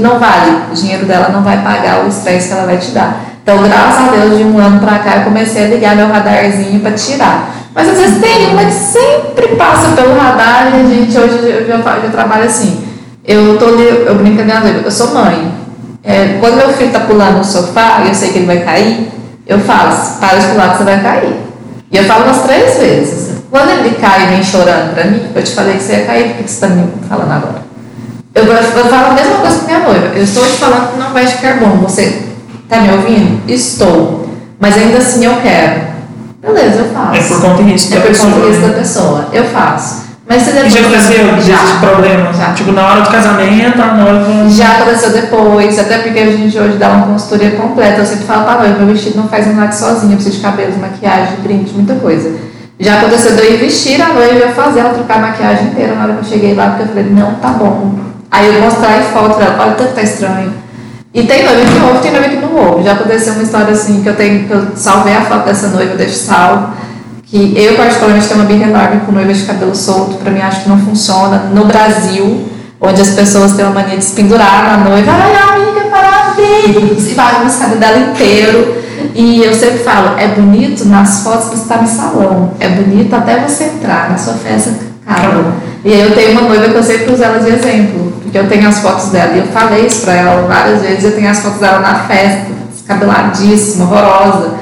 não 0.00 0.18
vale, 0.18 0.58
o 0.70 0.74
dinheiro 0.74 1.06
dela 1.06 1.30
não 1.30 1.42
vai 1.42 1.62
pagar 1.62 2.04
o 2.04 2.08
estresse 2.08 2.48
que 2.48 2.54
ela 2.54 2.66
vai 2.66 2.76
te 2.76 2.90
dar. 2.90 3.20
Então, 3.42 3.60
graças 3.62 4.08
a 4.08 4.10
Deus, 4.12 4.38
de 4.38 4.44
um 4.44 4.58
ano 4.58 4.78
para 4.78 4.98
cá, 5.00 5.16
eu 5.16 5.22
comecei 5.22 5.64
a 5.64 5.68
ligar 5.68 5.96
meu 5.96 6.06
radarzinho 6.06 6.78
para 6.78 6.92
tirar. 6.92 7.61
Mas 7.74 7.88
às 7.88 7.96
vezes 7.96 8.20
tem 8.20 8.48
uma 8.48 8.64
que 8.64 8.72
sempre 8.72 9.56
passa 9.56 9.92
pelo 9.96 10.18
radar 10.18 10.72
e 10.74 10.80
a 10.80 10.84
gente, 10.84 11.16
hoje 11.16 11.48
eu 11.48 11.66
já, 11.66 11.76
eu 11.76 12.10
trabalho 12.10 12.44
assim. 12.44 12.84
Eu, 13.26 13.58
tô, 13.58 13.66
eu 13.66 14.14
brinco 14.16 14.36
com 14.36 14.42
a 14.42 14.44
minha 14.44 14.82
eu 14.84 14.90
sou 14.90 15.14
mãe. 15.14 15.52
É, 16.04 16.36
quando 16.40 16.56
meu 16.56 16.70
filho 16.70 16.88
está 16.88 17.00
pulando 17.00 17.38
no 17.38 17.44
sofá 17.44 18.02
e 18.04 18.08
eu 18.08 18.14
sei 18.14 18.32
que 18.32 18.38
ele 18.38 18.46
vai 18.46 18.60
cair, 18.60 19.08
eu 19.46 19.58
falo, 19.60 19.96
para 20.18 20.38
de 20.38 20.46
pular 20.48 20.70
que 20.72 20.78
você 20.78 20.84
vai 20.84 21.00
cair. 21.00 21.36
E 21.90 21.96
eu 21.96 22.04
falo 22.04 22.24
umas 22.24 22.42
três 22.42 22.78
vezes. 22.78 23.42
Quando 23.50 23.70
ele 23.70 23.96
cai 23.96 24.24
e 24.24 24.26
vem 24.28 24.42
chorando 24.42 24.94
para 24.94 25.04
mim, 25.04 25.22
eu 25.34 25.42
te 25.42 25.52
falei 25.52 25.76
que 25.76 25.82
você 25.82 25.92
ia 25.92 26.04
cair, 26.04 26.28
por 26.28 26.44
que 26.44 26.50
você 26.50 26.54
está 26.54 26.66
me 26.68 26.88
falando 27.08 27.32
agora? 27.32 27.62
Eu, 28.34 28.44
eu 28.44 28.84
falo 28.86 29.10
a 29.10 29.12
mesma 29.12 29.36
coisa 29.36 29.58
com 29.58 29.66
minha 29.66 29.78
noiva. 29.80 30.06
Eu 30.14 30.24
estou 30.24 30.44
te 30.44 30.52
falando 30.52 30.92
que 30.92 30.98
não 30.98 31.12
vai 31.12 31.26
ficar 31.26 31.58
bom. 31.58 31.76
Você 31.82 32.22
tá 32.68 32.80
me 32.80 32.90
ouvindo? 32.90 33.42
Estou. 33.46 34.26
Mas 34.58 34.76
ainda 34.76 34.98
assim 34.98 35.24
eu 35.26 35.36
quero. 35.42 35.91
Beleza, 36.42 36.78
eu 36.78 36.84
faço. 36.86 37.14
É 37.16 37.22
por 37.22 37.40
conta 37.40 37.62
disso 37.62 37.90
da 37.90 37.96
É 37.96 38.00
por 38.00 38.08
pessoa. 38.08 38.32
conta 38.32 38.46
disso 38.48 38.60
né? 38.60 38.68
da 38.68 38.74
pessoa. 38.74 39.28
Eu 39.32 39.44
faço. 39.44 40.02
Mas 40.28 40.42
você 40.42 40.50
E 40.50 40.54
depois. 40.54 40.72
já 40.72 40.80
aconteceu 40.80 41.26
já. 41.26 41.56
desses 41.56 41.78
problemas? 41.80 42.36
Já. 42.36 42.52
Tipo, 42.52 42.72
na 42.72 42.86
hora 42.88 43.00
do 43.02 43.10
casamento, 43.10 43.82
a 43.82 43.94
noiva. 43.94 44.48
Já 44.50 44.72
aconteceu 44.72 45.10
depois, 45.10 45.78
até 45.78 45.98
porque 45.98 46.18
a 46.18 46.26
gente 46.32 46.58
hoje 46.58 46.76
dá 46.78 46.88
uma 46.88 47.06
consultoria 47.06 47.50
completa. 47.52 48.00
Eu 48.00 48.06
sempre 48.06 48.24
falo 48.24 48.44
pra 48.44 48.58
noiva, 48.58 48.78
meu 48.78 48.94
vestido 48.94 49.18
não 49.18 49.28
faz 49.28 49.46
milagre 49.46 49.74
sozinho, 49.74 50.12
eu 50.12 50.16
preciso 50.16 50.36
de 50.36 50.42
cabelo, 50.42 50.72
maquiagem, 50.78 51.36
brinde, 51.42 51.72
muita 51.72 51.94
coisa. 51.96 52.32
Já 52.80 52.98
aconteceu 52.98 53.36
de 53.36 53.42
eu 53.42 53.52
ir 53.54 53.56
vestir 53.58 54.00
a 54.00 54.08
noiva 54.08 54.34
e 54.34 54.40
eu 54.42 54.48
fazer 54.50 54.80
ela 54.80 54.90
trocar 54.94 55.18
a 55.18 55.20
maquiagem 55.20 55.66
inteira 55.66 55.94
na 55.94 56.04
hora 56.04 56.12
que 56.14 56.18
eu 56.20 56.24
cheguei 56.28 56.54
lá, 56.54 56.70
porque 56.70 56.82
eu 56.82 56.88
falei, 56.88 57.04
não, 57.10 57.34
tá 57.34 57.48
bom. 57.50 57.94
Aí 58.30 58.54
eu 58.54 58.60
mostrar 58.62 58.98
em 58.98 59.02
foto 59.12 59.34
pra 59.36 59.44
ela, 59.46 59.56
olha, 59.62 59.72
tanto 59.74 59.94
tá 59.94 60.02
estranho. 60.02 60.52
E 61.14 61.24
tem 61.24 61.44
noiva 61.44 61.60
que 61.60 61.84
ouve, 61.84 61.98
tem 62.00 62.10
noiva 62.12 62.28
que 62.28 62.36
não 62.36 62.56
ouve. 62.56 62.84
Já 62.84 62.92
aconteceu 62.92 63.34
uma 63.34 63.42
história 63.42 63.72
assim, 63.72 64.02
que 64.02 64.08
eu 64.08 64.16
tenho, 64.16 64.46
que 64.46 64.52
eu 64.52 64.68
salvei 64.74 65.14
a 65.14 65.22
foto 65.22 65.44
dessa 65.44 65.68
noiva, 65.68 65.92
eu 65.92 65.98
deixo 65.98 66.16
salvo. 66.16 66.72
Que 67.24 67.52
eu, 67.56 67.76
particularmente, 67.76 68.28
tenho 68.28 68.40
uma 68.40 68.46
birra 68.46 68.64
enorme 68.64 69.00
com 69.06 69.12
noivas 69.12 69.38
de 69.38 69.44
cabelo 69.44 69.74
solto. 69.74 70.16
Pra 70.16 70.30
mim, 70.30 70.40
acho 70.40 70.62
que 70.62 70.68
não 70.68 70.78
funciona. 70.78 71.50
No 71.52 71.66
Brasil, 71.66 72.48
onde 72.80 73.00
as 73.00 73.10
pessoas 73.10 73.52
têm 73.52 73.64
uma 73.64 73.74
mania 73.74 73.96
de 73.96 74.04
se 74.04 74.12
pendurar 74.12 74.64
na 74.64 74.88
noiva. 74.88 75.12
Ai, 75.12 75.34
amiga, 75.36 75.86
parabéns! 75.90 77.10
E 77.10 77.14
vai 77.14 77.44
no 77.44 77.50
cabelo 77.50 77.80
dela 77.80 77.98
inteiro. 77.98 78.82
E 79.14 79.44
eu 79.44 79.54
sempre 79.54 79.78
falo, 79.78 80.18
é 80.18 80.28
bonito 80.28 80.86
nas 80.86 81.22
fotos 81.22 81.50
que 81.50 81.56
você 81.56 81.62
está 81.62 81.76
no 81.76 81.88
salão. 81.88 82.52
É 82.58 82.68
bonito 82.68 83.14
até 83.14 83.38
você 83.40 83.64
entrar 83.64 84.10
na 84.10 84.16
sua 84.16 84.34
festa, 84.34 84.72
cara. 85.06 85.52
E 85.84 85.92
aí 85.92 86.00
eu 86.00 86.14
tenho 86.14 86.32
uma 86.32 86.48
noiva 86.48 86.68
que 86.68 86.74
eu 86.74 86.82
sempre 86.82 87.12
uso 87.12 87.22
ela 87.22 87.38
de 87.38 87.50
exemplo. 87.50 88.11
Porque 88.32 88.46
eu 88.46 88.48
tenho 88.48 88.66
as 88.66 88.78
fotos 88.78 89.10
dela. 89.10 89.32
E 89.34 89.40
eu 89.40 89.46
falei 89.48 89.86
isso 89.86 90.00
pra 90.06 90.14
ela 90.14 90.46
várias 90.48 90.80
vezes. 90.80 91.04
Eu 91.04 91.12
tenho 91.14 91.30
as 91.30 91.40
fotos 91.40 91.60
dela 91.60 91.80
na 91.80 91.96
festa, 91.96 92.46
descabeladíssima, 92.72 93.84
horrorosa. 93.84 94.54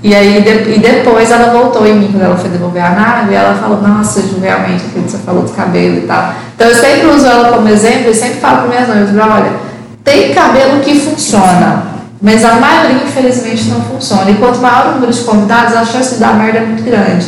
E 0.00 0.14
aí 0.14 0.40
de- 0.42 0.76
e 0.76 0.78
depois 0.78 1.28
ela 1.32 1.52
voltou 1.52 1.84
em 1.84 1.94
mim 1.96 2.08
quando 2.12 2.22
ela 2.22 2.36
foi 2.36 2.48
devolver 2.50 2.84
a 2.84 2.90
nave, 2.90 3.32
e 3.32 3.34
ela 3.34 3.54
falou, 3.56 3.82
nossa, 3.82 4.20
Ju, 4.20 4.38
realmente 4.40 4.84
aquilo 4.86 5.04
que 5.06 5.10
você 5.10 5.18
falou 5.18 5.42
do 5.42 5.50
cabelo 5.50 5.96
e 5.96 6.00
tal. 6.02 6.34
Então 6.54 6.68
eu 6.68 6.74
sempre 6.76 7.06
uso 7.08 7.26
ela 7.26 7.48
como 7.48 7.68
exemplo 7.68 8.12
e 8.12 8.14
sempre 8.14 8.36
falo 8.38 8.58
para 8.58 8.68
minhas 8.68 8.86
noivas, 8.86 9.10
olha, 9.16 9.52
tem 10.04 10.32
cabelo 10.32 10.78
que 10.80 11.00
funciona, 11.00 11.82
mas 12.22 12.44
a 12.44 12.52
maioria 12.54 13.02
infelizmente 13.02 13.64
não 13.70 13.80
funciona. 13.80 14.30
E 14.30 14.34
quanto 14.34 14.60
maior 14.60 14.90
o 14.90 14.92
número 14.92 15.12
de 15.12 15.20
convidados, 15.22 15.74
a 15.74 15.84
chance 15.84 16.14
de 16.14 16.20
dar 16.20 16.34
merda 16.34 16.58
é 16.58 16.64
muito 16.64 16.84
grande. 16.84 17.26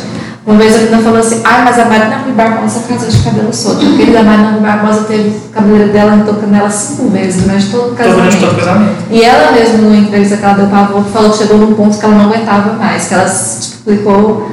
Uma 0.48 0.56
vez 0.56 0.74
a 0.74 0.78
menina 0.78 1.02
falou 1.02 1.18
assim, 1.18 1.42
ai, 1.44 1.62
mas 1.62 1.78
a 1.78 1.84
Marina 1.84 2.22
Rui 2.24 2.32
Barbosa 2.32 2.80
casou 2.88 3.06
de 3.06 3.18
cabelo 3.18 3.52
solto. 3.52 3.84
A 3.84 3.96
querida 3.98 4.22
Marina 4.22 4.52
Rui 4.52 4.60
Barbosa 4.62 5.02
teve 5.02 5.28
o 5.28 5.48
cabelo 5.50 5.92
dela 5.92 6.22
tocando 6.24 6.56
ela 6.56 6.70
cinco 6.70 7.10
vezes 7.10 7.42
durante 7.42 7.66
todo 7.70 7.80
o 7.80 7.88
Todo 7.88 7.96
casamento. 7.96 8.56
casamento. 8.56 8.96
E 9.10 9.22
ela 9.22 9.52
mesma, 9.52 9.76
numa 9.76 9.96
entrevista 9.96 10.38
que 10.38 10.44
ela 10.46 10.54
deu 10.54 10.66
pra 10.68 10.78
avô, 10.78 11.02
falou 11.02 11.30
que 11.32 11.36
chegou 11.36 11.58
num 11.58 11.74
ponto 11.74 11.98
que 11.98 12.02
ela 12.02 12.14
não 12.14 12.30
aguentava 12.30 12.72
mais, 12.72 13.08
que 13.08 13.12
ela 13.12 13.28
ficou 13.28 14.50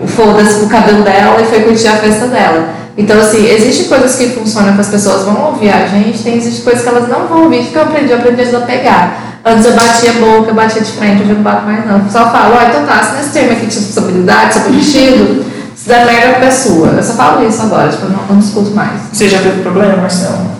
o 0.00 0.06
foda-se 0.06 0.64
o 0.64 0.68
cabelo 0.68 1.02
dela 1.02 1.42
e 1.42 1.44
foi 1.44 1.62
curtir 1.62 1.88
a 1.88 1.96
festa 1.96 2.28
dela. 2.28 2.68
Então, 2.96 3.18
assim, 3.18 3.44
existem 3.44 3.86
coisas 3.88 4.14
que 4.14 4.28
funcionam 4.28 4.74
que 4.74 4.80
as 4.80 4.88
pessoas 4.90 5.24
vão 5.24 5.46
ouvir 5.46 5.70
a 5.70 5.88
gente, 5.88 6.22
tem 6.22 6.36
existem 6.36 6.62
coisas 6.62 6.82
que 6.84 6.88
elas 6.88 7.08
não 7.08 7.26
vão 7.26 7.44
ouvir. 7.44 7.64
Que 7.64 7.74
eu 7.74 7.82
aprendi? 7.82 8.12
Eu 8.12 8.18
aprendi 8.18 8.42
a 8.42 8.44
desapegar. 8.44 9.16
Antes 9.44 9.64
eu 9.64 9.74
batia 9.74 10.10
a 10.10 10.14
boca, 10.14 10.50
eu 10.50 10.54
batia 10.54 10.80
de 10.80 10.92
frente, 10.92 11.22
hoje 11.22 11.30
eu 11.30 11.36
não 11.36 11.42
bato 11.42 11.66
mais 11.66 11.84
não. 11.84 12.08
Só 12.08 12.30
falo, 12.30 12.54
ó, 12.54 12.62
então 12.62 12.86
tá, 12.86 13.02
se 13.02 13.16
nesse 13.16 13.30
termo 13.30 13.52
aqui 13.52 13.66
de 13.66 13.76
responsabilidade 13.76 14.54
sobre 14.54 14.70
o 14.70 14.72
vestido, 14.74 15.44
se 15.74 15.88
der 15.88 16.06
merda, 16.06 16.28
a 16.28 16.30
culpa 16.32 16.46
é 16.46 16.50
sua. 16.50 16.88
Eu 16.88 17.02
só 17.02 17.14
falo 17.14 17.48
isso 17.48 17.62
agora, 17.62 17.90
tipo, 17.90 18.04
eu 18.04 18.10
não, 18.10 18.24
não 18.28 18.38
discuto 18.38 18.70
mais. 18.70 19.00
Você 19.12 19.28
já 19.28 19.42
teve 19.42 19.62
problema, 19.62 19.96
Marcelo? 19.96 20.52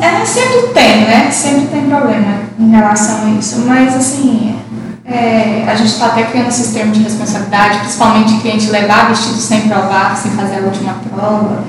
É, 0.00 0.24
sempre 0.24 0.68
tem, 0.72 1.06
né? 1.06 1.30
Sempre 1.30 1.66
tem 1.66 1.82
problema 1.82 2.38
em 2.58 2.70
relação 2.70 3.26
a 3.26 3.30
isso. 3.30 3.64
Mas, 3.66 3.94
assim, 3.96 4.56
é, 5.04 5.64
a 5.66 5.74
gente 5.74 5.88
está 5.88 6.06
até 6.06 6.22
criando 6.22 6.48
esses 6.48 6.72
termos 6.72 6.96
de 6.96 7.02
responsabilidade, 7.02 7.80
principalmente 7.80 8.34
o 8.34 8.40
cliente 8.40 8.70
levar 8.70 9.08
vestido 9.08 9.36
sem 9.36 9.62
provar, 9.62 10.16
sem 10.16 10.30
fazer 10.32 10.58
a 10.58 10.60
última 10.60 10.94
prova. 11.12 11.64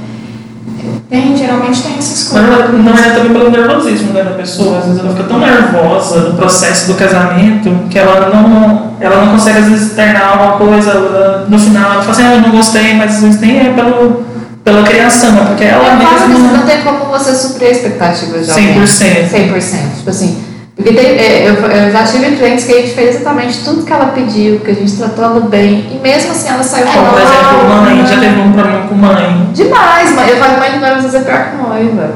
Tem, 1.10 1.36
geralmente 1.36 1.82
tem 1.82 1.98
esses 2.00 2.32
Na 2.32 2.40
coisas. 2.40 2.58
verdade, 2.58 2.78
na 2.84 2.92
verdade, 2.92 3.16
também 3.16 3.34
pelo 3.34 3.52
nervosismo 3.52 4.14
né, 4.14 4.24
da 4.24 4.32
pessoa. 4.32 4.78
Às 4.80 4.86
vezes 4.86 5.00
ela 5.00 5.10
fica 5.12 5.24
tão 5.24 5.40
nervosa 5.40 6.20
no 6.30 6.36
processo 6.36 6.88
do 6.88 6.94
casamento 6.96 7.70
que 7.90 8.00
ela 8.00 8.30
não, 8.34 8.92
ela 9.00 9.26
não 9.26 9.34
consegue, 9.34 9.60
às 9.60 9.66
vezes, 9.66 9.88
externar 9.90 10.32
alguma 10.40 10.54
coisa. 10.54 10.92
ela- 10.92 11.46
no 11.50 11.60
final, 11.60 11.92
ela 11.94 12.02
fala 12.02 12.12
assim, 12.12 12.24
ah, 12.24 12.36
eu 12.36 12.42
não 12.42 12.52
gostei, 12.52 12.94
mas 12.96 13.16
às 13.16 13.22
vezes 13.22 13.42
nem 13.42 13.60
é 13.60 13.74
pelo, 13.74 14.24
pela 14.64 14.84
criação, 14.84 15.38
é 15.38 15.46
porque 15.46 15.64
ela 15.66 15.98
que 15.98 16.28
mesma... 16.28 16.58
não 16.58 16.66
tem 16.66 16.82
como 16.82 17.06
você 17.06 17.36
suprir 17.36 17.68
a 17.70 17.72
expectativa 17.72 18.40
de 18.40 18.50
alguém. 18.50 18.82
100%. 18.84 19.30
100%. 19.30 19.98
Tipo 19.98 20.10
assim, 20.10 20.38
porque 20.76 20.90
é, 20.98 21.48
eu, 21.48 21.54
eu 21.70 21.92
já 21.92 22.04
tive 22.04 22.36
clientes 22.38 22.66
que 22.66 22.74
a 22.74 22.78
gente 22.82 22.94
fez 22.94 23.16
exatamente 23.16 23.60
tudo 23.64 23.84
que 23.86 23.92
ela 23.94 24.06
pediu, 24.08 24.60
que 24.62 24.72
a 24.72 24.74
gente 24.74 24.92
tratou 24.98 25.26
ela 25.26 25.40
bem, 25.42 25.86
e 25.92 26.00
mesmo 26.02 26.32
assim 26.32 26.50
ela 26.50 26.64
saiu 26.64 26.86
por 26.88 26.94
falando, 26.94 27.18
exemplo, 27.18 27.72
"Ah, 27.72 27.82
mãe, 27.82 28.06
já 28.08 28.18
teve 28.20 28.40
um 28.42 28.52
problema 28.54 28.88
com 28.88 28.96
mãe. 28.96 29.50
Demais, 29.54 30.16
mãe. 30.16 30.30
Eu 30.30 30.38
falo 30.38 30.54
que 30.54 30.60
mãe 30.60 30.72
de 30.72 30.78
noiva 30.80 30.96
às 30.96 31.04
vezes 31.04 31.22
é 31.22 31.24
pior 31.24 31.46
que 31.50 31.58
noiva. 31.58 32.10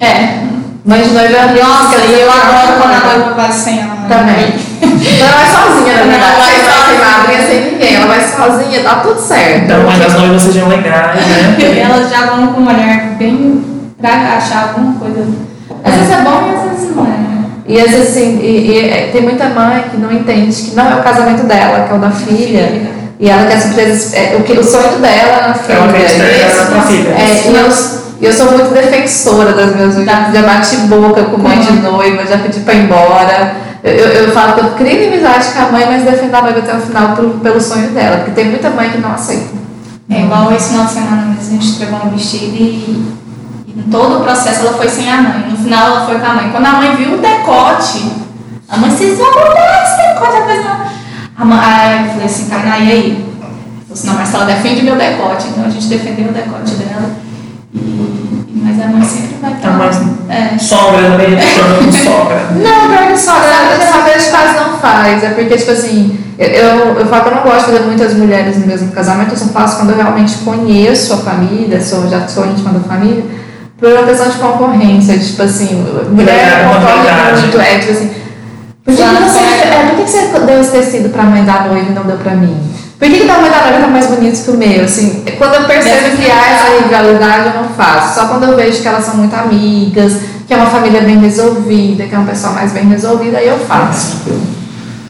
É. 0.00 0.38
Mãe 0.84 1.02
de 1.02 1.08
noiva 1.10 1.36
é 1.36 1.62
Nossa, 1.62 1.96
e 2.06 2.20
eu 2.20 2.30
adoro 2.30 2.80
quando 2.80 2.94
a 2.94 3.16
noiva. 3.18 3.34
vai 3.34 3.52
sem 3.52 3.80
a 3.80 3.86
mãe. 3.86 4.08
Também. 4.08 4.54
Então 4.80 5.26
ela 5.26 5.36
vai 5.36 5.46
sozinha, 5.46 5.94
na 5.94 6.00
Ela 6.00 6.10
verdade. 6.12 6.36
vai 6.38 6.46
Sem 6.46 6.62
mãe, 6.62 6.68
sem 6.68 6.72
sozinha. 6.72 7.18
madrinha, 7.18 7.46
sem 7.46 7.72
ninguém. 7.72 7.94
Ela 7.96 8.06
vai 8.06 8.20
sozinha, 8.22 8.82
tá 8.84 8.94
tudo 8.96 9.20
certo. 9.20 9.64
Então, 9.64 9.82
mas 9.84 10.06
as 10.06 10.14
noivas 10.14 10.42
sejam 10.42 10.68
legais, 10.68 11.26
né? 11.26 11.56
E 11.58 11.78
elas 11.80 12.10
já 12.10 12.26
vão 12.26 12.46
com 12.48 12.60
um 12.62 12.68
olhar 12.68 13.16
bem 13.18 13.64
pra 14.00 14.10
achar 14.36 14.68
alguma 14.68 14.94
coisa. 14.98 15.26
Às 15.84 15.94
vezes 15.94 16.10
é 16.10 16.20
bom 16.22 16.48
e 16.48 16.54
às 16.56 16.70
vezes 16.78 16.96
não 16.96 17.04
é. 17.04 17.27
E 17.68 17.78
às 17.78 17.90
vezes 17.90 18.16
assim, 18.16 18.38
e, 18.40 18.70
e, 18.70 18.88
é, 18.88 19.10
tem 19.12 19.20
muita 19.20 19.50
mãe 19.50 19.84
que 19.90 19.98
não 19.98 20.10
entende 20.10 20.56
que 20.56 20.74
não 20.74 20.90
é 20.90 20.94
o 20.94 21.02
casamento 21.02 21.42
dela, 21.42 21.86
que 21.86 21.92
é 21.92 21.96
o 21.96 22.00
da 22.00 22.10
filha. 22.10 22.98
E 23.20 23.28
ela 23.28 23.46
quer 23.46 23.60
surpresa. 23.60 24.16
É, 24.16 24.36
o, 24.36 24.42
que, 24.42 24.52
o 24.52 24.64
sonho 24.64 24.98
dela 25.00 25.44
é 25.44 25.48
na 25.48 25.54
filha. 25.54 25.76
Ela 25.76 25.92
quer 25.92 26.06
Isso, 26.06 26.66
pra 26.66 26.82
filha. 26.82 27.10
É, 27.10 27.50
e 27.50 27.54
eu, 27.54 27.68
e 28.22 28.24
eu 28.24 28.32
sou 28.32 28.52
muito 28.52 28.72
defensora 28.72 29.52
das 29.52 29.74
minhas 29.74 29.96
noivas. 29.96 30.32
Já 30.32 30.42
bati 30.42 30.76
boca 30.86 31.24
com 31.24 31.36
mãe 31.36 31.58
de 31.58 31.72
noiva, 31.72 32.24
já 32.26 32.38
pedi 32.38 32.60
pra 32.60 32.72
ir 32.72 32.84
embora. 32.84 33.56
Eu, 33.84 33.92
eu, 33.92 34.08
eu 34.24 34.32
falo 34.32 34.54
que 34.54 34.60
eu 34.60 34.70
crio 34.70 35.02
inimizade 35.02 35.48
com 35.48 35.60
a 35.60 35.66
mãe, 35.66 35.84
mas 35.86 36.04
defendo 36.04 36.34
a 36.34 36.42
noiva 36.42 36.60
até 36.60 36.74
o 36.74 36.80
final 36.80 37.14
pelo, 37.16 37.30
pelo 37.40 37.60
sonho 37.60 37.90
dela. 37.90 38.16
Porque 38.18 38.30
tem 38.30 38.46
muita 38.46 38.70
mãe 38.70 38.88
que 38.88 38.98
não 38.98 39.12
aceita. 39.12 39.58
É 40.08 40.22
igual 40.22 40.50
esse 40.54 40.70
final 40.70 40.86
de 40.86 40.92
semana 40.92 41.22
mesmo, 41.26 41.42
a 41.42 41.50
gente 41.50 41.68
entregou 41.68 42.00
um 42.06 42.10
vestido 42.16 42.56
e, 42.56 43.12
todo 43.90 44.18
o 44.18 44.20
processo 44.22 44.66
ela 44.66 44.76
foi 44.76 44.88
sem 44.88 45.10
a 45.10 45.16
mãe. 45.22 45.46
No 45.50 45.56
final 45.56 45.86
ela 45.86 46.06
foi 46.06 46.18
com 46.18 46.26
a 46.26 46.34
mãe. 46.34 46.50
Quando 46.50 46.66
a 46.66 46.72
mãe 46.72 46.96
viu 46.96 47.14
o 47.14 47.18
decote, 47.18 48.12
a 48.68 48.76
mãe, 48.76 48.90
vocês 48.90 49.18
vão 49.18 49.32
botar 49.32 49.82
esse 49.84 49.96
decote? 50.14 50.36
A 50.36 50.42
coisa 50.42 50.62
não. 50.64 50.98
A 51.38 51.44
mãe, 51.44 51.58
aí 51.62 52.04
eu 52.06 52.10
falei 52.12 52.26
assim, 52.26 52.48
Tainá, 52.48 52.78
e 52.78 52.90
aí? 52.90 53.10
Ela 53.40 53.50
falou 53.50 53.92
assim, 53.92 54.06
não, 54.08 54.14
mas 54.14 54.34
ela 54.34 54.44
defende 54.44 54.82
meu 54.82 54.96
decote. 54.96 55.48
Então 55.48 55.64
a 55.64 55.68
gente 55.70 55.86
defendeu 55.86 56.28
o 56.28 56.32
decote 56.32 56.74
dela. 56.74 57.10
Mas 57.74 58.82
a 58.82 58.86
mãe 58.88 59.02
sempre 59.02 59.36
vai 59.40 59.52
estar. 59.52 59.68
A 59.68 59.72
mãe- 59.72 60.18
É. 60.28 60.58
Sogra, 60.58 61.02
também, 61.10 61.36
tornando 61.38 61.92
sogra. 61.92 62.48
Não, 62.54 63.08
que 63.08 63.16
sogra, 63.18 63.48
sogra 63.92 64.18
de 64.18 64.26
casa 64.30 64.60
não 64.60 64.78
faz. 64.78 65.22
É 65.22 65.30
porque, 65.30 65.56
tipo 65.56 65.70
assim, 65.70 66.18
eu, 66.38 66.46
eu, 66.48 66.98
eu 67.00 67.06
falo 67.06 67.22
que 67.22 67.28
eu 67.30 67.34
não 67.36 67.42
gosto 67.42 67.66
de 67.66 67.72
fazer 67.72 67.80
muitas 67.86 68.14
mulheres 68.14 68.58
no 68.58 68.66
mesmo 68.66 68.90
casamento, 68.92 69.30
eu 69.32 69.36
só 69.36 69.46
faço 69.46 69.76
quando 69.78 69.90
eu 69.90 69.96
realmente 69.96 70.34
conheço 70.38 71.14
a 71.14 71.16
família, 71.18 71.80
sou, 71.80 72.08
já 72.08 72.26
sou 72.28 72.46
íntima 72.46 72.72
da 72.72 72.80
família, 72.80 73.24
por 73.78 73.92
uma 73.92 74.02
questão 74.02 74.28
de 74.28 74.38
concorrência, 74.38 75.18
tipo 75.18 75.42
assim, 75.42 75.84
mulher 76.10 76.34
É, 76.34 76.64
concorre 76.64 77.40
muito, 77.40 77.60
é 77.60 77.78
tipo 77.78 77.92
assim. 77.92 78.10
Por 78.84 78.96
que, 78.96 79.02
que 79.02 79.08
você, 79.08 79.38
é. 79.38 79.80
é, 79.80 79.86
por 79.86 79.96
que, 79.96 80.02
que 80.04 80.10
você 80.10 80.46
deu 80.46 80.60
esse 80.60 80.70
tecido 80.70 81.10
pra 81.10 81.22
mãe 81.24 81.44
da 81.44 81.64
noiva 81.64 81.90
e 81.90 81.94
não 81.94 82.04
deu 82.04 82.16
pra 82.16 82.32
mim? 82.32 82.56
Por 82.98 83.08
que, 83.08 83.18
que 83.18 83.26
da 83.26 83.38
mãe 83.38 83.50
da 83.50 83.60
noiva 83.60 83.80
tá 83.80 83.86
mais 83.86 84.06
bonito 84.06 84.42
que 84.42 84.50
o 84.50 84.56
meu? 84.56 84.84
Assim, 84.84 85.24
quando 85.36 85.54
eu 85.54 85.64
percebo 85.64 86.16
que 86.16 86.28
há 86.28 86.50
essa 86.50 86.82
rivalidade, 86.82 87.46
eu 87.54 87.62
não 87.62 87.68
faço. 87.68 88.14
Só 88.18 88.26
quando 88.26 88.44
eu 88.44 88.56
vejo 88.56 88.82
que 88.82 88.88
elas 88.88 89.04
são 89.04 89.16
muito 89.16 89.34
amigas, 89.34 90.14
que 90.46 90.54
é 90.54 90.56
uma 90.56 90.66
família 90.70 91.02
bem 91.02 91.20
resolvida, 91.20 92.04
que 92.04 92.14
é 92.14 92.18
um 92.18 92.26
pessoal 92.26 92.54
mais 92.54 92.72
bem 92.72 92.88
resolvido, 92.88 93.36
aí 93.36 93.46
eu 93.46 93.58
faço. 93.58 94.22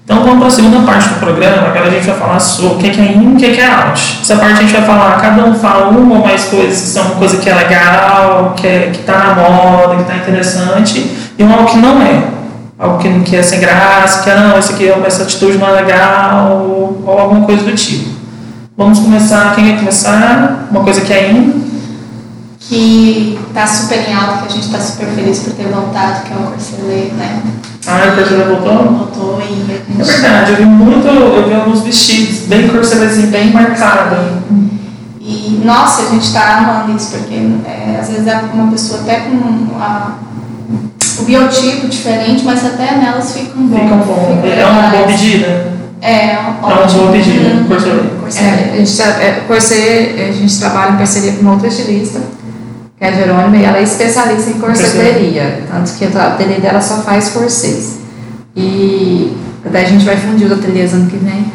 Então 0.09 0.25
vamos 0.25 0.39
para 0.39 0.47
a 0.47 0.51
segunda 0.51 0.91
parte 0.91 1.07
do 1.07 1.21
programa, 1.21 1.69
agora 1.69 1.87
a 1.87 1.91
gente 1.91 2.07
vai 2.07 2.17
falar 2.17 2.41
sobre 2.41 2.77
o 2.77 2.79
que 2.79 2.89
que 2.89 2.99
é 2.99 3.13
in 3.13 3.25
e 3.25 3.35
o 3.35 3.37
que 3.37 3.51
que 3.51 3.61
é 3.61 3.71
out. 3.71 4.21
Essa 4.23 4.37
parte 4.37 4.55
a 4.55 4.63
gente 4.63 4.73
vai 4.73 4.83
falar, 4.87 5.21
cada 5.21 5.45
um 5.45 5.55
fala 5.55 5.91
uma 5.91 6.17
ou 6.17 6.25
mais 6.25 6.45
coisas 6.47 6.81
que 6.81 6.87
são 6.87 7.05
uma 7.09 7.17
coisa 7.17 7.37
que 7.37 7.51
é 7.51 7.55
legal, 7.55 8.55
que 8.57 8.67
é, 8.67 8.91
que 8.91 9.01
tá 9.01 9.19
na 9.19 9.35
moda, 9.35 9.97
que 9.97 10.05
tá 10.05 10.17
interessante, 10.17 11.15
e 11.39 11.45
um 11.45 11.53
algo 11.53 11.67
que 11.67 11.77
não 11.77 12.01
é. 12.01 12.23
Algo 12.79 12.97
que, 12.97 13.21
que 13.21 13.37
é 13.37 13.43
sem 13.43 13.61
graça, 13.61 14.23
que 14.23 14.31
ah, 14.31 14.37
não, 14.37 14.59
esse 14.59 14.73
aqui, 14.73 14.89
essa 14.89 15.25
atitude 15.25 15.59
não 15.59 15.69
é 15.69 15.83
legal, 15.83 16.53
ou, 16.53 17.03
ou 17.05 17.19
alguma 17.19 17.45
coisa 17.45 17.65
do 17.65 17.73
tipo. 17.73 18.09
Vamos 18.79 19.01
começar, 19.01 19.55
quem 19.55 19.67
quer 19.67 19.79
começar? 19.79 20.69
Uma 20.71 20.85
coisa 20.85 21.03
que 21.03 21.13
é 21.13 21.33
in, 21.33 21.65
Que 22.59 23.39
tá 23.53 23.67
super 23.67 24.09
em 24.09 24.15
alta, 24.15 24.39
que 24.39 24.47
a 24.47 24.57
gente 24.57 24.71
tá 24.71 24.79
super 24.79 25.09
feliz 25.09 25.41
por 25.41 25.53
ter 25.53 25.69
voltado, 25.69 26.23
que 26.23 26.33
é 26.33 26.37
o 26.37 26.51
Corcelê, 26.51 27.11
né? 27.13 27.43
ah, 27.87 27.97
o 27.97 28.07
Cortez 28.07 28.31
já 28.31 28.45
voltou? 28.45 28.85
Voltou 28.91 29.28
É 29.99 30.03
verdade, 30.03 30.51
eu 30.53 30.57
vi 30.57 30.65
muito, 30.65 31.07
eu 31.07 31.49
vi 31.49 31.55
alguns 31.55 31.83
vestidos 31.83 32.47
bem 32.47 32.69
corcelezinho, 32.69 33.29
bem 33.29 33.53
marcado. 33.53 34.17
E 35.21 35.61
nossa, 35.65 36.03
a 36.03 36.11
gente 36.11 36.25
está 36.25 36.59
amando 36.59 36.97
isso, 36.97 37.11
porque 37.11 37.35
é, 37.35 37.99
às 38.01 38.09
vezes 38.09 38.27
é 38.27 38.41
uma 38.55 38.71
pessoa 38.71 39.01
até 39.01 39.21
com 39.21 39.79
a, 39.79 40.15
o 41.19 41.25
biotipo 41.25 41.87
diferente, 41.89 42.45
mas 42.45 42.65
até 42.65 42.97
nelas 42.97 43.33
ficam 43.33 43.67
bom. 43.67 43.77
Ficam 43.77 43.99
bom. 43.99 44.43
É 44.45 44.65
uma 44.65 44.89
boa 44.89 45.07
medida. 45.07 45.79
É, 46.01 46.31
é 46.33 46.39
uma 46.39 46.87
boa 46.87 47.13
pedida, 47.13 47.49
uhum. 47.49 47.65
Corset. 47.65 48.45
É, 48.45 48.71
a 48.73 48.77
gente, 48.77 49.03
é, 49.03 49.43
Corset, 49.47 50.21
a 50.21 50.33
gente 50.33 50.59
trabalha 50.59 50.93
em 50.93 50.97
parceria 50.97 51.33
com 51.33 51.41
uma 51.43 51.53
outra 51.53 51.69
estilista, 51.69 52.21
que 52.97 53.05
é 53.05 53.09
a 53.09 53.13
Jerônima, 53.13 53.57
e 53.57 53.65
ela 53.65 53.79
é 53.79 53.83
especialista 53.83 54.51
em 54.51 54.61
corseteria. 54.61 55.65
Tanto 55.71 55.93
que 55.93 56.05
a 56.05 56.27
ateliê 56.29 56.61
dela 56.61 56.81
só 56.81 57.03
faz 57.03 57.31
corsês. 57.31 57.99
E 58.57 59.37
até 59.69 59.83
a 59.83 59.89
gente 59.89 60.05
vai 60.05 60.17
fundir 60.17 60.51
o 60.51 60.55
ateliê 60.55 60.85
ano 60.85 61.09
que 61.09 61.17
vem. 61.17 61.53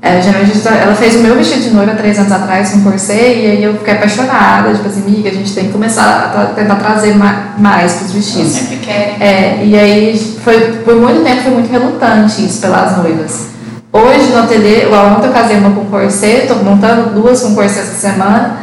É, 0.00 0.20
geralmente 0.22 0.58
tá, 0.60 0.74
ela 0.74 0.94
fez 0.94 1.16
o 1.16 1.18
meu 1.18 1.34
vestido 1.34 1.62
de 1.62 1.70
noiva 1.70 1.94
três 1.94 2.18
anos 2.18 2.30
atrás 2.30 2.70
com 2.70 2.82
corset 2.82 3.40
e 3.40 3.46
aí 3.46 3.64
eu 3.64 3.74
fiquei 3.74 3.94
apaixonada, 3.94 4.72
tipo 4.72 4.86
assim, 4.86 5.02
amiga, 5.02 5.28
a 5.28 5.32
gente 5.32 5.52
tem 5.52 5.64
que 5.64 5.72
começar 5.72 6.32
a 6.36 6.54
tentar 6.54 6.76
trazer 6.76 7.14
mais 7.58 7.92
para 7.94 8.04
os 8.04 8.12
vestidos. 8.12 8.54
Eu 8.54 8.60
sempre 8.60 8.76
querem. 8.76 9.16
É, 9.20 9.64
e 9.64 9.76
aí 9.76 10.38
foi, 10.44 10.60
por 10.84 10.94
muito 10.96 11.24
tempo 11.24 11.42
foi 11.42 11.52
muito 11.52 11.70
relutante 11.70 12.44
isso 12.44 12.60
pelas 12.60 12.96
noivas. 12.98 13.48
Hoje 13.92 14.30
no 14.30 14.40
ateliê, 14.40 14.86
ontem 14.86 15.26
eu 15.26 15.32
casei 15.32 15.56
uma 15.56 15.70
com 15.70 15.86
corset, 15.86 16.42
estou 16.42 16.62
montando 16.62 17.10
duas 17.10 17.42
com 17.42 17.54
corset 17.54 17.80
essa 17.80 18.08
semana. 18.08 18.58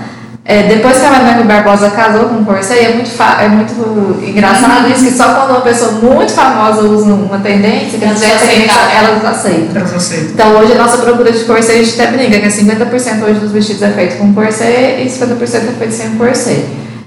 É, 0.45 0.63
depois 0.63 0.99
que 0.99 1.05
a 1.05 1.09
Mariana 1.09 1.43
Barbosa 1.43 1.89
casou 1.91 2.25
com 2.25 2.41
o 2.41 2.45
Corsa, 2.45 2.73
é 2.73 2.95
muito, 2.95 3.09
é 3.39 3.47
muito 3.47 4.21
engraçado 4.27 4.91
isso, 4.91 5.05
que 5.05 5.11
só 5.11 5.35
quando 5.35 5.51
uma 5.51 5.61
pessoa 5.61 5.93
muito 5.93 6.33
famosa 6.33 6.81
usa 6.81 7.13
uma 7.13 7.39
tendência, 7.39 7.97
que 7.97 8.03
elas, 8.03 8.21
aceitam, 8.21 8.75
elas 8.93 9.25
aceitam. 9.25 9.77
Elas 9.77 9.93
aceitam. 9.93 10.31
Então 10.33 10.57
hoje 10.57 10.73
a 10.73 10.75
nossa 10.75 10.97
procura 10.97 11.31
de 11.31 11.45
corset, 11.45 11.79
a 11.79 11.83
gente 11.83 12.01
até 12.01 12.11
brinca, 12.11 12.39
que 12.39 12.47
50% 12.47 13.23
hoje 13.23 13.39
dos 13.39 13.51
vestidos 13.53 13.83
é 13.83 13.89
feito 13.91 14.17
com 14.17 14.33
corset 14.33 15.01
e 15.01 15.05
50% 15.05 15.55
é 15.55 15.59
feito 15.79 15.93
sem 15.93 16.09
corset. 16.15 16.65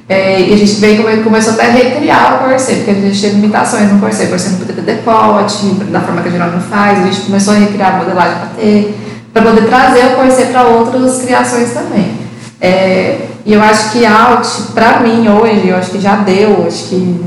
É, 0.09 0.41
e 0.41 0.55
a 0.55 0.57
gente 0.57 0.73
veio, 0.81 1.23
começou 1.23 1.53
até 1.53 1.67
a 1.67 1.71
recriar 1.73 2.37
o 2.37 2.49
corset, 2.49 2.77
porque 2.77 2.93
a 2.93 2.95
gente 2.95 3.21
tinha 3.21 3.33
limitações 3.33 3.93
no 3.93 3.99
corset, 3.99 4.29
o 4.29 4.31
corset 4.31 4.53
não 4.53 4.61
podia 4.61 4.77
ter 4.77 4.95
decote, 4.95 5.67
da 5.91 6.01
forma 6.01 6.23
que 6.23 6.29
a 6.29 6.33
Geraldo 6.33 6.61
faz, 6.71 7.01
a 7.01 7.03
gente 7.03 7.21
começou 7.21 7.53
a 7.53 7.59
recriar 7.59 7.97
a 7.97 7.99
modelagem 7.99 8.37
para 8.39 8.49
ter, 8.59 8.99
para 9.31 9.43
poder 9.43 9.67
trazer 9.67 10.07
o 10.07 10.11
corset 10.17 10.47
para 10.47 10.63
outras 10.63 11.19
criações 11.19 11.75
também. 11.75 12.26
É, 12.61 13.27
e 13.45 13.53
eu 13.53 13.63
acho 13.63 13.93
que 13.93 14.05
alt, 14.05 14.47
para 14.75 15.01
mim 15.01 15.29
hoje, 15.29 15.69
eu 15.69 15.77
acho 15.77 15.91
que 15.91 16.01
já 16.01 16.17
deu, 16.17 16.65
acho 16.67 16.89
que 16.89 17.21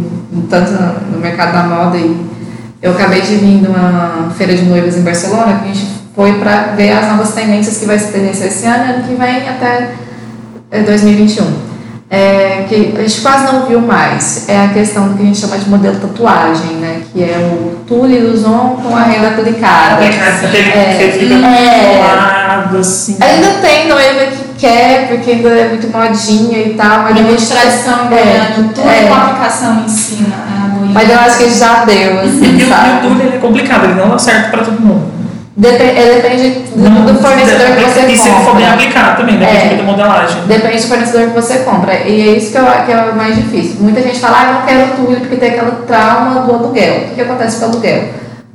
tanto 0.50 0.72
no 1.12 1.20
mercado 1.20 1.54
da 1.54 1.64
moda 1.64 1.98
e 1.98 2.30
eu 2.82 2.92
acabei 2.92 3.22
de 3.22 3.36
vir 3.36 3.62
numa 3.62 4.32
feira 4.38 4.56
de 4.56 4.64
noivas 4.64 4.98
em 4.98 5.02
Barcelona, 5.02 5.60
que 5.60 5.70
a 5.70 5.74
gente 5.74 5.88
foi 6.16 6.34
para 6.34 6.74
ver 6.76 6.92
as 6.92 7.08
novas 7.08 7.34
tendências 7.34 7.78
que 7.78 7.86
vai 7.86 7.98
ser 8.00 8.12
tendência 8.12 8.46
esse 8.46 8.66
ano 8.66 8.94
ano 8.94 9.04
que 9.04 9.16
vem 9.16 9.50
até 9.50 9.92
2021. 10.86 11.70
É, 12.12 12.66
que 12.68 12.96
a 12.98 13.02
gente 13.02 13.22
quase 13.22 13.46
não 13.46 13.68
viu 13.68 13.80
mais 13.80 14.50
é 14.50 14.66
a 14.66 14.70
questão 14.70 15.10
do 15.10 15.16
que 15.16 15.22
a 15.22 15.26
gente 15.28 15.38
chama 15.38 15.60
de 15.60 15.70
modelo 15.70 16.00
tatuagem, 16.00 16.78
né? 16.78 17.04
Que 17.14 17.22
é 17.22 17.38
o 17.38 17.86
tule 17.86 18.20
do 18.20 18.36
zon 18.36 18.82
com 18.82 18.96
a 18.96 19.04
renda 19.04 19.28
aplicada. 19.28 20.04
É, 20.04 20.08
é, 20.08 21.04
é, 22.74 22.80
assim. 22.80 23.16
Ainda 23.22 23.50
tem 23.62 23.88
noiva 23.88 24.26
que 24.26 24.39
quer, 24.60 25.08
porque 25.08 25.32
ainda 25.32 25.50
é 25.50 25.70
muito 25.70 25.88
modinha 25.88 26.60
e 26.60 26.74
tal. 26.74 27.04
Mas 27.04 27.18
é 27.18 27.22
muito 27.22 27.48
tradição 27.48 28.08
goiana, 28.08 28.44
é, 28.44 28.54
tudo 28.56 28.82
é. 28.82 29.08
com 29.08 29.14
aplicação 29.14 29.84
em 29.86 29.88
cima. 29.88 30.36
Mas 30.94 31.10
eu 31.10 31.20
acho 31.20 31.38
que 31.38 31.50
já 31.50 31.86
deu, 31.86 32.20
assim, 32.20 32.58
e, 32.58 32.68
sabe? 32.68 32.90
E 32.90 33.08
o 33.08 33.10
tudo 33.10 33.36
é 33.36 33.38
complicado, 33.38 33.86
ele 33.86 33.94
não 33.94 34.10
dá 34.10 34.18
certo 34.18 34.52
para 34.52 34.64
todo 34.64 34.82
mundo. 34.82 35.20
Depende, 35.60 35.94
depende 35.94 36.50
do, 36.74 36.90
não, 36.90 37.06
do 37.06 37.16
fornecedor 37.16 37.68
que 37.76 37.84
você 37.84 38.00
compra. 38.00 38.14
E 38.14 38.18
se 38.18 38.30
ele 38.30 38.46
for 38.46 38.56
bem 38.56 38.70
aplicado 38.70 39.18
também, 39.18 39.38
depende 39.38 39.74
é, 39.74 39.78
da 39.78 39.84
modelagem. 39.84 40.42
Depende 40.48 40.82
do 40.82 40.88
fornecedor 40.88 41.28
que 41.28 41.34
você 41.34 41.58
compra. 41.60 41.94
E 41.96 42.30
é 42.30 42.38
isso 42.38 42.52
que, 42.52 42.58
eu, 42.58 42.66
que 42.86 42.92
é 42.94 43.12
o 43.12 43.16
mais 43.16 43.36
difícil. 43.36 43.76
Muita 43.82 44.02
gente 44.02 44.20
fala, 44.20 44.38
ah, 44.40 44.46
eu 44.46 44.54
não 44.54 44.62
quero 44.62 44.96
tudo 44.96 45.20
porque 45.20 45.36
tem 45.36 45.50
aquela 45.50 45.72
trauma 45.86 46.42
do 46.42 46.54
aluguel. 46.54 46.96
O 46.96 47.02
que, 47.10 47.16
que 47.16 47.22
acontece 47.22 47.60
com 47.60 47.66
o 47.66 47.70
aluguel? 47.72 48.04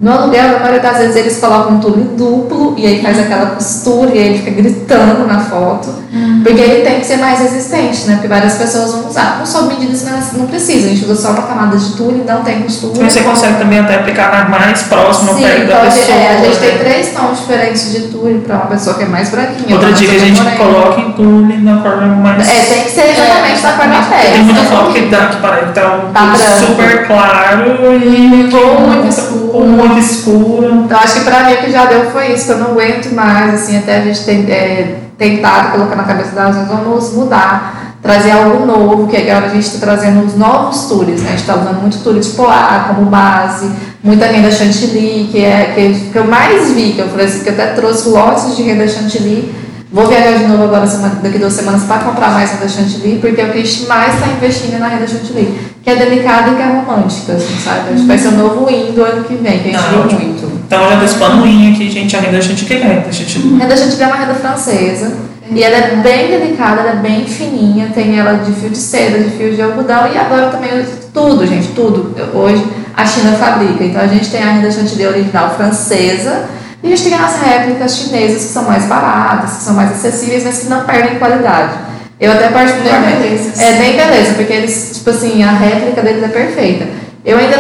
No 0.01 0.11
aluguel, 0.11 0.51
na 0.51 0.59
maioria 0.59 0.81
das 0.81 0.99
vezes, 0.99 1.17
eles 1.17 1.39
colocam 1.39 1.77
um 1.77 1.81
tubo 1.81 2.03
duplo 2.17 2.75
e 2.77 2.85
aí 2.85 3.01
faz 3.01 3.17
aquela 3.19 3.47
costura 3.47 4.11
e 4.13 4.19
aí 4.19 4.27
ele 4.27 4.39
fica 4.39 4.51
gritando 4.51 5.25
na 5.25 5.39
foto. 5.39 5.89
Uhum. 6.13 6.43
Porque 6.45 6.61
ele 6.61 6.85
tem 6.85 6.99
que 6.99 7.07
ser 7.07 7.19
mais 7.19 7.39
resistente, 7.39 8.07
né? 8.07 8.15
Porque 8.15 8.27
várias 8.27 8.55
pessoas 8.55 8.93
vão 8.93 9.09
usar. 9.09 9.37
Não 9.39 9.47
sob 9.47 9.69
medidas, 9.69 10.05
mas 10.05 10.33
não 10.33 10.47
precisa. 10.47 10.87
A 10.87 10.91
gente 10.91 11.05
usa 11.05 11.15
só 11.15 11.31
uma 11.31 11.43
camada 11.43 11.77
de 11.77 11.93
tule, 11.93 12.25
não 12.27 12.43
tem 12.43 12.63
costura. 12.63 13.09
Você 13.09 13.21
consegue 13.21 13.59
também 13.59 13.79
até 13.79 13.95
aplicar 13.95 14.51
mais 14.51 14.83
próximo 14.83 15.35
Sim, 15.35 15.43
perto 15.43 15.69
da 15.69 15.77
pode, 15.77 15.95
pessoa. 15.95 16.19
É, 16.19 16.29
a 16.29 16.45
gente 16.45 16.59
tem 16.59 16.79
três 16.79 17.13
tons 17.13 17.39
diferentes 17.39 17.93
de 17.93 18.01
tule 18.09 18.41
para 18.41 18.57
uma 18.57 18.67
pessoa 18.67 18.97
que 18.97 19.05
é 19.05 19.07
mais 19.07 19.31
branquinha. 19.31 19.77
Outra 19.77 19.93
dica, 19.93 20.13
a 20.13 20.19
gente 20.19 20.43
morena. 20.43 20.57
coloca 20.57 21.01
em 21.01 21.13
tule 21.13 21.57
na 21.59 21.81
forma 21.81 22.07
mais... 22.07 22.49
É, 22.49 22.75
tem 22.75 22.85
que 22.85 22.91
ser 22.91 23.11
exatamente 23.11 23.59
é, 23.59 23.63
da 23.63 23.73
cor 23.73 23.89
da 23.89 24.03
pele. 24.03 24.33
Tem 24.33 24.43
muita 24.43 24.63
foto 24.63 24.93
que, 24.93 25.01
dá, 25.03 25.27
que 25.27 25.37
parece 25.37 25.67
que 25.67 25.73
tá, 25.73 26.11
tá 26.13 26.37
super 26.67 27.07
claro 27.07 27.95
e... 27.95 28.51
Ou 28.55 28.81
muito 28.81 29.09
escuro 29.09 29.84
muito 29.89 29.99
escura. 29.99 30.71
Então 30.73 30.99
acho 30.99 31.15
que 31.15 31.21
para 31.21 31.45
mim 31.45 31.55
o 31.55 31.57
que 31.59 31.71
já 31.71 31.87
deu 31.87 32.11
foi 32.11 32.33
isso, 32.33 32.47
que 32.47 32.53
eu 32.53 32.59
não 32.59 32.71
aguento 32.73 33.13
mais, 33.15 33.55
assim, 33.55 33.79
até 33.79 33.99
a 33.99 34.01
gente 34.03 34.25
tem 34.25 34.51
é, 34.51 34.99
tentado 35.19 35.73
colocar 35.73 35.97
na 35.97 36.05
cabeça 36.05 36.35
das 36.35 36.57
pessoas, 36.57 36.69
vamos 36.69 37.13
mudar, 37.13 37.97
trazer 38.03 38.33
algo 38.33 38.67
novo, 38.67 39.07
que 39.07 39.17
agora 39.17 39.47
a 39.47 39.49
gente 39.49 39.65
está 39.65 39.87
trazendo 39.87 40.25
os 40.25 40.37
novos 40.37 40.87
tours, 40.87 41.23
né? 41.23 41.29
A 41.29 41.31
gente 41.31 41.41
está 41.41 41.55
usando 41.55 41.81
muito 41.81 41.99
tour 41.99 42.19
de 42.19 42.29
poá 42.31 42.87
como 42.89 43.07
base, 43.07 43.71
muita 44.03 44.27
renda 44.27 44.51
chantilly, 44.51 45.29
que 45.31 45.43
é 45.43 45.73
que, 45.75 46.11
que 46.11 46.19
eu 46.19 46.25
mais 46.25 46.73
vi, 46.73 46.93
que 46.93 47.01
eu 47.01 47.09
falei 47.09 47.27
assim, 47.27 47.43
que 47.43 47.49
eu 47.49 47.55
até 47.55 47.69
trouxe 47.69 48.09
lotes 48.09 48.57
de 48.57 48.63
renda 48.63 48.87
chantilly 48.87 49.64
Vou 49.95 50.09
viajar 50.09 50.39
de 50.39 50.47
novo 50.49 50.65
agora 50.65 50.85
semana, 50.89 51.21
daqui 51.23 51.39
duas 51.39 51.53
semanas 51.53 51.85
para 51.85 52.03
comprar 52.03 52.33
mais 52.33 52.51
renda 52.51 52.69
chantilly, 52.69 53.21
porque 53.21 53.41
é 53.41 53.45
o 53.45 53.53
que 53.53 53.59
a 53.59 53.65
gente 53.65 53.87
mais 53.87 54.15
está 54.15 54.27
investindo 54.27 54.81
na 54.81 54.89
renda 54.89 55.07
chantilly, 55.07 55.57
que 55.85 55.89
é 55.89 55.95
delicada 55.95 56.51
e 56.51 56.57
que 56.57 56.63
é 56.63 56.67
romântica, 56.67 57.35
assim, 57.35 57.57
sabe? 57.63 57.91
Acho 57.91 58.01
que 58.01 58.09
vai 58.09 58.19
ser 58.19 58.27
o 58.27 58.33
novo 58.33 58.69
indo 58.69 59.05
ano 59.05 59.23
que 59.23 59.35
vem, 59.35 59.61
que 59.61 59.69
a 59.69 59.79
gente 59.79 59.89
viu 59.91 60.19
muito. 60.19 60.53
Então 60.67 60.89
já 60.89 60.95
estou 60.95 61.05
expondo 61.05 61.45
um 61.45 61.73
aqui, 61.73 61.89
gente, 61.89 62.17
a 62.17 62.21
renda 62.21 62.43
chantilly, 62.43 62.75
o 62.75 62.83
é 62.83 62.87
a 62.87 62.95
renda 62.95 63.13
chantilly? 63.13 63.57
Renda 63.57 63.77
chantilly 63.77 64.03
é 64.03 64.07
uma 64.09 64.17
renda 64.17 64.35
francesa, 64.35 65.13
e 65.49 65.63
ela 65.63 65.77
é 65.77 65.97
bem 66.03 66.29
delicada, 66.29 66.81
ela 66.81 66.91
é 66.91 66.97
bem 66.97 67.25
fininha, 67.25 67.93
tem 67.95 68.19
ela 68.19 68.33
de 68.39 68.51
fio 68.51 68.71
de 68.71 68.79
seda, 68.79 69.21
de 69.21 69.31
fio 69.31 69.55
de 69.55 69.63
algodão, 69.63 70.13
e 70.13 70.19
agora 70.19 70.49
também 70.49 70.71
tudo, 71.13 71.47
gente, 71.47 71.69
tudo. 71.69 72.17
Hoje 72.35 72.67
a 72.97 73.07
China 73.07 73.31
fabrica, 73.37 73.85
então 73.85 74.01
a 74.03 74.09
gente 74.09 74.29
tem 74.29 74.43
a 74.43 74.55
renda 74.55 74.73
chantilly 74.73 75.07
original 75.07 75.55
francesa, 75.57 76.47
e 76.85 76.93
a 76.93 76.97
gente 76.97 77.09
tem 77.09 77.15
as 77.15 77.41
réplicas 77.41 77.97
chinesas 77.97 78.43
que 78.43 78.53
são 78.53 78.65
mais 78.65 78.85
baratas, 78.85 79.57
que 79.57 79.63
são 79.63 79.73
mais 79.73 79.91
acessíveis, 79.91 80.45
mas 80.45 80.59
que 80.59 80.67
não 80.67 80.85
perdem 80.85 81.19
qualidade. 81.19 81.73
Eu 82.21 82.31
até 82.31 82.49
particularmente. 82.49 83.53
É 83.59 83.73
bem 83.73 83.97
beleza, 83.97 84.35
porque 84.35 84.53
eles, 84.53 84.91
tipo 84.93 85.09
assim, 85.09 85.43
a 85.43 85.53
réplica 85.53 86.03
deles 86.03 86.23
é 86.23 86.29
perfeita. 86.29 86.87
Eu 87.25 87.39
ainda, 87.39 87.57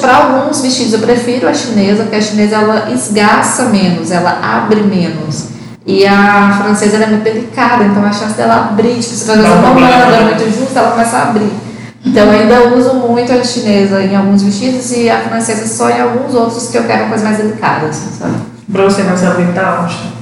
para 0.00 0.16
alguns 0.16 0.62
vestidos, 0.62 0.94
eu 0.94 1.00
prefiro 1.00 1.46
a 1.46 1.52
chinesa, 1.52 2.04
porque 2.04 2.16
a 2.16 2.22
chinesa 2.22 2.56
ela 2.56 2.90
esgaça 2.90 3.64
menos, 3.64 4.10
ela 4.10 4.40
abre 4.42 4.80
menos. 4.80 5.48
E 5.84 6.06
a 6.06 6.58
francesa 6.62 7.04
é 7.04 7.06
muito 7.08 7.24
delicada, 7.24 7.84
então 7.84 8.02
a 8.02 8.12
chance 8.12 8.32
dela 8.32 8.70
abrir, 8.70 8.94
tipo, 8.94 9.02
se 9.02 9.26
você 9.26 9.26
fazer 9.26 9.46
uma 9.46 9.74
manga 9.74 10.20
muito 10.22 10.58
justa, 10.58 10.78
ela 10.78 10.92
começa 10.92 11.18
a 11.18 11.22
abrir. 11.24 11.52
Então 12.04 12.24
eu 12.24 12.40
ainda 12.40 12.76
uso 12.76 12.94
muito 12.94 13.32
a 13.32 13.44
chinesa 13.44 14.02
em 14.02 14.16
alguns 14.16 14.42
vestidos 14.42 14.90
e 14.92 15.08
a 15.08 15.20
francesa 15.20 15.66
só 15.66 15.88
em 15.88 16.00
alguns 16.00 16.34
outros 16.34 16.68
que 16.68 16.78
eu 16.78 16.84
quero 16.84 17.04
uma 17.04 17.10
coisa 17.10 17.24
mais 17.24 17.36
delicada, 17.36 17.86
assim, 17.86 18.10
sabe? 18.18 18.34
Pra 18.70 18.84
você, 18.84 19.02
Marcelo, 19.02 19.40
o 19.40 19.46
que 19.46 19.52
tá 19.52 19.82
onde? 19.82 20.12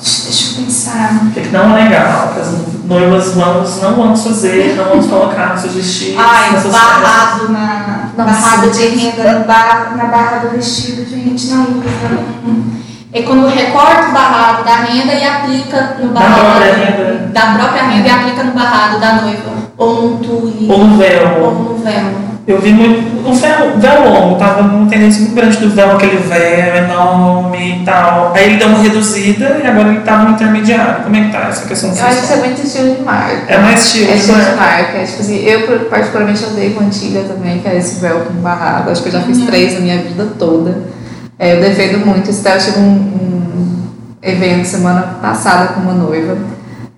Deixa 0.00 0.60
eu 0.60 0.64
pensar. 0.64 1.22
O 1.26 1.30
que, 1.30 1.48
não 1.48 1.76
é 1.76 1.84
legal? 1.84 2.34
As 2.40 2.84
noivas 2.86 3.34
vamos, 3.34 3.82
não 3.82 3.94
vamos 3.94 4.24
fazer, 4.24 4.74
não 4.76 4.84
vamos 4.86 5.06
colocar 5.06 5.52
nos 5.52 5.60
seus 5.60 5.74
vestidos. 5.74 6.16
Ai, 6.18 6.50
barrado 6.70 7.52
na, 7.52 8.10
barrado 8.16 8.70
de 8.70 8.86
renda 8.88 9.44
na, 9.46 9.96
na 9.96 10.04
barra 10.06 10.38
do 10.38 10.56
vestido, 10.56 11.08
gente, 11.08 11.48
não 11.48 11.64
usa 11.64 12.68
é 13.12 13.22
quando 13.22 13.46
recorta 13.46 14.10
o 14.10 14.12
barrado 14.12 14.64
da 14.64 14.76
renda 14.76 15.14
e 15.14 15.26
aplica 15.26 15.96
no 16.00 16.08
barrado 16.08 16.34
da 16.34 16.44
própria 16.44 16.74
renda, 16.74 17.30
da 17.32 17.40
própria 17.54 17.82
renda 17.84 18.08
e 18.08 18.10
aplica 18.10 18.42
no 18.44 18.52
barrado 18.52 19.00
da 19.00 19.12
noiva. 19.14 19.50
Ou 19.78 20.02
no 20.02 20.16
tule 20.18 20.66
ou 20.70 20.78
no 20.78 20.98
véu. 20.98 21.42
Ou 21.42 21.52
no 21.52 21.78
véu. 21.78 22.28
Eu 22.46 22.60
vi 22.62 22.72
muito 22.72 23.28
o 23.28 23.34
véu, 23.34 23.78
véu 23.78 24.10
longo 24.10 24.36
tava 24.36 24.62
uma 24.62 24.88
tendência 24.88 25.20
muito 25.20 25.34
grande 25.34 25.58
do 25.58 25.68
véu 25.68 25.92
aquele 25.92 26.16
véu 26.16 26.76
enorme 26.76 27.82
e 27.82 27.84
tal. 27.84 28.32
Aí 28.34 28.44
ele 28.44 28.56
deu 28.56 28.68
uma 28.68 28.78
reduzida 28.78 29.60
e 29.62 29.66
agora 29.66 29.88
ele 29.88 30.00
tá 30.00 30.18
no 30.18 30.30
intermediário. 30.30 31.04
Como 31.04 31.14
é 31.16 31.24
que 31.24 31.32
tá 31.32 31.40
essa 31.48 31.66
questão 31.66 31.90
eu 31.90 32.04
acho 32.06 32.18
que 32.18 32.24
isso 32.24 32.32
é 32.32 32.36
muito 32.36 32.62
estilo 32.62 32.94
de 32.94 33.02
marca. 33.02 33.44
É 33.48 33.58
mais 33.58 33.84
estilo, 33.84 34.10
é 34.10 34.16
estilo 34.16 34.38
de 34.38 34.56
marca. 34.56 34.98
É, 34.98 35.04
tipo 35.04 35.20
assim, 35.20 35.44
eu 35.44 35.80
particularmente 35.90 36.44
odeio 36.44 36.74
com 36.74 36.84
antiga 36.84 37.20
também 37.20 37.58
que 37.58 37.68
é 37.68 37.76
esse 37.76 38.00
véu 38.00 38.20
com 38.20 38.34
barrado. 38.34 38.90
Acho 38.90 39.02
que 39.02 39.08
eu 39.08 39.12
já 39.12 39.20
fiz 39.20 39.38
uhum. 39.38 39.46
três 39.46 39.74
na 39.74 39.80
minha 39.80 39.98
vida 39.98 40.26
toda 40.38 40.97
é, 41.38 41.56
eu 41.56 41.60
defendo 41.60 42.04
muito. 42.04 42.30
Isso 42.30 42.46
eu 42.46 42.58
tive 42.58 42.78
um, 42.80 42.92
um, 42.92 43.88
evento 44.20 44.66
semana 44.66 45.02
passada 45.22 45.72
com 45.72 45.80
uma 45.80 45.94
noiva. 45.94 46.36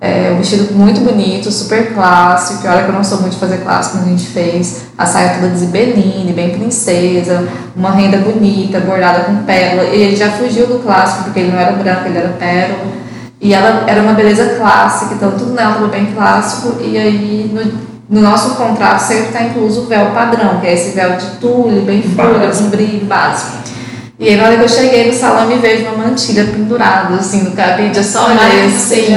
É, 0.01 0.31
um 0.33 0.39
vestido 0.39 0.73
muito 0.73 1.03
bonito, 1.03 1.53
super 1.53 1.93
clássico. 1.93 2.67
Olha 2.67 2.85
que 2.85 2.89
eu 2.89 2.95
não 2.95 3.05
sou 3.05 3.21
muito 3.21 3.35
de 3.35 3.39
fazer 3.39 3.59
clássico, 3.59 3.99
mas 3.99 4.07
a 4.07 4.11
gente 4.11 4.27
fez. 4.29 4.85
A 4.97 5.05
saia 5.05 5.35
toda 5.35 5.51
de 5.51 5.59
zibeline, 5.59 6.33
bem 6.33 6.51
princesa, 6.51 7.47
uma 7.77 7.91
renda 7.91 8.17
bonita, 8.17 8.81
bordada 8.81 9.25
com 9.25 9.45
pérola. 9.45 9.85
E 9.91 10.01
ele 10.01 10.17
já 10.17 10.31
fugiu 10.31 10.67
do 10.67 10.79
clássico, 10.83 11.25
porque 11.25 11.41
ele 11.41 11.53
não 11.53 11.59
era 11.59 11.73
branco, 11.73 12.07
ele 12.07 12.17
era 12.17 12.29
pérola. 12.31 13.01
E 13.43 13.53
ela 13.53 13.85
era 13.87 14.03
uma 14.03 14.13
beleza 14.13 14.55
clássica, 14.57 15.15
então 15.15 15.33
tudo 15.33 15.53
nela 15.53 15.73
estava 15.73 15.89
bem 15.89 16.07
clássico. 16.15 16.77
E 16.81 16.97
aí 16.97 17.51
no, 17.53 18.19
no 18.21 18.23
nosso 18.23 18.55
contrato 18.55 19.01
sempre 19.01 19.27
está 19.27 19.43
incluso 19.43 19.83
o 19.83 19.87
véu 19.87 20.07
padrão, 20.13 20.61
que 20.61 20.67
é 20.67 20.73
esse 20.73 20.95
véu 20.95 21.17
de 21.17 21.27
tule, 21.41 21.81
bem 21.83 22.03
folha, 22.03 22.51
com 22.51 22.71
brilho 22.71 23.05
básico. 23.05 23.80
E 24.21 24.29
aí, 24.29 24.37
na 24.37 24.45
hora 24.45 24.57
que 24.59 24.65
eu 24.65 24.69
cheguei 24.69 25.07
no 25.07 25.15
salão, 25.15 25.47
me 25.47 25.57
vejo 25.57 25.87
uma 25.87 26.05
mantilha 26.05 26.45
pendurada, 26.45 27.15
assim, 27.15 27.43
no 27.43 27.53
cabide, 27.53 27.97
eu 27.97 28.05
só 28.05 28.27
olhei 28.27 28.67
assim. 28.67 29.17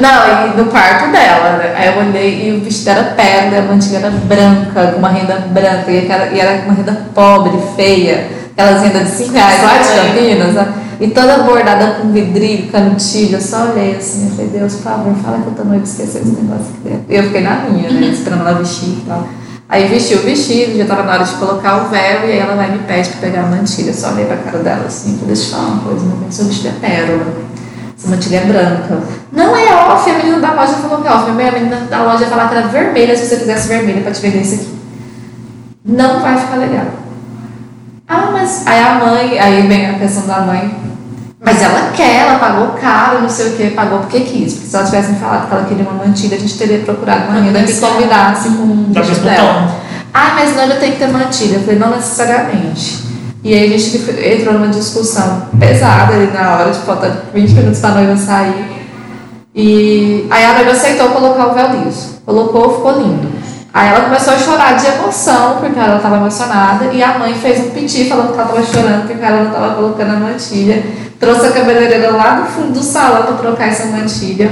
Não, 0.00 0.48
e 0.48 0.56
no 0.56 0.64
quarto 0.64 1.12
dela, 1.12 1.58
né? 1.58 1.72
Aí 1.76 1.94
eu 1.94 2.02
olhei 2.02 2.48
e 2.48 2.52
o 2.52 2.60
vestido 2.60 2.90
era 2.90 3.04
pérola, 3.04 3.58
a 3.58 3.62
mantilha 3.62 3.98
era 3.98 4.10
branca, 4.10 4.88
com 4.88 4.98
uma 4.98 5.10
renda 5.10 5.36
branca, 5.52 5.88
e, 5.88 5.98
aquela, 5.98 6.26
e 6.32 6.40
era 6.40 6.64
uma 6.64 6.74
renda 6.74 7.06
pobre, 7.14 7.52
feia, 7.76 8.26
aquelas 8.50 8.82
rendas 8.82 9.04
de 9.04 9.10
5 9.18 9.32
reais 9.34 9.62
lá 9.62 9.78
de 9.78 10.08
Campinas, 10.08 10.54
né? 10.54 10.74
E 11.00 11.08
toda 11.08 11.38
bordada 11.44 11.98
com 12.00 12.10
vidrinho, 12.10 12.66
cantilho, 12.72 13.36
eu 13.36 13.40
só 13.40 13.70
olhei 13.70 13.94
assim, 13.94 14.24
eu 14.24 14.30
falei, 14.30 14.46
Deus, 14.48 14.74
por 14.74 14.82
favor, 14.82 15.14
fala 15.22 15.38
que 15.42 15.46
eu 15.46 15.52
tô 15.52 15.62
noiva 15.62 15.84
esquecer 15.84 16.22
esse 16.22 16.30
negócio 16.30 16.66
aqui 16.72 16.88
dentro. 16.88 17.04
E 17.08 17.14
eu 17.14 17.22
fiquei 17.22 17.40
na 17.40 17.54
minha, 17.70 17.88
né? 17.88 18.08
Esperando 18.08 18.40
ela 18.40 18.58
vestir 18.58 18.88
e 18.88 19.04
tal. 19.06 19.28
Aí 19.74 19.88
vestiu 19.88 20.18
o 20.18 20.22
vestido, 20.22 20.76
já 20.76 20.84
estava 20.84 21.02
na 21.02 21.14
hora 21.14 21.24
de 21.24 21.32
colocar 21.32 21.82
o 21.82 21.88
véu, 21.88 22.28
e 22.28 22.30
aí 22.30 22.38
ela 22.38 22.54
vai 22.54 22.70
me 22.70 22.78
pede 22.84 23.08
para 23.08 23.22
pegar 23.22 23.40
a 23.40 23.46
mantilha. 23.46 23.90
Eu 23.90 23.94
só 23.94 24.12
olhei 24.12 24.24
para 24.24 24.36
a 24.36 24.38
cara 24.38 24.58
dela 24.58 24.84
assim, 24.86 25.18
falei, 25.18 25.34
deixa 25.34 25.46
eu 25.46 25.50
falar 25.50 25.66
uma 25.66 25.82
coisa, 25.82 26.04
meu 26.04 26.30
seu 26.30 26.44
vestido 26.44 26.68
é 26.68 26.88
pérola. 26.88 27.26
Essa 27.98 28.08
mantilha 28.08 28.36
é 28.36 28.44
branca. 28.44 29.02
Não 29.32 29.56
é 29.56 29.74
off, 29.74 30.08
a 30.08 30.14
menina 30.14 30.38
da 30.38 30.52
loja 30.52 30.74
falou 30.74 31.02
que 31.02 31.08
é 31.08 31.10
off. 31.10 31.28
A 31.28 31.32
menina 31.32 31.76
da 31.90 32.04
loja 32.04 32.24
falou 32.26 32.48
que 32.48 32.54
era 32.54 32.68
vermelha, 32.68 33.16
se 33.16 33.26
você 33.26 33.36
quisesse 33.38 33.66
vermelha 33.66 34.00
para 34.00 34.12
te 34.12 34.20
vender 34.20 34.42
isso 34.42 34.54
aqui. 34.54 34.78
Não 35.84 36.20
vai 36.20 36.38
ficar 36.38 36.54
legal. 36.54 36.86
Ah, 38.06 38.30
mas. 38.30 38.64
Aí 38.68 38.78
a 38.78 38.94
mãe, 38.94 39.40
aí 39.40 39.66
vem 39.66 39.90
a 39.90 39.98
questão 39.98 40.24
da 40.28 40.42
mãe. 40.42 40.72
Mas 41.44 41.62
ela 41.62 41.90
quer, 41.94 42.22
ela 42.22 42.38
pagou 42.38 42.68
caro, 42.68 43.20
não 43.20 43.28
sei 43.28 43.48
o 43.48 43.52
que, 43.52 43.70
pagou 43.70 43.98
porque 43.98 44.20
quis. 44.20 44.54
Porque 44.54 44.68
se 44.68 44.74
ela 44.74 44.84
tivesse 44.86 45.12
me 45.12 45.18
falado 45.18 45.46
que 45.46 45.54
ela 45.54 45.64
queria 45.64 45.84
uma 45.84 46.04
mantilha, 46.04 46.36
a 46.36 46.40
gente 46.40 46.56
teria 46.56 46.78
procurado 46.78 47.28
uma 47.28 47.40
renda 47.40 47.62
que 47.62 47.78
combinasse 47.78 48.48
com 48.48 48.62
o 48.62 48.86
Da 48.88 49.02
vestido 49.02 49.26
mesma 49.26 49.42
dela. 49.42 49.76
Ah, 50.14 50.32
mas 50.36 50.56
noiva 50.56 50.74
tem 50.76 50.92
que 50.92 50.98
ter 50.98 51.08
mantilha. 51.08 51.56
Eu 51.56 51.60
falei, 51.60 51.78
não 51.78 51.90
necessariamente. 51.90 53.04
E 53.42 53.52
aí 53.52 53.74
a 53.74 53.78
gente 53.78 54.10
entrou 54.26 54.54
numa 54.54 54.68
discussão 54.68 55.48
pesada 55.60 56.14
ali 56.14 56.30
na 56.32 56.56
hora, 56.56 56.70
tipo, 56.70 56.86
faltando 56.86 57.18
20 57.34 57.50
minutos 57.50 57.78
pra 57.78 57.90
noiva 57.90 58.16
sair. 58.16 58.72
E 59.54 60.26
aí 60.30 60.44
a 60.46 60.54
noiva 60.54 60.70
aceitou 60.70 61.10
colocar 61.10 61.48
o 61.48 61.54
véu 61.54 61.84
liso. 61.84 62.22
Colocou, 62.24 62.76
ficou 62.76 62.92
lindo. 62.92 63.28
Aí 63.74 63.88
ela 63.88 64.02
começou 64.02 64.32
a 64.32 64.38
chorar 64.38 64.76
de 64.76 64.86
emoção, 64.86 65.56
porque 65.58 65.78
ela 65.78 65.96
estava 65.96 66.16
emocionada, 66.16 66.86
e 66.92 67.02
a 67.02 67.18
mãe 67.18 67.34
fez 67.34 67.58
um 67.58 67.70
piti 67.70 68.08
falando 68.08 68.32
que 68.32 68.40
ela 68.40 68.44
estava 68.44 68.64
chorando 68.64 69.06
porque 69.08 69.24
ela 69.24 69.42
não 69.42 69.46
estava 69.48 69.74
colocando 69.74 70.10
a 70.10 70.20
mantilha. 70.20 70.82
Trouxe 71.18 71.46
a 71.46 71.52
cabeleireira 71.52 72.10
lá 72.10 72.40
do 72.40 72.46
fundo 72.46 72.72
do 72.72 72.82
salão 72.82 73.22
para 73.22 73.36
trocar 73.36 73.68
essa 73.68 73.86
mantilha. 73.86 74.50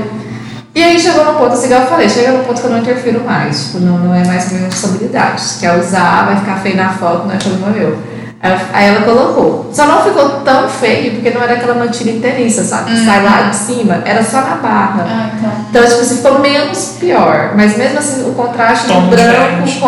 E 0.75 0.83
aí 0.83 0.99
chegou 0.99 1.25
no 1.25 1.35
ponto, 1.35 1.53
assim, 1.53 1.67
igual 1.67 1.83
eu 1.83 1.87
falei, 1.87 2.09
chega 2.09 2.33
no 2.33 2.45
ponto 2.45 2.61
que 2.61 2.67
eu 2.67 2.71
não 2.71 2.79
interfiro 2.79 3.23
mais. 3.25 3.67
Tipo, 3.67 3.81
não, 3.81 3.99
não 3.99 4.15
é 4.15 4.25
mais 4.25 4.51
minha 4.51 4.65
responsabilidade. 4.65 5.41
Se 5.41 5.61
quer 5.61 5.79
usar, 5.79 6.25
vai 6.27 6.37
ficar 6.37 6.57
feio 6.61 6.77
na 6.77 6.89
foto, 6.89 7.27
não 7.27 7.35
é 7.35 7.37
problema 7.37 7.69
meu. 7.69 7.99
Aí, 8.43 8.59
aí 8.73 8.89
ela 8.89 9.03
colocou. 9.03 9.71
Só 9.73 9.87
não 9.87 10.03
ficou 10.03 10.41
tão 10.41 10.69
feio, 10.69 11.13
porque 11.13 11.31
não 11.31 11.43
era 11.43 11.53
aquela 11.53 11.75
mantilha 11.75 12.13
inteiriça, 12.13 12.65
sabe? 12.65 12.91
Que 12.91 13.05
sai 13.05 13.23
lá 13.23 13.43
de 13.43 13.55
cima, 13.55 14.03
era 14.05 14.25
só 14.25 14.41
na 14.41 14.57
barra. 14.57 15.07
Ah, 15.07 15.31
então. 15.39 15.53
Então, 15.71 15.85
tipo 15.85 16.01
assim, 16.01 16.17
ficou 16.17 16.39
menos 16.41 16.97
pior. 16.99 17.53
Mas 17.55 17.77
mesmo 17.77 17.99
assim, 17.99 18.29
o 18.29 18.33
contraste 18.33 18.89
Tom 18.89 19.03
do 19.03 19.11
branco 19.11 19.63
diferente. 19.63 19.79
com 19.79 19.87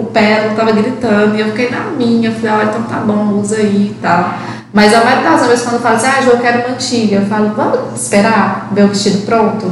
o 0.00 0.10
pérola 0.12 0.54
tava 0.56 0.72
gritando. 0.72 1.36
E 1.36 1.40
eu 1.40 1.46
fiquei 1.48 1.70
na 1.70 1.80
minha. 1.96 2.30
Eu 2.30 2.34
falei, 2.34 2.50
olha, 2.50 2.68
então 2.70 2.82
tá 2.82 2.96
bom, 2.96 3.38
usa 3.38 3.56
aí 3.56 3.94
e 3.94 3.96
tal. 4.02 4.34
Mas 4.72 4.94
a 4.94 5.04
maioria 5.04 5.30
das 5.30 5.46
vezes, 5.46 5.64
quando 5.64 5.82
fala 5.82 5.96
assim, 5.96 6.06
ah, 6.06 6.22
João, 6.22 6.36
eu 6.36 6.42
quero 6.42 6.70
mantilha, 6.70 7.16
eu 7.16 7.26
falo, 7.26 7.52
vamos 7.54 8.00
esperar 8.00 8.70
ver 8.72 8.84
o 8.84 8.88
vestido 8.88 9.26
pronto? 9.26 9.70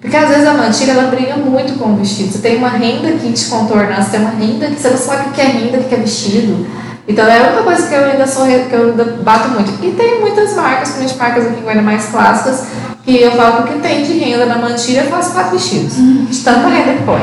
Porque 0.00 0.16
às 0.16 0.28
vezes 0.28 0.46
a 0.46 0.54
mantilha, 0.54 0.92
ela 0.92 1.10
briga 1.10 1.36
muito 1.36 1.78
com 1.78 1.92
o 1.92 1.96
vestido. 1.96 2.32
Você 2.32 2.38
tem 2.38 2.56
uma 2.56 2.70
renda 2.70 3.12
que 3.12 3.32
te 3.32 3.44
contorna, 3.46 4.02
você 4.02 4.10
tem 4.10 4.20
uma 4.20 4.30
renda 4.30 4.66
que 4.66 4.80
você 4.80 4.88
não 4.88 4.96
sabe 4.96 5.28
o 5.28 5.32
que 5.32 5.40
é 5.40 5.44
renda, 5.44 5.78
o 5.78 5.84
que 5.84 5.94
é 5.94 5.98
vestido. 5.98 6.66
Então 7.06 7.26
é 7.26 7.38
a 7.38 7.48
única 7.48 7.62
coisa 7.62 7.86
que 7.86 7.94
eu 7.94 8.04
ainda 8.04 8.26
sou 8.26 8.46
que 8.46 8.72
eu 8.72 8.90
ainda 8.90 9.04
bato 9.22 9.48
muito. 9.50 9.72
E 9.84 9.92
tem 9.92 10.20
muitas 10.20 10.54
marcas, 10.54 10.90
principalmente 10.90 11.18
marcas 11.18 11.46
aqui 11.46 11.60
em 11.60 11.62
Goiânia 11.62 11.82
mais 11.82 12.06
clássicas, 12.06 12.66
que 13.04 13.20
eu 13.20 13.32
falo 13.32 13.64
que 13.64 13.70
o 13.70 13.72
que 13.74 13.78
tem 13.80 14.02
de 14.02 14.12
renda 14.12 14.46
na 14.46 14.58
mantilha 14.58 15.02
eu 15.02 15.10
faço 15.10 15.32
quatro 15.32 15.52
vestidos. 15.52 15.94
De 15.96 16.38
tanta 16.38 16.68
renda 16.68 16.94
que 16.94 17.02
põe. 17.04 17.20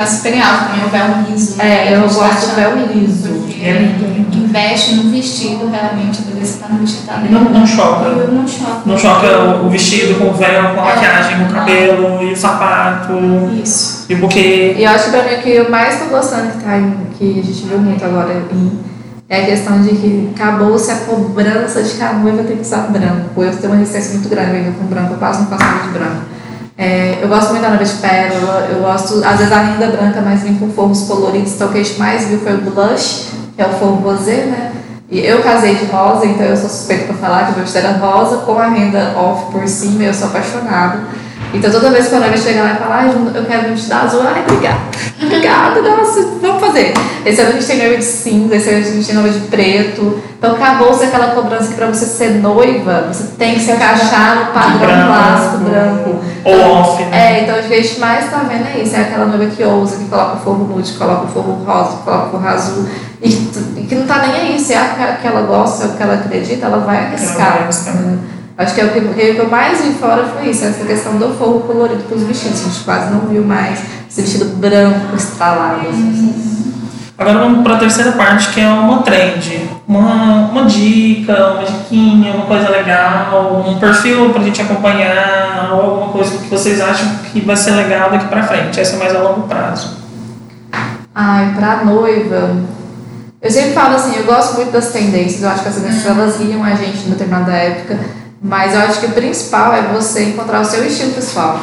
Tá 0.00 0.06
super 0.06 0.32
em 0.32 0.40
alta 0.40 0.64
também 0.64 0.86
o 0.86 0.88
véu 0.88 1.06
liso. 1.28 1.58
né? 1.58 1.88
É, 1.88 1.94
eu 1.94 2.00
gosto 2.00 2.48
do 2.48 2.56
véu 2.56 2.74
liso. 2.86 3.28
Porque 3.28 3.62
É 3.62 3.72
lindo. 3.72 4.34
investe 4.34 4.94
no 4.94 5.10
vestido, 5.10 5.68
realmente, 5.70 6.22
a 6.26 6.30
beleza 6.32 6.58
tá 6.58 6.68
no 6.70 6.78
vestido 6.78 7.06
tá 7.06 7.18
Não, 7.18 7.44
não 7.44 7.66
choca. 7.66 8.06
Eu 8.06 8.32
não 8.32 8.48
choca. 8.48 8.80
Não 8.86 8.96
choca 8.96 9.26
o 9.62 9.68
vestido 9.68 10.18
com 10.18 10.30
o 10.30 10.32
véu, 10.32 10.74
com 10.74 10.80
a 10.80 10.90
É. 10.90 10.94
maquiagem, 10.94 11.36
com 11.40 11.44
o 11.44 11.54
cabelo, 11.54 12.22
e 12.22 12.32
o 12.32 12.36
sapato, 12.36 13.12
Isso. 13.62 14.06
e 14.08 14.14
o 14.14 14.18
buquê. 14.20 14.74
E 14.78 14.84
eu 14.84 14.90
acho 14.90 15.04
que 15.04 15.10
pra 15.10 15.22
mim 15.22 15.34
o 15.34 15.42
que 15.42 15.50
eu 15.50 15.70
mais 15.70 15.98
tô 15.98 16.06
gostando 16.06 16.50
que, 16.50 16.64
tá 16.64 16.78
em, 16.78 16.96
que 17.18 17.38
a 17.38 17.42
gente 17.42 17.66
viu 17.66 17.78
muito 17.78 18.02
agora 18.02 18.42
em, 18.54 18.80
é 19.28 19.42
a 19.42 19.44
questão 19.44 19.82
de 19.82 19.90
que 19.90 20.30
acabou-se 20.34 20.90
a 20.90 20.96
cobrança 20.96 21.82
de 21.82 21.90
que 21.90 22.02
a 22.02 22.14
noiva 22.14 22.42
tem 22.44 22.56
que 22.56 22.62
usar 22.62 22.88
branco. 22.88 23.42
Eu 23.42 23.54
tenho 23.54 23.70
uma 23.74 23.78
resistência 23.78 24.14
muito 24.14 24.30
grande 24.30 24.56
ainda 24.56 24.70
com 24.78 24.86
branco, 24.86 25.12
eu 25.12 25.18
quase 25.18 25.42
não 25.42 25.50
nada 25.50 25.82
de 25.82 25.88
branco. 25.90 26.39
É, 26.82 27.18
eu 27.20 27.28
gosto 27.28 27.50
muito 27.50 27.60
da 27.60 27.68
noiva 27.68 27.84
de 27.84 27.92
pérola, 27.92 28.66
eu 28.70 28.80
gosto, 28.80 29.22
às 29.22 29.36
vezes 29.36 29.52
a 29.52 29.60
renda 29.60 29.88
branca, 29.88 30.22
mas 30.22 30.42
vem 30.42 30.54
com 30.54 30.70
forros 30.70 31.02
coloridos, 31.02 31.52
então 31.52 31.68
o 31.68 31.72
que 31.72 31.78
a 31.78 31.84
gente 31.84 31.98
mais 31.98 32.24
viu 32.24 32.38
foi 32.38 32.54
o 32.54 32.62
blush, 32.62 33.26
que 33.54 33.60
é 33.60 33.66
o 33.66 33.72
forro 33.72 33.96
rosé, 33.96 34.46
né? 34.46 34.72
E 35.10 35.20
eu 35.20 35.42
casei 35.42 35.74
de 35.74 35.84
rosa, 35.84 36.24
então 36.24 36.46
eu 36.46 36.56
sou 36.56 36.70
suspeita 36.70 37.04
pra 37.04 37.14
falar 37.16 37.44
que 37.44 37.52
o 37.52 37.54
meu 37.56 37.64
vestido 37.64 37.86
era 37.86 37.98
rosa, 37.98 38.38
com 38.38 38.58
a 38.58 38.68
renda 38.68 39.12
off 39.14 39.52
por 39.52 39.68
cima, 39.68 40.04
eu 40.04 40.14
sou 40.14 40.28
apaixonada. 40.28 41.00
Então 41.52 41.70
toda 41.70 41.90
vez 41.90 42.08
que 42.08 42.14
a 42.14 42.20
noiva 42.20 42.36
chega 42.36 42.62
lá 42.62 42.72
e 42.72 42.76
fala, 42.76 42.94
ai, 42.96 43.10
eu 43.34 43.44
quero 43.44 43.68
um 43.68 43.70
vestido 43.70 43.94
azul, 43.94 44.22
ai, 44.24 44.42
obrigada. 44.42 44.78
Obrigada, 45.22 45.82
nossa, 45.82 46.28
vamos 46.40 46.60
fazer. 46.60 46.94
Esse 47.26 47.40
ano 47.40 47.50
a 47.50 47.52
gente 47.54 47.66
tem 47.66 47.78
noiva 47.78 47.96
de 47.96 48.04
cinza, 48.04 48.56
esse 48.56 48.70
ano 48.70 48.78
a 48.78 48.82
gente 48.82 49.06
tem 49.06 49.14
noiva 49.14 49.30
de 49.30 49.46
preto. 49.46 50.20
Então 50.38 50.54
acabou-se 50.54 51.04
aquela 51.04 51.34
cobrança 51.34 51.68
que 51.68 51.74
pra 51.74 51.86
você 51.86 52.06
ser 52.06 52.30
noiva, 52.40 53.08
você 53.12 53.24
tem 53.36 53.54
que 53.54 53.60
se 53.60 53.72
encaixar 53.72 54.36
no 54.36 54.52
padrão 54.52 54.78
branco, 54.78 55.06
clássico 55.06 55.58
branco. 55.58 56.20
Ou 56.44 56.72
off, 56.72 57.04
né? 57.04 57.10
É, 57.12 57.42
então 57.42 57.58
o 57.58 57.62
que 57.62 57.74
a 57.74 57.82
gente 57.82 58.00
mais 58.00 58.30
tá 58.30 58.38
vendo 58.48 58.66
é 58.66 58.82
isso, 58.82 58.96
é 58.96 59.00
aquela 59.00 59.26
noiva 59.26 59.46
que 59.46 59.62
ousa, 59.62 59.96
que 59.96 60.04
coloca 60.04 60.36
o 60.36 60.40
forro 60.40 60.64
nude, 60.64 60.92
coloca 60.92 61.24
o 61.24 61.28
forro 61.28 61.64
rosa, 61.64 61.96
que 61.98 62.02
coloca 62.04 62.26
o 62.26 62.30
forro 62.30 62.48
azul, 62.48 62.88
e 63.20 63.28
que, 63.28 63.86
que 63.86 63.94
não 63.96 64.06
tá 64.06 64.18
nem 64.18 64.32
aí, 64.32 64.58
se 64.58 64.72
é 64.72 64.78
a 64.78 65.18
que 65.20 65.26
ela 65.26 65.42
gosta, 65.42 65.84
é 65.84 65.86
o 65.88 65.92
que 65.96 66.02
ela 66.02 66.14
acredita, 66.14 66.66
ela 66.66 66.78
vai 66.78 67.06
arriscar. 67.06 67.52
vai 67.52 67.62
arriscar. 67.64 67.94
né? 67.96 68.18
Acho 68.60 68.74
que 68.74 68.80
é 68.82 68.84
o 68.84 68.90
que, 68.90 69.00
que 69.00 69.38
eu 69.38 69.48
mais 69.48 69.80
vi 69.80 69.94
fora 69.94 70.22
foi 70.22 70.50
isso, 70.50 70.66
essa 70.66 70.84
questão 70.84 71.16
do 71.16 71.32
forro 71.32 71.60
colorido 71.60 72.02
pros 72.02 72.24
vestidos. 72.24 72.60
A 72.60 72.64
gente 72.64 72.84
quase 72.84 73.10
não 73.10 73.20
viu 73.20 73.42
mais 73.42 73.80
esse 74.06 74.20
vestido 74.20 74.44
branco 74.56 75.16
estralado. 75.16 75.88
assim. 75.88 76.70
Agora 77.16 77.38
vamos 77.38 77.62
para 77.62 77.76
a 77.76 77.78
terceira 77.78 78.12
parte, 78.12 78.50
que 78.50 78.60
é 78.60 78.68
uma 78.68 79.02
trend. 79.02 79.66
Uma, 79.88 80.50
uma 80.50 80.66
dica, 80.66 81.52
uma 81.52 81.64
diquinha, 81.64 82.34
uma 82.34 82.44
coisa 82.44 82.68
legal, 82.68 83.64
um 83.66 83.78
perfil 83.78 84.28
para 84.28 84.42
a 84.42 84.44
gente 84.44 84.60
acompanhar, 84.60 85.70
ou 85.72 85.80
alguma 85.80 86.12
coisa 86.12 86.36
que 86.36 86.48
vocês 86.48 86.82
acham 86.82 87.08
que 87.32 87.40
vai 87.40 87.56
ser 87.56 87.70
legal 87.70 88.10
daqui 88.10 88.26
para 88.26 88.42
frente. 88.42 88.78
Essa 88.78 88.96
é 88.96 88.98
mais 88.98 89.16
a 89.16 89.20
longo 89.20 89.48
prazo. 89.48 89.96
Ai, 91.14 91.54
pra 91.56 91.82
noiva. 91.82 92.56
Eu 93.40 93.50
sempre 93.50 93.72
falo 93.72 93.94
assim, 93.94 94.16
eu 94.18 94.24
gosto 94.24 94.56
muito 94.56 94.70
das 94.70 94.92
tendências, 94.92 95.42
eu 95.42 95.48
acho 95.48 95.62
que 95.62 95.68
as 95.70 95.76
tendências 95.76 96.04
elas 96.04 96.36
guiam 96.36 96.62
a 96.62 96.74
gente 96.74 97.06
em 97.06 97.10
determinada 97.10 97.52
época, 97.52 97.98
mas 98.40 98.74
eu 98.74 98.80
acho 98.80 99.00
que 99.00 99.06
o 99.06 99.12
principal 99.12 99.72
é 99.74 99.82
você 99.82 100.24
encontrar 100.24 100.60
o 100.60 100.64
seu 100.64 100.86
estilo 100.86 101.12
pessoal 101.12 101.60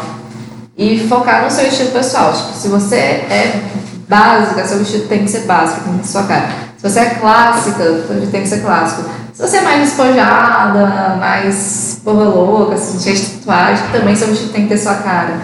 e 0.78 1.08
focar 1.08 1.44
no 1.44 1.52
seu 1.52 1.68
estilo 1.68 1.92
pessoal. 1.92 2.32
Tipo, 2.34 2.54
se 2.54 2.68
você 2.68 2.96
é 2.96 3.64
básica, 4.08 4.66
seu 4.66 4.80
vestido 4.80 5.08
tem 5.08 5.24
que 5.24 5.30
ser 5.32 5.42
básico, 5.42 5.82
tem 5.82 5.98
que 5.98 6.06
ser 6.06 6.12
sua 6.12 6.24
cara. 6.24 6.50
Se 6.78 6.90
você 6.90 7.00
é 7.00 7.06
clássica, 7.16 7.84
tem 8.32 8.42
que 8.42 8.48
ser 8.48 8.62
clássico. 8.62 9.10
Se 9.34 9.42
você 9.42 9.58
é 9.58 9.62
mais 9.62 9.82
despojada, 9.82 11.16
mais 11.20 12.00
porra 12.04 12.24
louca, 12.26 12.76
assim, 12.76 13.00
cheia 13.00 13.16
de 13.16 13.26
tatuagem, 13.26 13.88
também 13.92 14.16
seu 14.16 14.28
vestido 14.28 14.52
tem 14.52 14.64
que 14.64 14.70
ter 14.70 14.78
sua 14.78 14.96
cara 14.96 15.40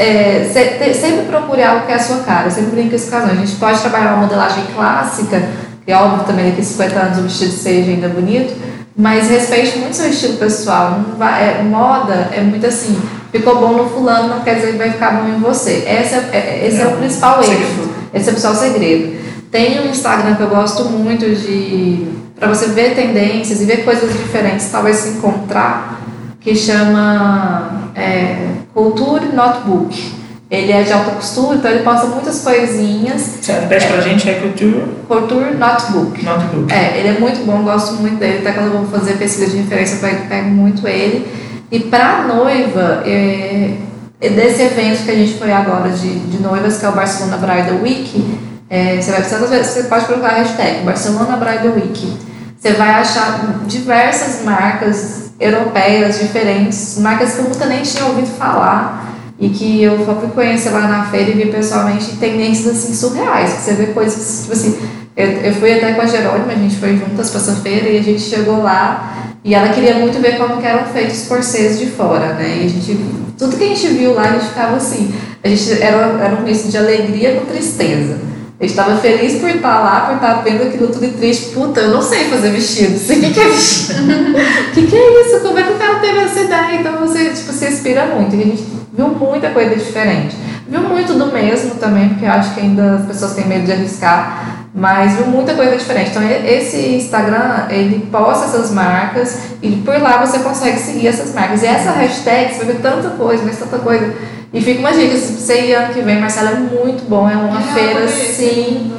é, 0.00 0.50
sempre 0.94 1.26
procure 1.26 1.62
algo 1.62 1.86
que 1.86 1.92
é 1.92 1.96
a 1.96 1.98
sua 1.98 2.18
cara, 2.20 2.46
eu 2.46 2.50
sempre 2.50 2.70
brinco 2.70 2.94
isso 2.94 3.10
com. 3.10 3.16
A 3.16 3.34
gente 3.34 3.56
pode 3.56 3.78
trabalhar 3.80 4.14
uma 4.14 4.22
modelagem 4.22 4.64
clássica, 4.74 5.42
que 5.84 5.92
é 5.92 5.96
óbvio 5.96 6.24
também 6.24 6.46
daqui 6.46 6.62
a 6.62 6.64
50 6.64 6.98
anos 6.98 7.18
o 7.18 7.22
vestido 7.22 7.52
seja 7.52 7.90
ainda 7.90 8.08
bonito, 8.08 8.54
mas 8.96 9.28
respeite 9.28 9.78
muito 9.78 9.94
seu 9.96 10.10
estilo 10.10 10.36
pessoal. 10.36 11.00
Não 11.08 11.16
vai, 11.16 11.60
é, 11.60 11.62
moda 11.62 12.28
é 12.32 12.40
muito 12.40 12.66
assim, 12.66 13.00
ficou 13.32 13.58
bom 13.58 13.72
no 13.72 13.88
fulano, 13.88 14.28
não 14.28 14.40
quer 14.40 14.56
dizer 14.56 14.72
que 14.72 14.78
vai 14.78 14.90
ficar 14.90 15.22
bom 15.22 15.28
em 15.28 15.38
você. 15.40 15.84
Esse 15.86 16.14
é, 16.14 16.28
é- 16.32 16.66
esse 16.66 16.80
é, 16.80 16.86
o 16.86 16.90
É, 16.90 16.96
principal 16.96 17.42
segredo. 17.42 17.62
eixo, 17.62 17.90
esse 18.14 18.28
é 18.28 18.30
o 18.30 18.34
principal 18.34 18.54
segredo. 18.54 19.20
Tem 19.50 19.80
um 19.80 19.90
Instagram 19.90 20.34
que 20.36 20.42
eu 20.42 20.48
gosto 20.48 20.84
muito 20.84 21.24
de. 21.34 22.06
para 22.38 22.48
você 22.48 22.66
ver 22.68 22.94
tendências 22.94 23.60
e 23.60 23.64
ver 23.64 23.84
coisas 23.84 24.10
diferentes, 24.12 24.68
talvez 24.70 24.96
se 24.96 25.08
encontrar, 25.10 26.00
que 26.40 26.54
chama 26.54 27.90
é, 27.94 28.46
Culture 28.72 29.26
Notebook. 29.34 30.19
Ele 30.50 30.72
é 30.72 30.82
de 30.82 30.92
alta 30.92 31.12
costura, 31.12 31.58
então 31.58 31.70
ele 31.70 31.84
posta 31.84 32.06
muitas 32.06 32.42
coisinhas. 32.42 33.38
Você 33.40 33.52
repete 33.52 33.86
pra 33.86 34.00
gente, 34.00 34.28
é 34.28 34.34
Culture 34.34 34.82
Culture 35.06 35.54
Notebook. 35.54 36.24
Notebook. 36.24 36.72
É, 36.72 36.98
ele 36.98 37.08
é 37.08 37.20
muito 37.20 37.46
bom, 37.46 37.62
gosto 37.62 37.94
muito 37.94 38.18
dele. 38.18 38.38
Até 38.38 38.52
quando 38.52 38.66
eu 38.66 38.78
vou 38.82 38.98
fazer 38.98 39.12
pesquisa 39.12 39.48
de 39.48 39.58
referência, 39.58 39.94
eu 39.94 40.00
pego, 40.00 40.28
pego 40.28 40.50
muito 40.50 40.88
ele. 40.88 41.24
E 41.70 41.78
para 41.78 42.24
noiva, 42.24 43.04
é, 43.06 43.76
desse 44.20 44.62
evento 44.62 45.04
que 45.04 45.10
a 45.12 45.14
gente 45.14 45.34
foi 45.34 45.52
agora 45.52 45.88
de, 45.90 46.18
de 46.18 46.42
noivas, 46.42 46.78
que 46.78 46.84
é 46.84 46.88
o 46.88 46.92
Barcelona 46.92 47.36
Bridal 47.36 47.80
Week, 47.80 48.40
é, 48.68 49.00
você 49.00 49.12
vai 49.12 49.20
precisar, 49.20 49.62
você 49.62 49.84
pode 49.84 50.06
colocar 50.06 50.30
a 50.30 50.38
hashtag 50.38 50.84
Barcelona 50.84 51.36
Bridal 51.36 51.74
Week. 51.76 52.18
Você 52.58 52.72
vai 52.72 52.90
achar 52.90 53.60
diversas 53.68 54.44
marcas 54.44 55.30
europeias 55.38 56.18
diferentes, 56.18 56.98
marcas 56.98 57.34
que 57.34 57.38
eu 57.38 57.44
nunca 57.44 57.66
nem 57.66 57.82
tinha 57.82 58.04
ouvido 58.04 58.26
falar 58.36 59.09
e 59.40 59.48
que 59.48 59.82
eu 59.82 59.98
fui 60.04 60.28
conhecer 60.34 60.70
lá 60.70 60.86
na 60.86 61.04
feira 61.06 61.30
e 61.30 61.34
vi 61.34 61.46
pessoalmente 61.46 62.16
tendências 62.16 62.76
assim 62.76 62.94
surreais, 62.94 63.54
que 63.54 63.62
você 63.62 63.72
vê 63.72 63.86
coisas 63.86 64.42
tipo 64.42 64.52
assim, 64.52 64.78
eu, 65.16 65.26
eu 65.26 65.54
fui 65.54 65.72
até 65.72 65.94
com 65.94 66.02
a 66.02 66.06
Jerônima, 66.06 66.52
a 66.52 66.56
gente 66.56 66.76
foi 66.76 66.96
juntas 66.96 67.30
para 67.30 67.40
essa 67.40 67.54
feira 67.56 67.88
e 67.88 67.98
a 67.98 68.02
gente 68.02 68.20
chegou 68.20 68.62
lá 68.62 69.32
e 69.42 69.54
ela 69.54 69.70
queria 69.70 69.94
muito 69.94 70.20
ver 70.20 70.36
como 70.36 70.60
que 70.60 70.66
eram 70.66 70.84
feitos 70.92 71.22
os 71.22 71.28
corsês 71.28 71.78
de 71.78 71.86
fora, 71.86 72.34
né? 72.34 72.58
E 72.60 72.66
a 72.66 72.68
gente, 72.68 73.00
tudo 73.38 73.56
que 73.56 73.64
a 73.64 73.68
gente 73.68 73.86
viu 73.88 74.14
lá, 74.14 74.24
a 74.24 74.32
gente 74.32 74.48
ficava 74.48 74.76
assim, 74.76 75.14
a 75.42 75.48
gente 75.48 75.82
era, 75.82 75.96
era 76.22 76.36
um 76.36 76.42
misto 76.42 76.68
de 76.68 76.76
alegria 76.76 77.36
com 77.36 77.46
tristeza. 77.46 78.18
Eu 78.60 78.66
estava 78.66 78.94
feliz 78.98 79.40
por 79.40 79.48
estar 79.48 79.80
lá, 79.80 80.00
por 80.02 80.16
estar 80.16 80.34
vendo 80.42 80.64
aquilo 80.64 80.88
tudo 80.88 81.06
e 81.06 81.12
triste. 81.12 81.54
Puta, 81.54 81.80
eu 81.80 81.92
não 81.92 82.02
sei 82.02 82.24
fazer 82.24 82.50
vestido. 82.50 83.00
O 83.00 83.20
que, 83.20 83.32
que 83.32 83.40
é 83.40 83.48
vestido? 83.48 84.02
O 84.02 84.72
que, 84.74 84.86
que 84.86 84.96
é 84.96 85.22
isso? 85.22 85.40
Como 85.40 85.58
é 85.58 85.62
que 85.62 85.72
o 85.72 85.76
cara 85.76 85.94
teve 85.94 86.18
essa 86.18 86.40
ideia? 86.40 86.78
Então 86.78 86.98
você 86.98 87.30
tipo, 87.30 87.50
se 87.52 87.66
inspira 87.66 88.04
muito. 88.04 88.36
E 88.36 88.42
a 88.42 88.44
gente 88.44 88.62
viu 88.92 89.08
muita 89.08 89.48
coisa 89.48 89.74
diferente. 89.74 90.36
Viu 90.68 90.82
muito 90.82 91.14
do 91.14 91.32
mesmo 91.32 91.76
também, 91.76 92.10
porque 92.10 92.26
eu 92.26 92.30
acho 92.30 92.52
que 92.54 92.60
ainda 92.60 92.96
as 92.96 93.06
pessoas 93.06 93.32
têm 93.32 93.46
medo 93.46 93.64
de 93.64 93.72
arriscar. 93.72 94.66
Mas 94.74 95.14
viu 95.14 95.26
muita 95.28 95.54
coisa 95.54 95.74
diferente. 95.76 96.10
Então, 96.10 96.22
esse 96.22 96.76
Instagram, 96.96 97.66
ele 97.70 98.06
posta 98.12 98.44
essas 98.44 98.70
marcas 98.72 99.38
e 99.62 99.70
por 99.76 99.98
lá 100.02 100.24
você 100.24 100.38
consegue 100.40 100.78
seguir 100.78 101.06
essas 101.06 101.34
marcas. 101.34 101.62
E 101.62 101.66
essa 101.66 101.92
hashtag, 101.92 102.54
você 102.54 102.64
ver 102.66 102.76
tanta 102.82 103.08
coisa, 103.08 103.42
mas 103.42 103.58
tanta 103.58 103.78
coisa. 103.78 104.14
E 104.52 104.60
fica 104.60 104.80
uma 104.80 104.92
dica, 104.92 105.16
se 105.16 105.32
você 105.34 105.66
ir 105.66 105.74
ano 105.74 105.94
que 105.94 106.00
vem, 106.00 106.20
Marcela, 106.20 106.50
é 106.50 106.54
muito 106.54 107.08
bom. 107.08 107.28
É 107.30 107.36
uma 107.36 107.60
é, 107.60 107.72
feira, 107.72 108.08
sim, 108.08 108.92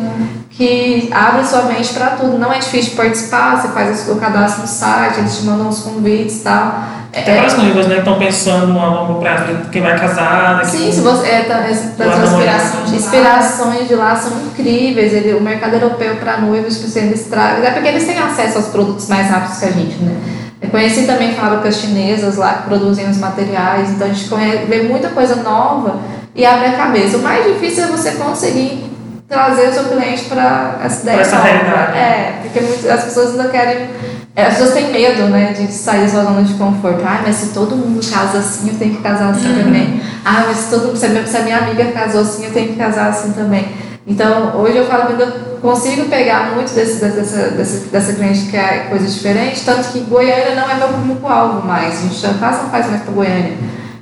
que 0.49 1.09
abre 1.11 1.45
sua 1.45 1.63
mente 1.63 1.93
para 1.93 2.11
tudo. 2.11 2.37
Não 2.37 2.53
é 2.53 2.59
difícil 2.59 2.91
de 2.91 2.97
participar, 2.97 3.59
você 3.59 3.67
faz 3.69 4.01
o 4.01 4.05
seu 4.05 4.15
cadastro 4.15 4.61
no 4.61 4.67
site, 4.67 5.19
eles 5.19 5.37
te 5.37 5.43
mandam 5.43 5.67
os 5.67 5.79
convites 5.79 6.37
e 6.37 6.43
tal. 6.43 6.83
Tem 7.11 7.35
várias 7.35 7.57
noivas, 7.57 7.87
né, 7.87 7.97
estão 7.97 8.17
pensando 8.17 8.79
a 8.79 8.85
longo 8.85 9.19
prazo, 9.19 9.43
quem 9.69 9.81
vai 9.81 9.99
casar. 9.99 10.59
Né, 10.59 10.63
Sim, 10.63 10.89
se 10.89 11.01
você, 11.01 11.27
é, 11.27 11.41
tá, 11.41 11.57
as 11.57 11.83
inspirações 11.83 12.89
de, 12.89 12.95
inspirações 12.95 13.87
de 13.89 13.95
lá 13.95 14.15
são 14.15 14.31
incríveis. 14.45 15.11
Ele, 15.11 15.33
o 15.33 15.41
mercado 15.41 15.73
europeu 15.73 16.15
para 16.15 16.37
noivos, 16.37 16.77
que 16.77 16.97
eles 16.97 17.25
trazem, 17.25 17.65
é 17.65 17.71
porque 17.71 17.89
eles 17.89 18.05
têm 18.05 18.17
acesso 18.17 18.59
aos 18.59 18.67
produtos 18.67 19.09
mais 19.09 19.27
rápidos 19.29 19.57
que 19.57 19.65
a 19.65 19.71
gente, 19.71 19.97
né? 20.01 20.15
Eu 20.61 20.69
conheci 20.69 21.05
também 21.05 21.33
fábricas 21.33 21.77
chinesas 21.77 22.37
lá 22.37 22.53
que 22.53 22.63
produzem 22.63 23.09
os 23.09 23.17
materiais, 23.17 23.89
então 23.89 24.07
a 24.07 24.13
gente 24.13 24.29
vê 24.67 24.83
muita 24.83 25.09
coisa 25.09 25.37
nova 25.37 25.99
e 26.35 26.45
abre 26.45 26.67
a 26.67 26.73
cabeça. 26.73 27.17
O 27.17 27.21
mais 27.21 27.43
difícil 27.45 27.85
é 27.85 27.87
você 27.87 28.11
conseguir 28.11 28.91
trazer 29.27 29.69
o 29.69 29.73
seu 29.73 29.85
cliente 29.85 30.25
para 30.25 30.79
essa 30.83 31.01
ideia. 31.01 31.21
Essa 31.21 31.39
realidade. 31.39 31.97
É, 31.97 32.39
porque 32.43 32.87
as 32.87 33.03
pessoas 33.05 33.31
ainda 33.31 33.49
querem 33.49 33.89
é, 34.35 34.45
as 34.45 34.53
pessoas 34.53 34.73
têm 34.73 34.91
medo, 34.93 35.23
né, 35.23 35.51
de 35.51 35.69
sair 35.71 36.09
da 36.09 36.23
zona 36.23 36.41
de 36.41 36.53
conforto. 36.53 37.01
Ah, 37.05 37.21
mas 37.25 37.35
se 37.35 37.47
todo 37.47 37.75
mundo 37.75 37.99
casa 38.09 38.37
assim, 38.37 38.69
eu 38.69 38.77
tenho 38.77 38.95
que 38.95 39.01
casar 39.01 39.31
assim 39.31 39.49
uhum. 39.49 39.63
também. 39.63 40.01
Ah, 40.23 40.45
mas 40.47 40.57
se, 40.57 40.69
todo, 40.69 40.95
se 40.95 41.05
a 41.05 41.41
minha 41.41 41.57
amiga 41.57 41.85
casou 41.91 42.21
assim, 42.21 42.45
eu 42.45 42.53
tenho 42.53 42.69
que 42.69 42.75
casar 42.75 43.09
assim 43.09 43.33
também. 43.33 43.67
Então, 44.05 44.55
hoje 44.57 44.77
eu 44.77 44.85
falo 44.85 45.15
que 45.15 45.21
eu 45.21 45.27
consigo 45.61 46.05
pegar 46.09 46.55
muito 46.55 46.73
desse, 46.73 46.99
dessa, 46.99 47.51
dessa, 47.51 47.89
dessa 47.89 48.13
cliente 48.13 48.47
que 48.49 48.57
é 48.57 48.87
coisa 48.89 49.05
diferente, 49.05 49.63
tanto 49.63 49.89
que 49.89 49.99
Goiânia 49.99 50.55
não 50.55 50.69
é 50.69 50.75
meu 50.75 50.87
público-alvo 50.87 51.67
mais. 51.67 51.99
A 51.99 52.01
gente 52.01 52.15
já 52.15 52.33
faz, 52.33 52.63
não 52.63 52.69
faz 52.69 52.87
mais 52.87 53.03
para 53.03 53.13
Goiânia. 53.13 53.57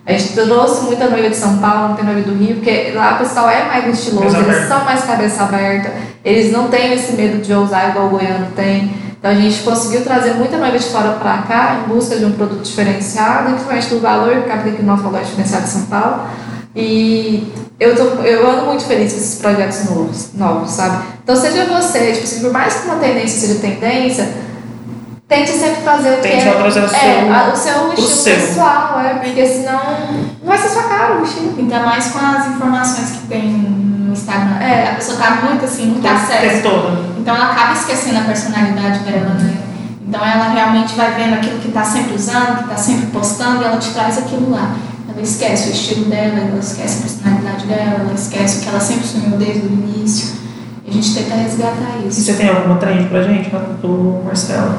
A 0.05 0.13
gente 0.13 0.33
trouxe 0.33 0.85
muita 0.85 1.07
noiva 1.07 1.29
de 1.29 1.35
São 1.35 1.57
Paulo, 1.57 1.89
não 1.89 1.95
tem 1.95 2.05
noiva 2.05 2.21
do 2.21 2.33
Rio, 2.33 2.55
porque 2.55 2.93
lá 2.95 3.15
o 3.15 3.17
pessoal 3.19 3.49
é 3.49 3.65
mais 3.65 3.87
estiloso, 3.87 4.35
eles 4.37 4.67
são 4.67 4.83
mais 4.83 5.03
cabeça 5.03 5.43
aberta, 5.43 5.91
eles 6.25 6.51
não 6.51 6.67
têm 6.67 6.93
esse 6.93 7.13
medo 7.13 7.39
de 7.39 7.53
ousar 7.53 7.89
igual 7.89 8.07
o 8.07 8.09
goiano 8.09 8.47
tem. 8.55 8.91
Então 9.19 9.29
a 9.29 9.35
gente 9.35 9.61
conseguiu 9.61 10.01
trazer 10.03 10.33
muita 10.33 10.57
noiva 10.57 10.79
de 10.79 10.85
fora 10.85 11.11
para 11.11 11.39
cá 11.39 11.81
em 11.83 11.93
busca 11.93 12.15
de 12.15 12.25
um 12.25 12.31
produto 12.31 12.63
diferenciado, 12.63 13.49
principalmente 13.49 13.89
do 13.89 13.99
valor, 13.99 14.33
porque 14.37 14.51
aqui 14.51 14.81
no 14.81 14.87
nosso 14.87 15.03
valor 15.03 15.21
diferenciado 15.21 15.65
de 15.65 15.69
São 15.69 15.85
Paulo. 15.87 16.21
E 16.75 17.51
eu, 17.79 17.95
tô, 17.95 18.03
eu 18.21 18.49
ando 18.49 18.65
muito 18.67 18.83
feliz 18.83 19.11
com 19.11 19.19
esses 19.19 19.39
projetos 19.39 19.85
novos, 19.85 20.33
novos, 20.35 20.71
sabe? 20.71 21.05
Então 21.23 21.35
seja 21.35 21.65
você, 21.65 22.11
tipo, 22.11 22.23
assim, 22.23 22.41
por 22.41 22.51
mais 22.51 22.75
que 22.75 22.85
uma 22.85 22.97
tendência 22.97 23.47
seja 23.47 23.59
tendência, 23.59 24.33
tente 25.27 25.51
sempre 25.51 25.81
fazer 25.83 26.17
o 26.17 26.21
que 26.21 26.27
é, 26.27 26.51
trazer 26.51 26.83
o 26.83 26.87
seu, 26.87 26.99
é, 26.99 27.51
o 27.51 27.55
seu 27.55 27.93
estilo 27.93 28.35
pessoal, 28.35 28.99
é, 28.99 29.13
porque 29.15 29.45
senão 29.45 29.81
não 30.41 30.47
vai 30.47 30.57
ser 30.57 30.69
sua 30.69 30.83
cara 30.83 31.19
o 31.19 31.23
estilo. 31.23 31.55
Ainda 31.57 31.79
mais 31.79 32.07
com 32.07 32.19
as 32.19 32.47
informações 32.47 33.11
que 33.11 33.27
tem 33.27 33.43
no 33.43 34.13
Instagram. 34.13 34.59
É, 34.59 34.91
a 34.91 34.95
pessoa 34.95 35.17
tá 35.17 35.39
muito 35.43 35.65
assim, 35.65 35.85
muito 35.87 36.07
acesso. 36.07 36.41
Então 37.19 37.35
ela 37.35 37.51
acaba 37.51 37.73
esquecendo 37.73 38.17
a 38.17 38.23
personalidade 38.23 38.99
dela, 38.99 39.33
né? 39.35 39.57
Então 40.07 40.25
ela 40.25 40.49
realmente 40.49 40.95
vai 40.95 41.13
vendo 41.13 41.35
aquilo 41.35 41.59
que 41.59 41.67
está 41.67 41.83
sempre 41.83 42.15
usando, 42.15 42.57
que 42.57 42.63
está 42.63 42.77
sempre 42.77 43.05
postando, 43.07 43.61
e 43.61 43.65
ela 43.65 43.77
te 43.77 43.91
traz 43.91 44.17
aquilo 44.17 44.49
lá. 44.49 44.75
Ela 45.19 45.27
esquece 45.27 45.69
o 45.69 45.73
estilo 45.73 46.05
dela, 46.05 46.39
ela 46.39 46.59
esquece 46.59 46.99
a 46.99 47.01
personalidade 47.01 47.65
dela, 47.65 48.05
ela 48.05 48.13
esquece 48.13 48.59
o 48.59 48.61
que 48.61 48.69
ela 48.69 48.79
sempre 48.79 49.05
sonhou 49.05 49.37
desde 49.37 49.67
o 49.67 49.69
início. 49.69 50.29
E 50.85 50.89
a 50.89 50.93
gente 50.93 51.13
tenta 51.13 51.35
resgatar 51.35 51.97
isso. 52.07 52.21
E 52.21 52.23
você 52.23 52.33
tem 52.35 52.47
alguma 52.47 52.77
trend 52.77 53.09
pra 53.09 53.21
gente, 53.23 53.49
do 53.81 54.23
Marcelo? 54.23 54.75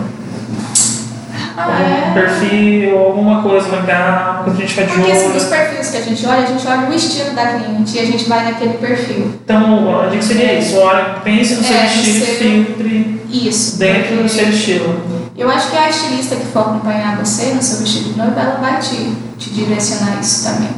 Ah, 1.59 1.83
é. 1.83 2.11
Um 2.11 2.15
perfil, 2.15 2.99
alguma 2.99 3.43
coisa 3.43 3.69
legal 3.69 4.45
que 4.45 4.51
a 4.51 4.55
gente 4.55 4.75
vai 4.77 4.87
de 4.87 4.93
Porque 4.93 5.13
assim, 5.13 5.37
os 5.37 5.45
perfis 5.45 5.91
que 5.91 5.97
a 5.99 6.01
gente 6.01 6.27
olha, 6.27 6.43
a 6.43 6.47
gente 6.47 6.67
olha 6.67 6.89
o 6.89 6.95
estilo 6.95 7.35
da 7.35 7.47
cliente 7.47 7.97
e 7.97 8.01
a 8.01 8.07
gente 8.07 8.27
vai 8.27 8.45
naquele 8.45 8.79
perfil. 8.79 9.35
Então, 9.45 10.01
a 10.01 10.07
dica 10.07 10.23
seria 10.23 10.59
isso, 10.59 10.79
olha, 10.79 11.17
pense 11.23 11.55
no 11.55 11.63
seu 11.63 11.77
é, 11.77 11.85
estilo, 11.85 12.25
seu... 12.25 12.35
filtre 12.37 13.23
isso, 13.31 13.79
dentro 13.79 14.23
do 14.23 14.29
seu 14.29 14.49
estilo. 14.49 15.20
Eu 15.41 15.51
acho 15.51 15.71
que 15.71 15.77
a 15.77 15.89
estilista 15.89 16.37
que 16.37 16.45
for 16.49 16.61
acompanhar 16.61 17.17
você 17.17 17.55
no 17.55 17.63
seu 17.63 17.79
vestido 17.79 18.13
de 18.13 18.19
noiva, 18.19 18.39
ela 18.39 18.61
vai 18.61 18.79
te, 18.79 19.17
te 19.39 19.49
direcionar 19.49 20.21
isso 20.21 20.45
também. 20.45 20.69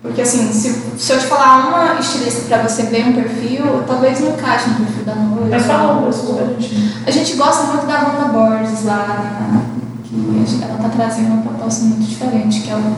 Porque 0.00 0.22
assim, 0.22 0.50
se, 0.50 0.82
se 0.96 1.12
eu 1.12 1.18
te 1.18 1.26
falar 1.26 1.68
uma 1.68 2.00
estilista 2.00 2.40
para 2.48 2.66
você 2.66 2.84
ver 2.84 3.06
um 3.06 3.12
perfil, 3.12 3.84
talvez 3.86 4.20
não 4.20 4.30
encaixe 4.30 4.70
no 4.70 4.76
perfil 4.76 5.04
da 5.04 5.14
noiva. 5.14 5.48
Mas 5.50 5.66
fala 5.66 5.92
uma 5.92 6.06
pessoa, 6.06 6.40
a 6.40 6.46
gente. 6.46 7.02
A 7.06 7.10
gente 7.10 7.34
gosta 7.34 7.64
muito 7.64 7.86
da 7.86 7.98
Wanda 7.98 8.32
Borges 8.32 8.84
lá 8.84 9.62
que 10.04 10.62
ela 10.62 10.76
está 10.76 10.88
trazendo 10.88 11.34
uma 11.34 11.42
proposta 11.42 11.84
muito 11.84 12.08
diferente, 12.08 12.60
que 12.62 12.70
ela 12.70 12.96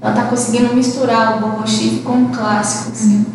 ela 0.00 0.14
está 0.14 0.24
conseguindo 0.24 0.74
misturar 0.74 1.36
o 1.36 1.40
bobo 1.40 1.66
chic 1.66 2.02
com 2.02 2.24
o 2.24 2.28
clássico, 2.28 2.92
assim. 2.92 3.26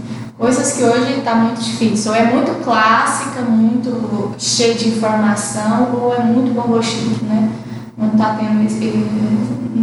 Coisas 0.41 0.73
que 0.73 0.83
hoje 0.83 1.19
está 1.19 1.35
muito 1.35 1.61
difícil. 1.61 2.11
Ou 2.11 2.17
é 2.17 2.23
muito 2.23 2.63
clássica, 2.63 3.41
muito 3.41 4.33
cheia 4.39 4.73
de 4.73 4.89
informação, 4.89 5.91
ou 5.93 6.15
é 6.15 6.23
muito 6.23 6.51
bobo 6.55 6.81
chic, 6.81 7.21
né? 7.21 7.47
Não 7.95 8.07
está 8.07 8.37
tendo 8.39 8.65
esse. 8.65 9.05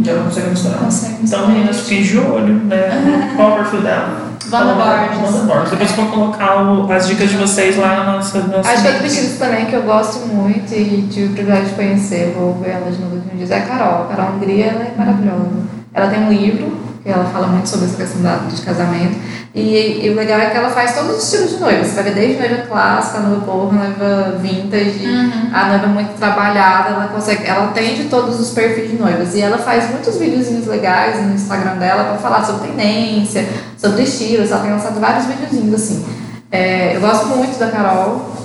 Já 0.03 0.15
não 0.15 0.25
consegue 0.25 0.49
misturar. 0.49 0.79
Consegue 0.79 1.13
então, 1.13 1.21
misturar. 1.21 1.43
Então, 1.43 1.55
meninas, 1.55 1.79
fiquem 1.79 2.03
de 2.03 2.17
olho, 2.17 2.53
né? 2.65 3.31
Qual 3.37 3.53
o 3.53 3.55
perfil 3.55 3.81
dela? 3.83 4.29
Wanda 4.51 4.73
Borges. 4.73 5.21
Wanda 5.21 5.53
Borges. 5.53 5.69
Depois 5.69 5.91
vou 5.91 6.05
colocar 6.07 6.61
o, 6.61 6.91
as 6.91 7.07
dicas 7.07 7.29
de 7.29 7.37
vocês 7.37 7.77
lá 7.77 8.03
na 8.03 8.11
nossa. 8.11 8.39
nossa 8.39 8.69
Acho 8.69 8.81
que 8.81 8.87
outro 8.89 9.03
vestido 9.03 9.39
também 9.39 9.65
que 9.65 9.73
eu 9.73 9.83
gosto 9.83 10.27
muito 10.27 10.73
e 10.73 11.07
tive 11.09 11.27
o 11.27 11.33
privilégio 11.35 11.69
de 11.69 11.75
conhecer, 11.75 12.35
vou 12.37 12.55
ver 12.55 12.71
ela 12.71 12.91
de 12.91 12.99
novo 12.99 13.15
um 13.15 13.37
dia, 13.37 13.55
é 13.55 13.59
a 13.59 13.65
Carol. 13.65 14.03
A 14.03 14.07
Carol 14.13 14.35
Hungria 14.35 14.65
ela 14.65 14.83
é 14.83 14.93
maravilhosa. 14.97 15.79
Ela 15.93 16.07
tem 16.07 16.19
um 16.19 16.29
livro, 16.29 16.88
que 17.03 17.09
ela 17.09 17.25
fala 17.25 17.47
muito 17.47 17.67
sobre 17.67 17.85
essa 17.85 17.97
questão 17.97 18.21
da, 18.21 18.37
de 18.37 18.61
casamento. 18.61 19.17
E, 19.53 20.05
e, 20.05 20.09
o 20.09 20.15
legal 20.15 20.39
é 20.39 20.49
que 20.49 20.57
ela 20.57 20.69
faz 20.69 20.93
todos 20.93 21.17
os 21.17 21.23
estilos 21.23 21.51
de 21.51 21.57
noiva. 21.57 21.83
Você 21.83 21.95
vai 21.95 22.03
ver 22.03 22.13
desde 22.13 22.39
noiva 22.39 22.67
clássica, 22.67 23.19
noiva 23.19 23.45
porra, 23.45 23.77
noiva 23.77 24.37
vintage, 24.39 25.05
uhum. 25.05 25.49
a 25.51 25.67
noiva 25.69 25.87
muito 25.87 26.17
trabalhada. 26.17 26.89
Ela 26.89 27.07
consegue, 27.07 27.45
ela 27.45 27.65
atende 27.65 28.05
todos 28.05 28.39
os 28.39 28.51
perfis 28.51 28.91
de 28.91 28.97
noivas. 28.97 29.33
E 29.33 29.41
ela 29.41 29.57
faz 29.57 29.89
muitos 29.89 30.17
videozinhos 30.17 30.67
legais 30.67 31.25
no 31.25 31.33
Instagram 31.33 31.77
dela 31.77 32.03
para 32.03 32.17
falar 32.17 32.45
sobre 32.45 32.67
tendência, 32.67 33.47
sobre 33.77 34.03
estilos. 34.03 34.51
Ela 34.51 34.61
tem 34.61 34.71
lançado 34.71 34.99
vários 34.99 35.25
videozinhos 35.25 35.73
assim. 35.73 36.05
É, 36.51 36.95
eu 36.95 37.01
gosto 37.01 37.27
muito 37.27 37.57
da 37.59 37.69
Carol 37.69 38.39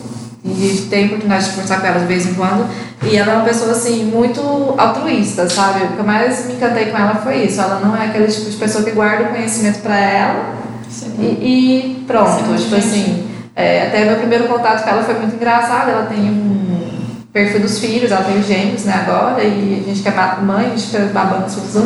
e 0.45 0.89
a 0.93 1.07
oportunidade 1.07 1.45
de 1.45 1.51
conversar 1.53 1.81
com 1.81 1.87
ela 1.87 2.01
de 2.01 2.07
vez 2.07 2.27
em 2.27 2.35
quando. 2.35 2.69
E 3.03 3.17
ela 3.17 3.33
é 3.33 3.37
uma 3.37 3.45
pessoa, 3.45 3.73
assim, 3.73 4.05
muito 4.05 4.41
altruísta, 4.77 5.49
sabe? 5.49 5.85
O 5.85 5.89
que 5.89 5.99
eu 5.99 6.05
mais 6.05 6.47
me 6.47 6.55
encantei 6.55 6.87
com 6.87 6.99
ela 6.99 7.15
foi 7.17 7.45
isso. 7.45 7.61
Ela 7.61 7.81
não 7.81 7.97
é 7.97 8.07
aquele 8.07 8.27
tipo 8.27 8.51
de 8.51 8.57
pessoa 8.57 8.85
que 8.85 8.91
guarda 8.91 9.25
o 9.25 9.29
conhecimento 9.29 9.81
para 9.81 9.99
ela 9.99 10.65
e, 11.19 11.23
e, 11.23 12.05
pronto. 12.07 12.57
tipo 12.57 12.77
assim, 12.77 13.27
é, 13.57 13.87
até 13.87 14.05
meu 14.05 14.17
primeiro 14.17 14.45
contato 14.45 14.85
com 14.85 14.91
ela 14.91 15.03
foi 15.03 15.15
muito 15.15 15.37
engraçado. 15.37 15.91
Ela 15.91 16.07
tem 16.07 16.21
um 16.21 16.55
perfil 17.33 17.61
dos 17.61 17.79
filhos, 17.79 18.13
ela 18.13 18.23
tem 18.23 18.43
gêmeos, 18.43 18.85
né, 18.85 19.05
agora, 19.07 19.43
e 19.43 19.83
a 19.85 19.89
gente 19.89 20.03
quer 20.03 20.15
mãe, 20.43 20.67
a 20.67 20.69
gente 20.69 20.87
fica 20.87 21.05
babando 21.07 21.47
os 21.47 21.77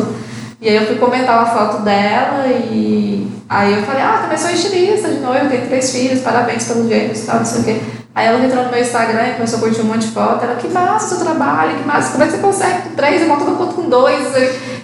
E 0.61 0.69
aí 0.69 0.75
eu 0.75 0.85
fui 0.85 0.97
comentar 0.97 1.39
uma 1.39 1.47
foto 1.47 1.81
dela 1.81 2.45
e 2.47 3.27
aí 3.49 3.73
eu 3.73 3.81
falei, 3.81 4.03
ah, 4.03 4.19
também 4.21 4.37
sou 4.37 4.51
estilista 4.51 5.09
de 5.09 5.19
noivo, 5.19 5.49
tenho 5.49 5.65
três 5.65 5.91
filhos, 5.91 6.21
parabéns 6.21 6.65
pelos 6.65 6.87
gêmeos 6.87 7.23
e 7.23 7.25
tal, 7.25 7.37
não 7.37 7.45
sei 7.45 7.61
o 7.61 7.63
quê. 7.63 7.81
Aí 8.19 8.27
ela 8.27 8.43
entrou 8.43 8.65
no 8.65 8.69
meu 8.69 8.81
Instagram 8.81 9.27
e 9.29 9.33
começou 9.35 9.59
a 9.59 9.61
curtir 9.61 9.79
um 9.79 9.85
monte 9.85 10.07
de 10.07 10.11
foto. 10.11 10.43
Ela, 10.43 10.55
que 10.55 10.67
massa 10.67 11.05
o 11.05 11.17
seu 11.17 11.25
trabalho, 11.25 11.77
que 11.77 11.87
massa, 11.87 12.11
como 12.11 12.23
é 12.25 12.27
que 12.27 12.33
você 12.33 12.39
consegue 12.39 12.81
com 12.81 12.89
três? 12.89 13.21
Eu 13.21 13.29
monto 13.29 13.45
uma 13.45 13.55
conta 13.55 13.73
com 13.75 13.89
dois. 13.89 14.35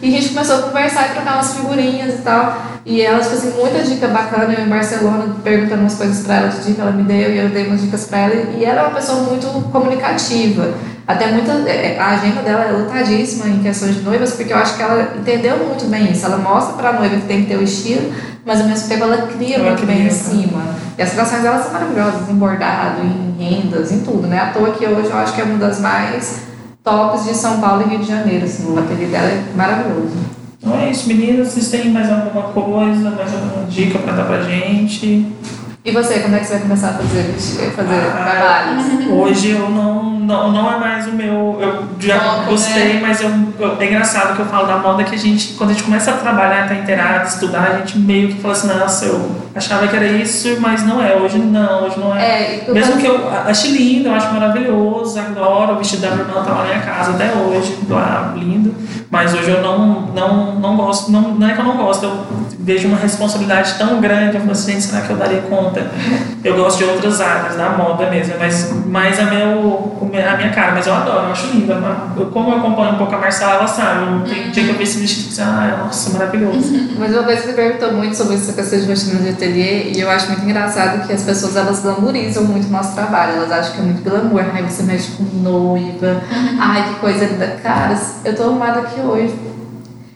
E 0.01 0.07
a 0.07 0.21
gente 0.21 0.29
começou 0.29 0.55
a 0.55 0.61
conversar 0.61 1.07
e 1.07 1.15
trocar 1.15 1.33
umas 1.33 1.53
figurinhas 1.53 2.13
e 2.13 2.21
tal. 2.21 2.55
E 2.85 3.01
ela, 3.01 3.19
tipo 3.19 3.33
assim, 3.33 3.51
muita 3.59 3.79
dica 3.79 4.07
bacana. 4.07 4.53
Eu 4.53 4.63
em 4.63 4.69
Barcelona 4.69 5.35
perguntando 5.43 5.81
umas 5.81 5.95
coisas 5.95 6.25
pra 6.25 6.35
ela 6.35 6.47
de 6.47 6.63
dica, 6.63 6.81
ela 6.81 6.93
me 6.93 7.03
deu 7.03 7.29
e 7.29 7.37
eu 7.37 7.49
dei 7.49 7.67
umas 7.67 7.81
dicas 7.81 8.05
pra 8.05 8.19
ela. 8.19 8.35
E 8.57 8.63
ela 8.63 8.83
é 8.83 8.83
uma 8.85 8.95
pessoa 8.95 9.23
muito 9.23 9.47
comunicativa. 9.69 10.73
Até 11.05 11.27
muita. 11.27 11.51
é, 11.69 11.99
A 11.99 12.11
agenda 12.11 12.41
dela 12.41 12.63
é 12.63 12.71
lotadíssima 12.71 13.49
em 13.49 13.61
questões 13.61 13.95
de 13.95 14.01
noivas, 14.01 14.31
porque 14.31 14.53
eu 14.53 14.57
acho 14.57 14.77
que 14.77 14.81
ela 14.81 15.13
entendeu 15.19 15.57
muito 15.57 15.83
bem 15.89 16.09
isso. 16.09 16.25
Ela 16.25 16.37
mostra 16.37 16.77
pra 16.77 16.93
noiva 16.93 17.17
que 17.17 17.27
tem 17.27 17.41
que 17.41 17.49
ter 17.49 17.57
o 17.57 17.63
estilo, 17.63 18.13
mas 18.45 18.61
ao 18.61 18.67
mesmo 18.67 18.87
tempo 18.87 19.03
ela 19.03 19.17
cria 19.27 19.55
Ela 19.55 19.69
muito 19.71 19.85
bem 19.85 19.95
cria, 19.97 20.05
em 20.07 20.09
tá. 20.09 20.15
cima. 20.15 20.61
E 20.97 21.01
as 21.01 21.09
criações 21.11 21.41
dela 21.41 21.61
são 21.61 21.73
maravilhosas, 21.73 22.29
em 22.29 22.35
bordado, 22.35 23.01
em 23.01 23.35
rendas, 23.43 23.91
em 23.91 23.99
tudo, 24.01 24.27
né? 24.27 24.39
À 24.39 24.45
toa 24.53 24.71
que 24.71 24.85
hoje 24.85 25.09
eu 25.09 25.17
acho 25.17 25.33
que 25.33 25.41
é 25.41 25.43
uma 25.43 25.57
das 25.57 25.79
mais 25.79 26.41
tops 26.83 27.25
de 27.25 27.33
São 27.33 27.59
Paulo 27.59 27.83
e 27.85 27.89
Rio 27.89 27.99
de 27.99 28.07
Janeiro. 28.07 28.45
Assim, 28.45 28.71
o 28.71 28.77
ateliê 28.79 29.07
dela 29.07 29.27
é 29.27 29.43
maravilhoso. 29.55 30.15
Então 30.61 30.79
é 30.79 30.89
isso, 30.89 31.07
meninas. 31.07 31.49
Vocês 31.49 31.69
têm 31.69 31.89
mais 31.91 32.09
alguma 32.11 32.43
coisa, 32.43 33.09
mais 33.11 33.33
alguma 33.33 33.65
dica 33.67 33.99
pra 33.99 34.13
dar 34.13 34.25
pra 34.25 34.41
gente? 34.41 35.27
E 35.83 35.91
você, 35.91 36.19
quando 36.19 36.33
é 36.35 36.39
que 36.39 36.45
você 36.45 36.53
vai 36.53 36.61
começar 36.63 36.89
a 36.89 36.93
fazer, 36.93 37.23
fazer 37.75 37.95
Ah, 37.95 38.23
trabalhos? 38.23 39.07
Hoje 39.11 39.51
eu 39.51 39.69
não, 39.69 40.04
não, 40.25 40.51
não 40.51 40.73
é 40.73 40.77
mais 40.77 41.07
o 41.07 41.11
meu. 41.11 41.57
Eu 41.61 41.83
já 41.99 42.19
Foco, 42.19 42.51
gostei, 42.51 42.99
mas 42.99 43.21
eu, 43.21 43.29
eu- 43.59 43.77
é 43.79 43.85
engraçado 43.85 44.35
que 44.35 44.41
eu 44.41 44.45
falo 44.45 44.67
da 44.67 44.77
moda 44.77 45.03
que 45.03 45.15
a 45.15 45.17
gente, 45.17 45.53
quando 45.53 45.69
a 45.69 45.73
gente 45.73 45.83
começa 45.83 46.11
a 46.11 46.13
trabalhar, 46.15 46.67
tá 46.67 46.75
inteirado, 46.75 47.27
estudar, 47.27 47.71
a 47.73 47.77
gente 47.77 47.97
meio 47.97 48.27
que 48.29 48.41
fala 48.41 48.53
assim, 48.53 48.67
nossa, 48.67 49.05
eu 49.05 49.31
achava 49.55 49.87
que 49.87 49.95
era 49.95 50.05
isso, 50.05 50.57
mas 50.59 50.83
não 50.85 51.01
é. 51.03 51.15
Hoje 51.15 51.37
não, 51.37 51.83
hoje 51.85 51.99
não 51.99 52.15
é. 52.15 52.63
É, 52.67 52.71
Mesmo 52.71 52.97
que 52.97 53.05
eu 53.05 53.29
ache 53.47 53.69
lindo, 53.71 54.09
eu 54.09 54.15
acho 54.15 54.33
maravilhoso, 54.33 55.19
adoro 55.19 55.73
o 55.73 55.77
vestido 55.77 56.01
da 56.01 56.11
minha 56.11 56.21
irmã, 56.27 56.43
tá 56.43 56.51
lá 56.51 56.57
na 56.59 56.65
minha 56.65 56.81
casa 56.81 57.11
até 57.11 57.31
hoje, 57.33 57.77
lá, 57.89 58.33
lindo. 58.35 58.73
Mas 59.09 59.33
hoje 59.33 59.49
eu 59.49 59.61
não, 59.61 60.01
não, 60.13 60.55
não 60.55 60.75
gosto, 60.75 61.11
não, 61.11 61.21
não 61.35 61.47
é 61.47 61.53
que 61.53 61.59
eu 61.59 61.65
não 61.65 61.77
gosto, 61.77 62.03
eu 62.03 62.25
vejo 62.59 62.87
uma 62.87 62.97
responsabilidade 62.97 63.75
tão 63.77 64.01
grande, 64.01 64.35
eu 64.35 64.41
falo 64.41 64.51
assim, 64.51 64.79
será 64.81 65.01
que 65.03 65.11
eu 65.11 65.15
daria 65.17 65.41
conta? 65.43 65.87
Eu 66.43 66.55
gosto 66.57 66.79
de 66.79 66.83
outras 66.85 67.21
áreas, 67.21 67.55
da 67.55 67.69
moda 67.69 68.09
mesmo, 68.09 68.33
mas, 68.39 68.73
mas 68.87 69.19
a, 69.19 69.23
meu, 69.25 69.94
a 70.23 70.37
minha 70.37 70.49
cara, 70.51 70.71
mas 70.73 70.85
eu 70.87 70.93
adoro, 70.93 71.25
eu 71.27 71.31
acho 71.31 71.47
lindo. 71.47 71.71
Eu, 72.17 72.25
como 72.27 72.51
eu 72.51 72.57
acompanho 72.57 72.93
um 72.93 72.97
pouco 72.97 73.15
a 73.15 73.17
Marcela, 73.17 73.55
ela 73.55 73.67
sabe, 73.67 74.05
eu- 74.05 74.21
tem 74.21 74.51
dia 74.51 74.63
que 74.63 74.69
eu 74.69 74.75
vejo 74.77 74.83
esse 74.83 74.99
vestido 74.99 75.35
e 75.37 75.41
ah, 75.41 75.83
nossa, 75.85 76.09
maravilhoso. 76.11 76.73
Mas 76.97 77.11
uma 77.11 77.23
vez 77.23 77.39
você 77.41 77.53
perguntou 77.53 77.91
muito 77.93 78.15
sobre 78.15 78.35
essa 78.35 78.53
questão 78.53 78.79
de 78.79 78.85
vestimenta 78.85 79.23
de 79.23 79.29
ateliê 79.29 79.91
e 79.93 79.99
eu 79.99 80.09
acho 80.09 80.27
muito 80.27 80.43
engraçado 80.45 81.05
que 81.05 81.11
as 81.13 81.23
pessoas 81.23 81.55
elas 81.55 81.79
glamorizam 81.81 82.43
muito 82.45 82.67
o 82.67 82.71
nosso 82.71 82.93
trabalho. 82.93 83.33
Elas 83.37 83.51
acham 83.51 83.73
que 83.73 83.79
é 83.79 83.83
muito 83.83 84.03
glamour. 84.09 84.43
Ai, 84.53 84.63
você 84.63 84.83
mexe 84.83 85.11
com 85.11 85.23
noiva. 85.23 86.21
Ai, 86.59 86.87
que 86.93 86.99
coisa 86.99 87.25
linda. 87.25 87.57
Cara, 87.61 87.99
eu 88.23 88.35
tô 88.35 88.43
arrumada 88.43 88.79
aqui 88.81 89.01
hoje. 89.01 89.35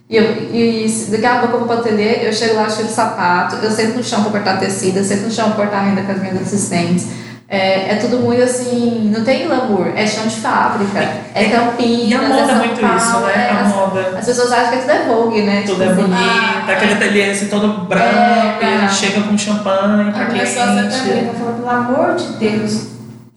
E, 0.10 0.16
eu, 0.18 0.24
e 0.52 0.90
se 0.90 1.12
daqui 1.12 1.26
a 1.26 1.36
pouco 1.40 1.54
eu 1.56 1.60
vou 1.60 1.68
pro 1.68 1.78
ateliê, 1.80 2.28
eu 2.28 2.34
chego 2.34 2.56
lá, 2.56 2.68
cheio 2.68 2.88
de 2.88 2.94
sapato, 2.94 3.58
eu 3.58 3.70
sento 3.70 3.96
no 3.98 4.04
chão 4.04 4.24
pra 4.24 4.32
cortar 4.32 4.58
tecido, 4.58 4.98
eu 4.98 5.04
sento 5.04 5.26
no 5.26 5.32
chão 5.32 5.52
pra 5.52 5.66
cortar 5.68 5.82
renda 5.82 6.02
com 6.02 6.12
as 6.12 6.20
minhas 6.20 6.42
assistentes. 6.42 7.08
É, 7.52 7.94
é 7.94 7.96
tudo 7.96 8.20
muito 8.20 8.44
assim, 8.44 9.12
não 9.12 9.24
tem 9.24 9.48
glamour, 9.48 9.88
é 9.96 10.06
chão 10.06 10.28
de 10.28 10.36
fábrica, 10.36 11.00
é 11.34 11.46
Campinas, 11.46 12.08
E 12.12 12.14
a 12.14 12.22
moda 12.22 12.36
é 12.36 12.44
é 12.44 12.46
São 12.46 12.56
muito 12.58 12.80
Paulo, 12.80 12.98
isso, 12.98 13.20
né? 13.22 13.34
é, 13.36 13.52
A 13.52 13.62
as- 13.62 13.76
moda. 13.76 14.14
as 14.20 14.26
pessoas 14.26 14.52
acham 14.52 14.70
que 14.72 14.78
tudo 14.78 14.92
é 14.92 15.04
Vogue, 15.08 15.42
né? 15.42 15.64
Tudo 15.66 15.84
é 15.84 15.88
Tipo 15.88 16.00
assim, 16.02 16.12
bonito, 16.12 16.72
aquele 16.72 16.94
ateliê 16.94 17.32
assim, 17.32 17.48
todo 17.48 17.68
branco, 17.88 18.06
É, 18.06 18.56
e 18.58 18.60
cara. 18.78 18.88
chega 18.90 19.22
com 19.24 19.36
champanhe 19.36 20.12
pra 20.12 20.24
A 20.24 20.26
pessoa 20.28 20.66
cliente. 20.68 20.94
sempre 20.94 21.22
tá 21.26 21.34
falando, 21.40 21.56
pelo 21.56 21.70
amor 21.72 22.16
de 22.16 22.26
Deus, 22.34 22.84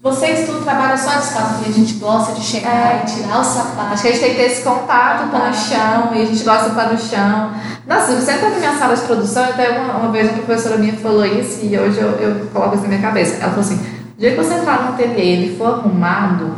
vocês 0.03 0.45
tudo 0.47 0.63
trabalham 0.63 0.99
só 0.99 1.13
descalço, 1.13 1.55
porque 1.55 1.71
a 1.71 1.73
gente 1.73 1.95
gosta 1.95 2.33
de 2.35 2.43
chegar 2.45 2.71
É. 2.71 3.03
e 3.03 3.11
tirar 3.11 3.41
o 3.41 3.45
sapato. 3.45 3.95
Acho 3.95 4.03
que 4.03 4.09
a 4.09 4.11
gente 4.13 4.21
tem 4.21 4.31
que 4.33 4.37
ter 4.37 4.47
esse 4.47 4.63
contato 4.63 5.31
com 5.31 5.39
o 5.39 5.55
chão 5.55 6.11
e 6.13 6.21
a 6.23 6.27
gente 6.27 6.45
gosta 6.45 6.65
de 6.65 6.71
estar 6.71 6.93
no 6.93 6.99
chão. 6.99 7.51
Nossa, 7.87 8.13
você 8.15 8.33
entra 8.33 8.51
na 8.51 8.59
minha 8.59 8.77
sala 8.77 8.95
de 8.95 9.01
produção, 9.03 9.45
até 9.45 9.71
uma, 9.71 9.95
uma 9.95 10.13
vez 10.13 10.29
uma 10.29 10.43
professora 10.43 10.77
minha 10.77 10.93
falou 10.95 11.25
isso 11.25 11.61
e 11.63 11.79
hoje 11.79 11.99
eu, 11.99 12.11
eu 12.19 12.47
coloco 12.53 12.75
isso 12.75 12.83
na 12.83 12.89
minha 12.91 13.01
cabeça. 13.01 13.37
Ela 13.37 13.51
falou 13.51 13.61
assim: 13.61 13.77
o 13.77 14.02
dia 14.23 14.31
que 14.31 14.37
você 14.37 14.55
entrar 14.55 14.85
no 14.85 14.89
ateliê 14.91 15.33
ele 15.33 15.57
for 15.57 15.81
arrumado, 15.81 16.55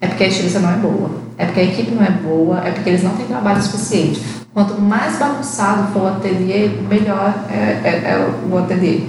é 0.00 0.06
porque 0.06 0.24
a 0.24 0.28
estilista 0.28 0.60
não 0.60 0.70
é 0.70 0.76
boa, 0.76 1.10
é 1.36 1.44
porque 1.44 1.60
a 1.60 1.64
equipe 1.64 1.90
não 1.90 2.02
é 2.02 2.10
boa, 2.10 2.66
é 2.66 2.70
porque 2.70 2.88
eles 2.88 3.02
não 3.02 3.14
têm 3.14 3.26
trabalho 3.26 3.62
suficiente. 3.62 4.22
Quanto 4.54 4.80
mais 4.80 5.18
bagunçado 5.18 5.92
for 5.92 6.04
o 6.04 6.06
ateliê, 6.06 6.70
melhor 6.88 7.34
é, 7.50 7.80
é, 7.84 7.90
é 8.12 8.30
o 8.50 8.56
ateliê. 8.56 9.02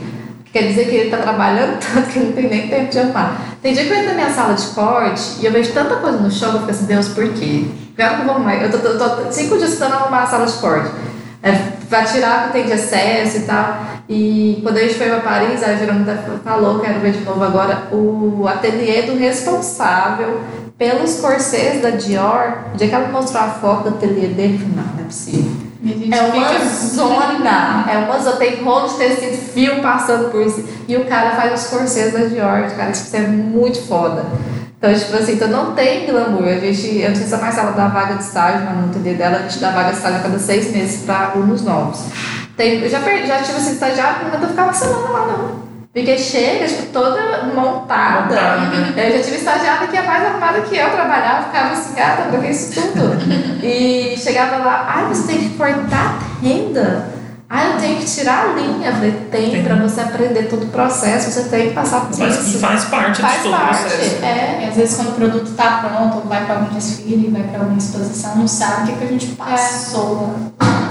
Quer 0.51 0.67
dizer 0.67 0.89
que 0.89 0.95
ele 0.95 1.05
está 1.05 1.19
trabalhando 1.19 1.79
tanto 1.93 2.09
que 2.09 2.19
ele 2.19 2.25
não 2.27 2.33
tem 2.33 2.49
nem 2.49 2.67
tempo 2.67 2.91
de 2.91 2.99
arrumar. 2.99 3.41
Tem 3.61 3.73
dia 3.73 3.85
que 3.85 3.89
eu 3.89 3.95
entro 3.95 4.09
na 4.09 4.15
minha 4.15 4.29
sala 4.31 4.53
de 4.53 4.65
corte 4.67 5.37
e 5.39 5.45
eu 5.45 5.51
vejo 5.53 5.71
tanta 5.71 5.95
coisa 5.95 6.17
no 6.17 6.29
chão 6.29 6.51
eu 6.51 6.59
fico 6.59 6.71
assim, 6.71 6.85
Deus, 6.87 7.07
por 7.07 7.29
quê? 7.29 7.65
Claro 7.95 8.15
que 8.15 8.21
eu 8.21 8.25
vou 8.25 8.35
arrumar. 8.35 8.55
Eu 8.55 8.69
tô, 8.69 8.79
tô, 8.79 8.97
tô 8.97 9.31
cinco 9.31 9.57
dias 9.57 9.71
tentando 9.71 9.93
arrumar 9.93 10.23
a 10.23 10.27
sala 10.27 10.45
de 10.45 10.53
corte. 10.53 10.91
É, 11.41 11.51
pra 11.89 12.03
tirar 12.03 12.43
o 12.43 12.47
que 12.47 12.53
tem 12.53 12.65
de 12.65 12.71
excesso 12.71 13.37
e 13.37 13.41
tal. 13.41 13.77
E 14.07 14.59
quando 14.63 14.77
a 14.77 14.81
gente 14.81 14.95
foi 14.95 15.07
para 15.07 15.19
Paris, 15.19 15.63
a 15.63 15.73
Verônica 15.73 16.17
falou, 16.43 16.79
quero 16.79 16.99
ver 16.99 17.11
de 17.13 17.23
novo 17.23 17.43
agora, 17.43 17.87
o 17.91 18.47
ateliê 18.47 19.03
do 19.03 19.17
responsável 19.17 20.41
pelos 20.77 21.19
corsês 21.19 21.81
da 21.81 21.91
Dior. 21.91 22.59
O 22.73 22.77
dia 22.77 22.87
que 22.87 22.95
ela 22.95 23.07
mostrou 23.07 23.43
a 23.43 23.47
foto 23.49 23.89
do 23.89 23.95
ateliê 23.95 24.27
dele, 24.27 24.59
não, 24.75 24.83
não 24.83 25.01
é 25.01 25.03
possível. 25.03 25.51
É 26.11 26.21
uma 26.21 26.65
zona, 26.65 27.85
é 27.91 27.97
uma 27.97 28.19
zona, 28.19 28.37
tem 28.37 28.63
rolo 28.63 28.87
de 28.87 28.95
tecido, 28.95 29.37
fio 29.53 29.81
passando 29.81 30.31
por 30.31 30.41
isso. 30.41 30.63
E 30.87 30.97
o 30.97 31.05
cara 31.05 31.31
faz 31.31 31.61
os 31.63 31.69
corsês 31.69 32.11
da 32.11 32.25
Dior, 32.25 32.69
cara, 32.75 32.89
isso 32.89 33.15
é 33.15 33.21
muito 33.21 33.79
foda. 33.87 34.25
Então, 34.85 34.99
tipo 34.99 35.17
assim, 35.17 35.33
então 35.33 35.47
não 35.47 35.73
tem 35.73 36.05
glamour. 36.05 36.47
A 36.47 36.59
gente, 36.59 36.99
eu 36.99 37.09
não 37.09 37.15
sei 37.15 37.25
se 37.25 37.33
a 37.33 37.37
Marcela 37.39 37.71
dá 37.71 37.87
vaga 37.87 38.15
de 38.15 38.23
estágio, 38.23 38.61
mas 38.65 38.77
no 38.77 38.85
ateliê 38.91 39.15
dela, 39.15 39.37
a 39.37 39.41
gente 39.41 39.57
dá 39.59 39.71
vaga 39.71 39.89
de 39.91 39.97
estágio 39.97 40.19
a 40.19 40.21
cada 40.21 40.37
seis 40.39 40.71
meses 40.71 41.03
para 41.03 41.31
alunos 41.31 41.63
novos. 41.63 42.03
Tem, 42.55 42.81
eu 42.81 42.89
já, 42.89 42.99
per- 42.99 43.25
já 43.25 43.39
tive 43.39 43.57
assim, 43.57 43.73
estagiário, 43.73 44.27
não 44.39 44.47
ficar 44.47 44.63
uma 44.63 44.73
semana 44.73 45.09
lá, 45.09 45.25
não. 45.25 45.65
Porque 45.91 46.17
chega, 46.17 46.65
tipo, 46.67 46.83
toda 46.91 47.43
montada. 47.55 48.35
Eu 48.97 49.17
já 49.17 49.23
tive 49.23 49.37
estagiária 49.37 49.87
que 49.87 49.97
é 49.97 50.01
mais 50.03 50.25
arrumada 50.25 50.61
que 50.61 50.75
eu 50.77 50.89
trabalhava, 50.89 51.45
ficava 51.45 51.71
assim, 51.73 51.95
gata, 51.95 52.23
pra 52.23 52.39
que 52.39 52.47
isso 52.51 52.81
tudo? 52.91 53.17
e 53.63 54.15
chegava 54.17 54.57
lá, 54.57 54.85
ai, 54.87 55.05
você 55.05 55.25
tem 55.25 55.37
que 55.49 55.57
cortar 55.57 56.19
renda. 56.43 57.14
Ah, 57.47 57.65
eu 57.67 57.77
tenho 57.79 57.97
que 57.99 58.05
tirar 58.05 58.49
a 58.49 58.53
linha. 58.53 58.87
Eu 58.87 58.93
falei, 58.93 59.11
tem, 59.31 59.51
Tem. 59.51 59.63
pra 59.63 59.75
você 59.75 60.01
aprender 60.01 60.43
todo 60.49 60.63
o 60.63 60.67
processo, 60.69 61.29
você 61.31 61.43
tem 61.49 61.67
que 61.69 61.73
passar 61.75 62.01
por 62.01 62.15
Faz, 62.15 62.35
e 62.37 62.49
isso. 62.49 62.59
faz 62.59 62.85
parte 62.85 63.21
Faz 63.21 63.37
de 63.37 63.43
todo 63.43 63.51
parte. 63.51 63.75
o 63.75 63.87
processo. 63.87 64.25
É. 64.25 64.63
E 64.63 64.69
às 64.69 64.75
vezes 64.75 64.95
quando 64.95 65.09
o 65.09 65.11
produto 65.13 65.45
está 65.51 65.77
pronto, 65.77 66.15
ou 66.17 66.23
vai 66.23 66.43
para 66.45 66.55
algum 66.55 66.73
desfile, 66.73 67.29
vai 67.29 67.43
para 67.43 67.59
alguma 67.59 67.77
exposição, 67.77 68.35
não 68.35 68.47
sabe 68.47 68.83
o 68.83 68.85
que, 68.93 68.99
que 68.99 69.03
a 69.03 69.07
gente 69.07 69.27
passou. 69.35 70.33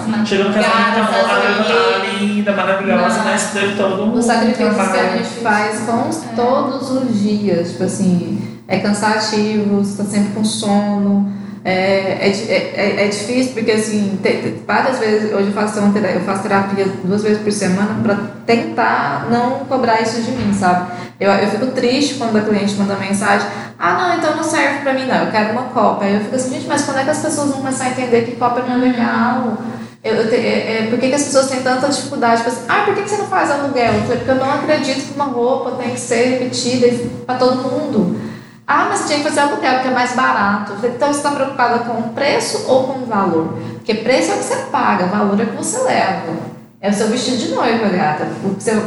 nas 0.07 0.29
Chega 0.29 0.45
no 0.45 0.55
casamento, 0.55 0.99
madrugadas, 1.01 1.31
a 1.31 1.35
noiva 1.35 1.65
tá 1.65 2.19
linda, 2.21 2.53
maravilhosa, 2.53 3.23
né? 3.25 3.35
Isso 3.37 3.53
teve 3.53 3.75
todo 3.77 4.05
um 4.05 4.13
Os 4.13 4.25
sacrifícios 4.25 4.75
que 4.77 4.99
a 4.99 5.17
gente 5.17 5.29
faz 5.43 5.81
com 5.81 6.11
todos 6.37 6.91
os 6.91 7.21
dias, 7.21 7.71
tipo 7.73 7.85
assim, 7.85 8.61
é 8.69 8.79
cansativo, 8.79 9.79
você 9.83 10.03
tá 10.03 10.09
sempre 10.09 10.33
com 10.35 10.45
sono, 10.45 11.33
é, 11.65 11.71
é, 11.73 12.29
é, 12.29 12.75
é- 12.77 13.05
é 13.07 13.09
difícil 13.09 13.53
porque 13.55 13.71
assim, 13.73 14.19
te- 14.23 14.55
várias 14.67 14.99
vezes, 14.99 15.33
hoje 15.33 15.47
eu 15.47 15.53
faço, 15.53 15.81
terapia, 15.93 16.11
eu 16.11 16.21
faço 16.21 16.43
terapia 16.43 16.87
duas 17.05 17.23
vezes 17.23 17.39
por 17.39 17.51
semana 17.51 17.97
para 18.03 18.17
tentar 18.47 19.29
não 19.31 19.61
cobrar 19.61 20.03
isso 20.03 20.21
de 20.21 20.31
mim, 20.33 20.53
sabe? 20.53 20.91
Eu, 21.19 21.31
eu 21.33 21.49
fico 21.49 21.67
triste 21.69 22.15
quando 22.15 22.37
a 22.37 22.43
cliente 22.43 22.75
manda 22.75 22.97
mensagem, 22.97 23.47
ah 23.79 23.95
não, 23.95 24.19
então 24.19 24.37
não 24.37 24.45
serve 24.45 24.81
pra 24.81 24.93
mim 24.93 25.07
não, 25.07 25.25
eu 25.25 25.31
quero 25.31 25.53
uma 25.53 25.63
copa. 25.65 26.05
Aí 26.05 26.15
eu 26.15 26.21
fico 26.21 26.37
assim, 26.37 26.51
gente, 26.55 26.67
mas 26.67 26.83
quando 26.83 26.99
é 26.99 27.05
que 27.05 27.11
as 27.11 27.19
pessoas 27.23 27.49
vão 27.49 27.59
começar 27.59 27.85
a 27.85 27.89
entender 27.91 28.23
que 28.23 28.37
copa 28.37 28.61
não 28.61 28.75
é 28.75 28.79
legal? 28.79 29.57
Eu, 30.03 30.17
eu 30.17 30.29
te- 30.29 30.37
é, 30.37 30.83
é, 30.83 30.87
por 30.91 30.99
que, 30.99 31.09
que 31.09 31.15
as 31.15 31.23
pessoas 31.25 31.49
têm 31.49 31.63
tanta 31.63 31.89
dificuldade? 31.89 32.43
Tipo 32.43 32.51
assim, 32.51 32.65
ah, 32.69 32.83
por 32.85 32.95
que, 32.95 33.03
que 33.03 33.09
você 33.09 33.17
não 33.17 33.27
faz 33.27 33.51
aluguel? 33.51 33.95
Eu 33.95 34.01
falei, 34.03 34.17
porque 34.19 34.31
eu 34.33 34.35
não 34.35 34.53
acredito 34.53 35.09
que 35.09 35.15
uma 35.15 35.25
roupa 35.25 35.83
tem 35.83 35.93
que 35.95 36.01
ser 36.01 36.25
repetida 36.41 36.89
para 37.25 37.37
todo 37.37 37.57
mundo. 37.57 38.21
Ah, 38.67 38.87
mas 38.89 39.07
tinha 39.07 39.19
que 39.19 39.25
fazer 39.25 39.41
aluguel, 39.41 39.75
porque 39.75 39.89
é 39.89 39.91
mais 39.91 40.13
barato. 40.15 40.73
Então 40.85 41.13
você 41.13 41.19
está 41.19 41.31
preocupada 41.33 41.81
com 41.81 41.99
o 41.99 42.13
preço 42.15 42.65
ou 42.67 42.85
com 42.85 43.01
o 43.01 43.07
valor? 43.07 43.59
Porque 43.75 43.95
preço 43.95 44.33
é 44.33 44.35
o 44.35 44.39
que 44.39 44.45
você 44.45 44.57
paga, 44.73 45.07
valor 45.07 45.39
é 45.39 45.45
o 45.45 45.47
que 45.49 45.57
você 45.57 45.79
leva. 45.83 46.33
É 46.81 46.91
o 46.91 46.93
seu 46.93 47.09
vestido 47.09 47.37
de 47.37 47.49
noiva, 47.49 47.89
gata. 47.89 48.27
O 48.45 48.57
seu, 48.59 48.81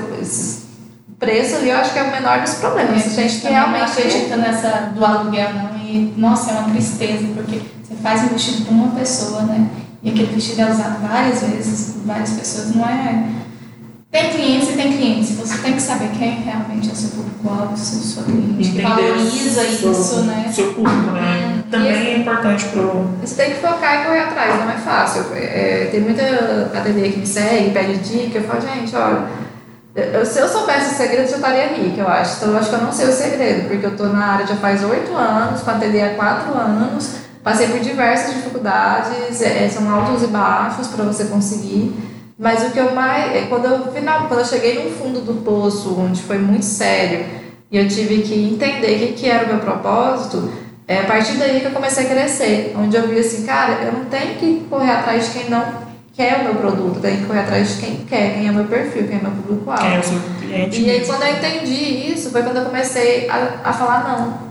preço 1.20 1.56
ali 1.56 1.70
eu 1.70 1.78
acho 1.78 1.94
que 1.94 2.00
é 2.00 2.04
o 2.04 2.12
menor 2.12 2.42
dos 2.42 2.56
problemas. 2.56 2.96
A 2.96 3.00
Você 3.00 3.16
tem 3.16 3.30
gente 3.30 3.42
que 3.42 3.48
não 3.48 3.54
realmente. 3.54 3.92
acredita 3.92 4.38
nessa 4.38 4.70
do 4.94 5.04
aluguel, 5.04 5.54
não. 5.54 5.78
E, 5.78 6.14
nossa, 6.18 6.52
é 6.52 6.54
uma 6.56 6.70
tristeza, 6.70 7.26
porque 7.34 7.62
você 7.82 7.96
faz 8.02 8.24
um 8.24 8.28
vestido 8.28 8.66
para 8.66 8.74
uma 8.74 8.96
pessoa, 8.96 9.44
né? 9.44 9.70
E 10.04 10.10
aquele 10.10 10.34
vestido 10.34 10.62
é 10.62 10.70
usado 10.70 11.08
várias 11.08 11.42
vezes 11.42 11.94
por 11.94 12.04
várias 12.06 12.32
pessoas, 12.32 12.76
não 12.76 12.88
é. 12.88 13.26
Tem 14.12 14.30
clientes 14.32 14.70
e 14.70 14.74
tem 14.74 14.94
clientes. 14.98 15.32
Você 15.36 15.58
tem 15.58 15.74
que 15.74 15.82
saber 15.82 16.10
quem 16.18 16.42
realmente 16.42 16.90
é 16.90 16.94
o 16.94 16.96
seu 16.96 17.10
público-alvo, 17.10 17.74
o 17.74 17.78
seu 17.78 18.00
sua 18.00 18.24
cliente, 18.24 18.72
que 18.72 18.82
valoriza 18.82 19.64
seu- 19.70 19.92
isso, 19.92 20.22
né? 20.22 20.50
Seu 20.54 20.74
público, 20.74 21.12
né? 21.12 21.56
Hum, 21.58 21.70
Também 21.70 21.92
e 21.92 22.08
é 22.08 22.18
importante 22.20 22.66
pro. 22.70 23.06
Você 23.22 23.36
tem 23.36 23.54
que 23.54 23.60
focar 23.60 24.02
e 24.02 24.06
correr 24.06 24.20
atrás, 24.22 24.56
não 24.64 24.72
é 24.72 24.78
fácil. 24.78 25.26
É, 25.36 25.90
tem 25.92 26.00
muita 26.02 26.24
ateliê 26.74 27.10
que 27.10 27.20
me 27.20 27.28
segue, 27.28 27.72
pede 27.72 27.98
dica, 27.98 28.38
eu 28.40 28.44
falo, 28.46 28.62
gente, 28.62 28.96
olha, 28.96 29.26
Eu, 29.94 30.24
se 30.24 30.38
eu 30.40 30.48
soubesse 30.48 30.94
o 30.94 30.98
segredo, 30.98 31.28
eu 31.28 31.36
estaria 31.38 31.68
rica, 31.70 32.02
eu 32.02 32.08
acho. 32.08 32.38
Então, 32.38 32.50
eu 32.50 32.58
acho 32.60 32.70
que 32.70 32.76
eu 32.76 32.82
não 32.84 32.92
sei 32.92 33.08
o 33.08 33.12
segredo, 33.12 33.68
porque 33.68 33.84
eu 33.84 33.90
estou 33.94 34.10
na 34.10 34.26
área 34.34 34.46
já 34.46 34.56
faz 34.56 34.84
oito 34.84 35.12
anos, 35.16 35.62
com 35.62 35.72
ateliê 35.72 36.04
há 36.04 36.14
quatro 36.14 36.54
anos, 36.56 37.10
passei 37.44 37.68
por 37.68 37.80
diversas 37.80 38.36
dificuldades, 38.36 39.42
é, 39.42 39.68
são 39.68 39.90
altos 39.92 40.22
e 40.22 40.28
baixos 40.28 40.88
para 40.90 41.04
você 41.04 41.26
conseguir. 41.26 41.96
Mas 42.38 42.68
o 42.68 42.72
que 42.72 42.80
eu 42.80 42.94
mais. 42.94 43.36
É, 43.36 43.48
quando 43.50 43.66
eu, 43.66 43.92
final, 43.92 44.28
quando 44.28 44.42
eu 44.42 44.46
cheguei 44.46 44.84
no 44.84 44.92
fundo 44.92 45.22
do 45.22 45.44
poço, 45.44 46.00
onde 46.00 46.22
foi 46.22 46.38
muito 46.38 46.66
sério, 46.66 47.26
e 47.72 47.78
eu 47.78 47.88
tive 47.88 48.22
que 48.22 48.34
entender 48.54 48.96
o 48.96 49.00
que, 49.00 49.14
que 49.14 49.30
era 49.30 49.46
o 49.46 49.48
meu 49.48 49.60
propósito, 49.60 50.52
é 50.88 51.00
a 51.00 51.04
partir 51.04 51.34
daí 51.34 51.60
que 51.60 51.66
eu 51.66 51.72
comecei 51.72 52.06
a 52.06 52.10
crescer. 52.10 52.76
Onde 52.78 52.96
eu 52.96 53.08
vi 53.08 53.20
assim, 53.20 53.46
cara, 53.46 53.84
eu 53.84 53.92
não 53.92 54.06
tenho 54.06 54.36
que 54.36 54.66
correr 54.70 54.92
atrás 54.92 55.26
de 55.26 55.40
quem 55.40 55.50
não 55.50 55.88
quer 56.16 56.40
o 56.40 56.44
meu 56.46 56.56
produto, 56.56 56.96
eu 56.96 57.02
tenho 57.02 57.18
que 57.20 57.26
correr 57.26 57.42
atrás 57.42 57.76
de 57.76 57.82
quem 57.82 57.98
quer, 58.06 58.34
quem 58.36 58.48
é 58.48 58.52
meu 58.52 58.66
perfil, 58.66 59.08
quem 59.08 59.18
é 59.18 59.22
meu 59.22 59.32
público-alvo. 59.32 59.86
É. 60.52 60.70
E 60.72 60.90
aí, 60.90 61.06
quando 61.06 61.24
eu 61.24 61.34
entendi 61.34 62.12
isso, 62.12 62.32
foi 62.32 62.42
quando 62.42 62.58
eu 62.58 62.66
comecei 62.66 63.30
a, 63.30 63.62
a 63.64 63.74
falar 63.74 64.08
não. 64.08 64.47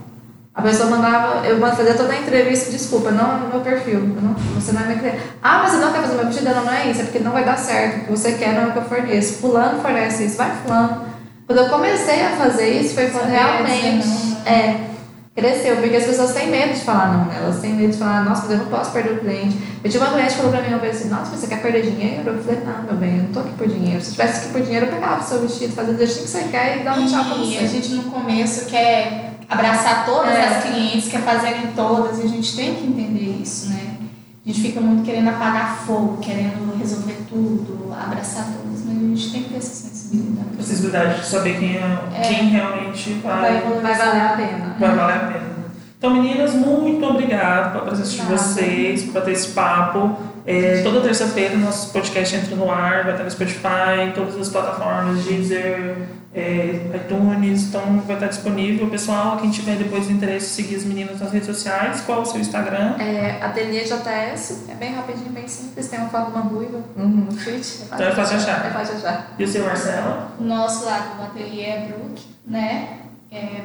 A 0.57 0.63
pessoa 0.63 0.89
mandava, 0.89 1.47
eu 1.47 1.61
fazia 1.61 1.93
toda 1.93 2.15
a 2.15 2.19
entrevista, 2.19 2.71
desculpa, 2.71 3.11
não 3.11 3.31
é 3.31 3.35
o 3.45 3.49
meu 3.49 3.61
perfil, 3.61 4.01
não, 4.01 4.33
você 4.55 4.73
não 4.73 4.81
é 4.81 4.87
minha 4.87 4.99
cliente. 4.99 5.19
Ah, 5.43 5.59
mas 5.63 5.73
você 5.73 5.77
não 5.77 5.93
quer 5.93 6.01
fazer 6.01 6.15
meu 6.15 6.27
vestido? 6.27 6.49
Não, 6.49 6.65
não 6.65 6.73
é 6.73 6.91
isso, 6.91 7.03
é 7.03 7.05
porque 7.05 7.19
não 7.19 7.33
vai 7.33 7.45
dar 7.45 7.59
certo, 7.59 7.97
o 7.97 8.05
que 8.05 8.11
você 8.13 8.33
quer 8.33 8.55
não 8.55 8.63
é 8.63 8.67
o 8.69 8.73
que 8.73 8.79
eu 8.79 8.85
forneço. 8.85 9.35
Fulano 9.35 9.83
fornece 9.83 10.25
isso, 10.25 10.39
vai 10.39 10.51
fulano. 10.65 11.05
Quando 11.47 11.59
eu 11.59 11.69
comecei 11.69 12.25
a 12.25 12.31
fazer 12.31 12.71
isso, 12.71 12.95
foi 12.95 13.11
quando 13.11 13.27
realmente 13.27 14.09
é, 14.47 14.81
cresceu, 15.35 15.77
porque 15.77 15.95
as 15.95 16.05
pessoas 16.05 16.33
têm 16.33 16.51
medo 16.51 16.73
de 16.73 16.81
falar 16.81 17.13
não, 17.13 17.27
né? 17.27 17.37
elas 17.37 17.61
têm 17.61 17.75
medo 17.75 17.93
de 17.93 17.99
falar, 17.99 18.25
nossa, 18.25 18.45
mas 18.45 18.53
eu 18.53 18.57
não 18.57 18.67
posso 18.67 18.93
perder 18.93 19.13
o 19.13 19.21
cliente. 19.21 19.59
Eu 19.85 19.91
tive 19.91 20.03
uma 20.03 20.13
cliente 20.15 20.31
que 20.31 20.37
falou 20.37 20.53
pra 20.53 20.63
mim 20.63 20.69
uma 20.69 20.79
vez 20.79 20.97
assim, 20.97 21.11
nossa, 21.11 21.33
mas 21.33 21.41
você 21.41 21.49
quer 21.49 21.61
perder 21.61 21.83
dinheiro? 21.83 22.31
Eu 22.31 22.43
falei, 22.43 22.61
não, 22.65 22.83
meu 22.83 22.95
bem, 22.95 23.19
eu 23.19 23.23
não 23.25 23.33
tô 23.33 23.41
aqui 23.41 23.53
por 23.59 23.69
dinheiro. 23.69 24.01
Se 24.01 24.09
eu 24.09 24.13
tivesse 24.13 24.41
aqui 24.41 24.53
por 24.55 24.63
dinheiro, 24.63 24.87
eu 24.87 24.93
pegava 24.93 25.21
o 25.21 25.23
seu 25.23 25.39
vestido, 25.43 25.75
fazia 25.75 25.93
o 25.93 25.99
jeitinho 25.99 26.23
que 26.23 26.31
você 26.31 26.45
quer 26.45 26.81
e 26.81 26.83
dava 26.83 26.99
um 26.99 27.07
tchau 27.07 27.25
pra 27.27 27.35
você. 27.35 27.53
E 27.53 27.59
a 27.59 27.67
gente 27.67 27.89
no 27.91 28.05
começo 28.05 28.65
quer 28.65 29.26
abraçar 29.49 30.05
todas 30.07 30.35
É. 30.35 30.45
as 30.49 30.65
clientes, 30.65 31.09
quer 31.09 31.21
fazerem 31.23 31.69
todas, 31.75 32.19
e 32.19 32.23
a 32.23 32.29
gente 32.29 32.57
tem 32.57 32.75
que 32.75 32.87
entender 32.87 33.39
isso, 33.43 33.69
né? 33.71 33.95
A 34.45 34.49
gente 34.49 34.61
fica 34.61 34.81
muito 34.81 35.05
querendo 35.05 35.29
apagar 35.29 35.79
fogo, 35.79 36.19
querendo 36.19 36.77
resolver 36.79 37.17
tudo, 37.29 37.93
abraçar 37.93 38.45
todas, 38.47 38.85
mas 38.85 38.97
a 38.97 39.01
gente 39.01 39.33
tem 39.33 39.43
que 39.43 39.49
ter 39.51 39.57
essa 39.57 39.75
sensibilidade. 39.75 40.57
Possibilidade 40.57 41.21
de 41.21 41.27
saber 41.27 41.59
quem, 41.59 41.77
é, 41.77 42.21
quem 42.23 42.49
realmente 42.51 43.15
vai, 43.25 43.61
Vai 43.61 43.81
Vai 43.83 43.95
valer 43.99 44.21
a 44.23 44.29
pena. 44.37 44.77
vai 44.79 44.95
valer 44.97 45.17
a 45.17 45.19
pena. 45.19 45.57
Então, 45.99 46.11
meninas, 46.15 46.55
muito 46.55 47.05
obrigado 47.05 47.73
pela 47.73 47.87
presença 47.87 48.11
de 48.11 48.23
vocês, 48.23 49.03
por 49.05 49.15
bater 49.15 49.33
esse 49.33 49.49
papo. 49.49 50.17
É, 50.47 50.81
toda 50.83 51.01
terça-feira 51.01 51.57
nosso 51.57 51.93
podcast 51.93 52.37
entra 52.37 52.55
no 52.55 52.71
ar, 52.71 53.03
vai 53.03 53.13
estar 53.13 53.25
no 53.25 53.31
Spotify, 53.31 54.09
em 54.09 54.13
todas 54.13 54.37
as 54.37 54.49
plataformas, 54.49 55.25
Deezer, 55.25 55.97
é, 56.33 56.83
iTunes, 56.95 57.65
então 57.65 58.01
vai 58.07 58.15
estar 58.15 58.29
disponível. 58.29 58.89
Pessoal, 58.89 59.39
quem 59.39 59.51
tiver 59.51 59.77
depois 59.77 60.09
interesse, 60.09 60.47
seguir 60.47 60.77
as 60.77 60.85
meninas 60.85 61.19
nas 61.19 61.33
redes 61.33 61.49
sociais, 61.49 62.03
qual 62.03 62.23
o 62.23 62.25
seu 62.25 62.41
Instagram? 62.41 62.95
É, 63.01 63.43
ateliê 63.43 63.83
JS, 63.83 64.69
é 64.69 64.75
bem 64.75 64.95
rapidinho, 64.95 65.31
bem 65.31 65.49
simples, 65.49 65.89
tem 65.89 65.99
uma 65.99 66.11
foto 66.11 66.27
de 66.27 66.37
uma 66.37 66.43
ruiva 66.43 66.79
no 66.95 67.33
fit. 67.33 67.83
Então 67.85 68.07
é 68.07 68.13
fácil 68.13 68.37
achar. 68.37 68.67
É 68.67 68.71
fácil 68.71 68.97
achar. 68.97 69.35
E 69.37 69.43
o 69.43 69.49
seu 69.49 69.65
Marcelo? 69.65 70.29
O 70.39 70.45
nosso 70.45 70.85
lá 70.85 71.17
do 71.17 71.23
ateliê 71.25 71.65
é 71.65 71.89
Brook, 71.89 72.23
né? 72.47 72.99
É 73.33 73.63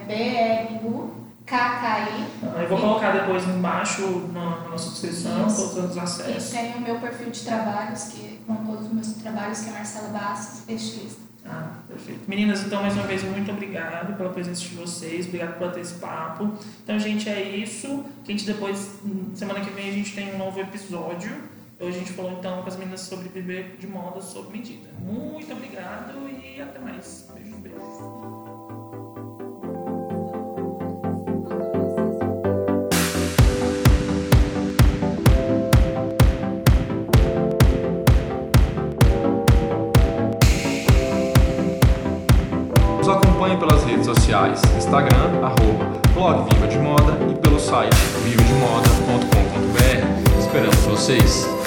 B-R-U-K-K-I. 1.52 2.62
Eu 2.64 2.70
vou 2.70 2.80
colocar 2.80 3.12
depois 3.12 3.46
embaixo 3.48 4.30
na, 4.34 4.70
nossa 4.70 4.90
descrição 4.92 5.48
Isso. 5.48 5.76
todos 5.76 5.92
os 5.92 5.96
E 5.96 6.00
acessos. 6.00 6.52
tem 6.52 6.76
o 6.76 6.82
meu 6.82 7.00
perfil 7.00 7.30
de 7.30 7.42
trabalhos, 7.42 8.04
que 8.06 8.40
com 8.48 8.56
todos 8.56 8.88
os 8.88 8.94
meus 8.94 9.08
trabalhos, 9.16 9.60
que 9.60 9.70
é 9.70 9.74
Marcela 9.74 10.10
Bastos, 10.10 10.70
estilista. 10.70 11.22
Ah, 11.46 11.72
perfeito. 11.88 12.22
Meninas, 12.28 12.62
então, 12.64 12.82
mais 12.82 12.94
uma 12.94 13.04
vez, 13.04 13.24
muito 13.24 13.52
obrigado 13.52 14.16
pela 14.16 14.30
presença 14.30 14.62
de 14.62 14.76
vocês, 14.76 15.26
obrigado 15.26 15.58
por 15.58 15.72
ter 15.72 15.82
esse 15.82 15.96
papo. 15.96 16.54
Então, 16.84 16.98
gente, 17.00 17.28
é 17.28 17.42
isso. 17.42 18.06
A 18.24 18.32
gente 18.32 18.46
depois, 18.46 19.00
semana 19.36 19.60
que 19.60 19.72
vem, 19.72 19.90
a 19.90 19.94
gente 19.94 20.14
tem 20.14 20.34
um 20.34 20.38
novo 20.38 20.60
episódio. 20.60 21.32
Hoje 21.80 21.98
a 21.98 22.00
gente 22.00 22.14
falou, 22.14 22.34
então, 22.34 22.62
com 22.62 22.68
as 22.68 22.78
meninas 22.78 23.02
sobre 23.02 23.28
viver 23.28 23.76
de 23.80 23.88
moda 23.88 24.22
sob 24.22 24.52
medida. 24.52 24.88
Muito 25.00 25.52
obrigado 25.52 26.14
e 26.30 26.62
até 26.62 26.78
mais. 26.78 27.28
Beijos, 27.34 27.56
beijos. 27.58 28.41
Sociais, 44.32 44.62
Instagram, 44.78 45.44
arroba 45.44 45.92
blog 46.14 46.54
Viva 46.54 46.68
de 46.68 46.80
Moda 46.80 47.18
e 47.30 47.36
pelo 47.36 47.60
site 47.60 47.94
vivademoda.com.br. 48.24 50.40
Esperamos 50.40 50.78
vocês! 50.86 51.61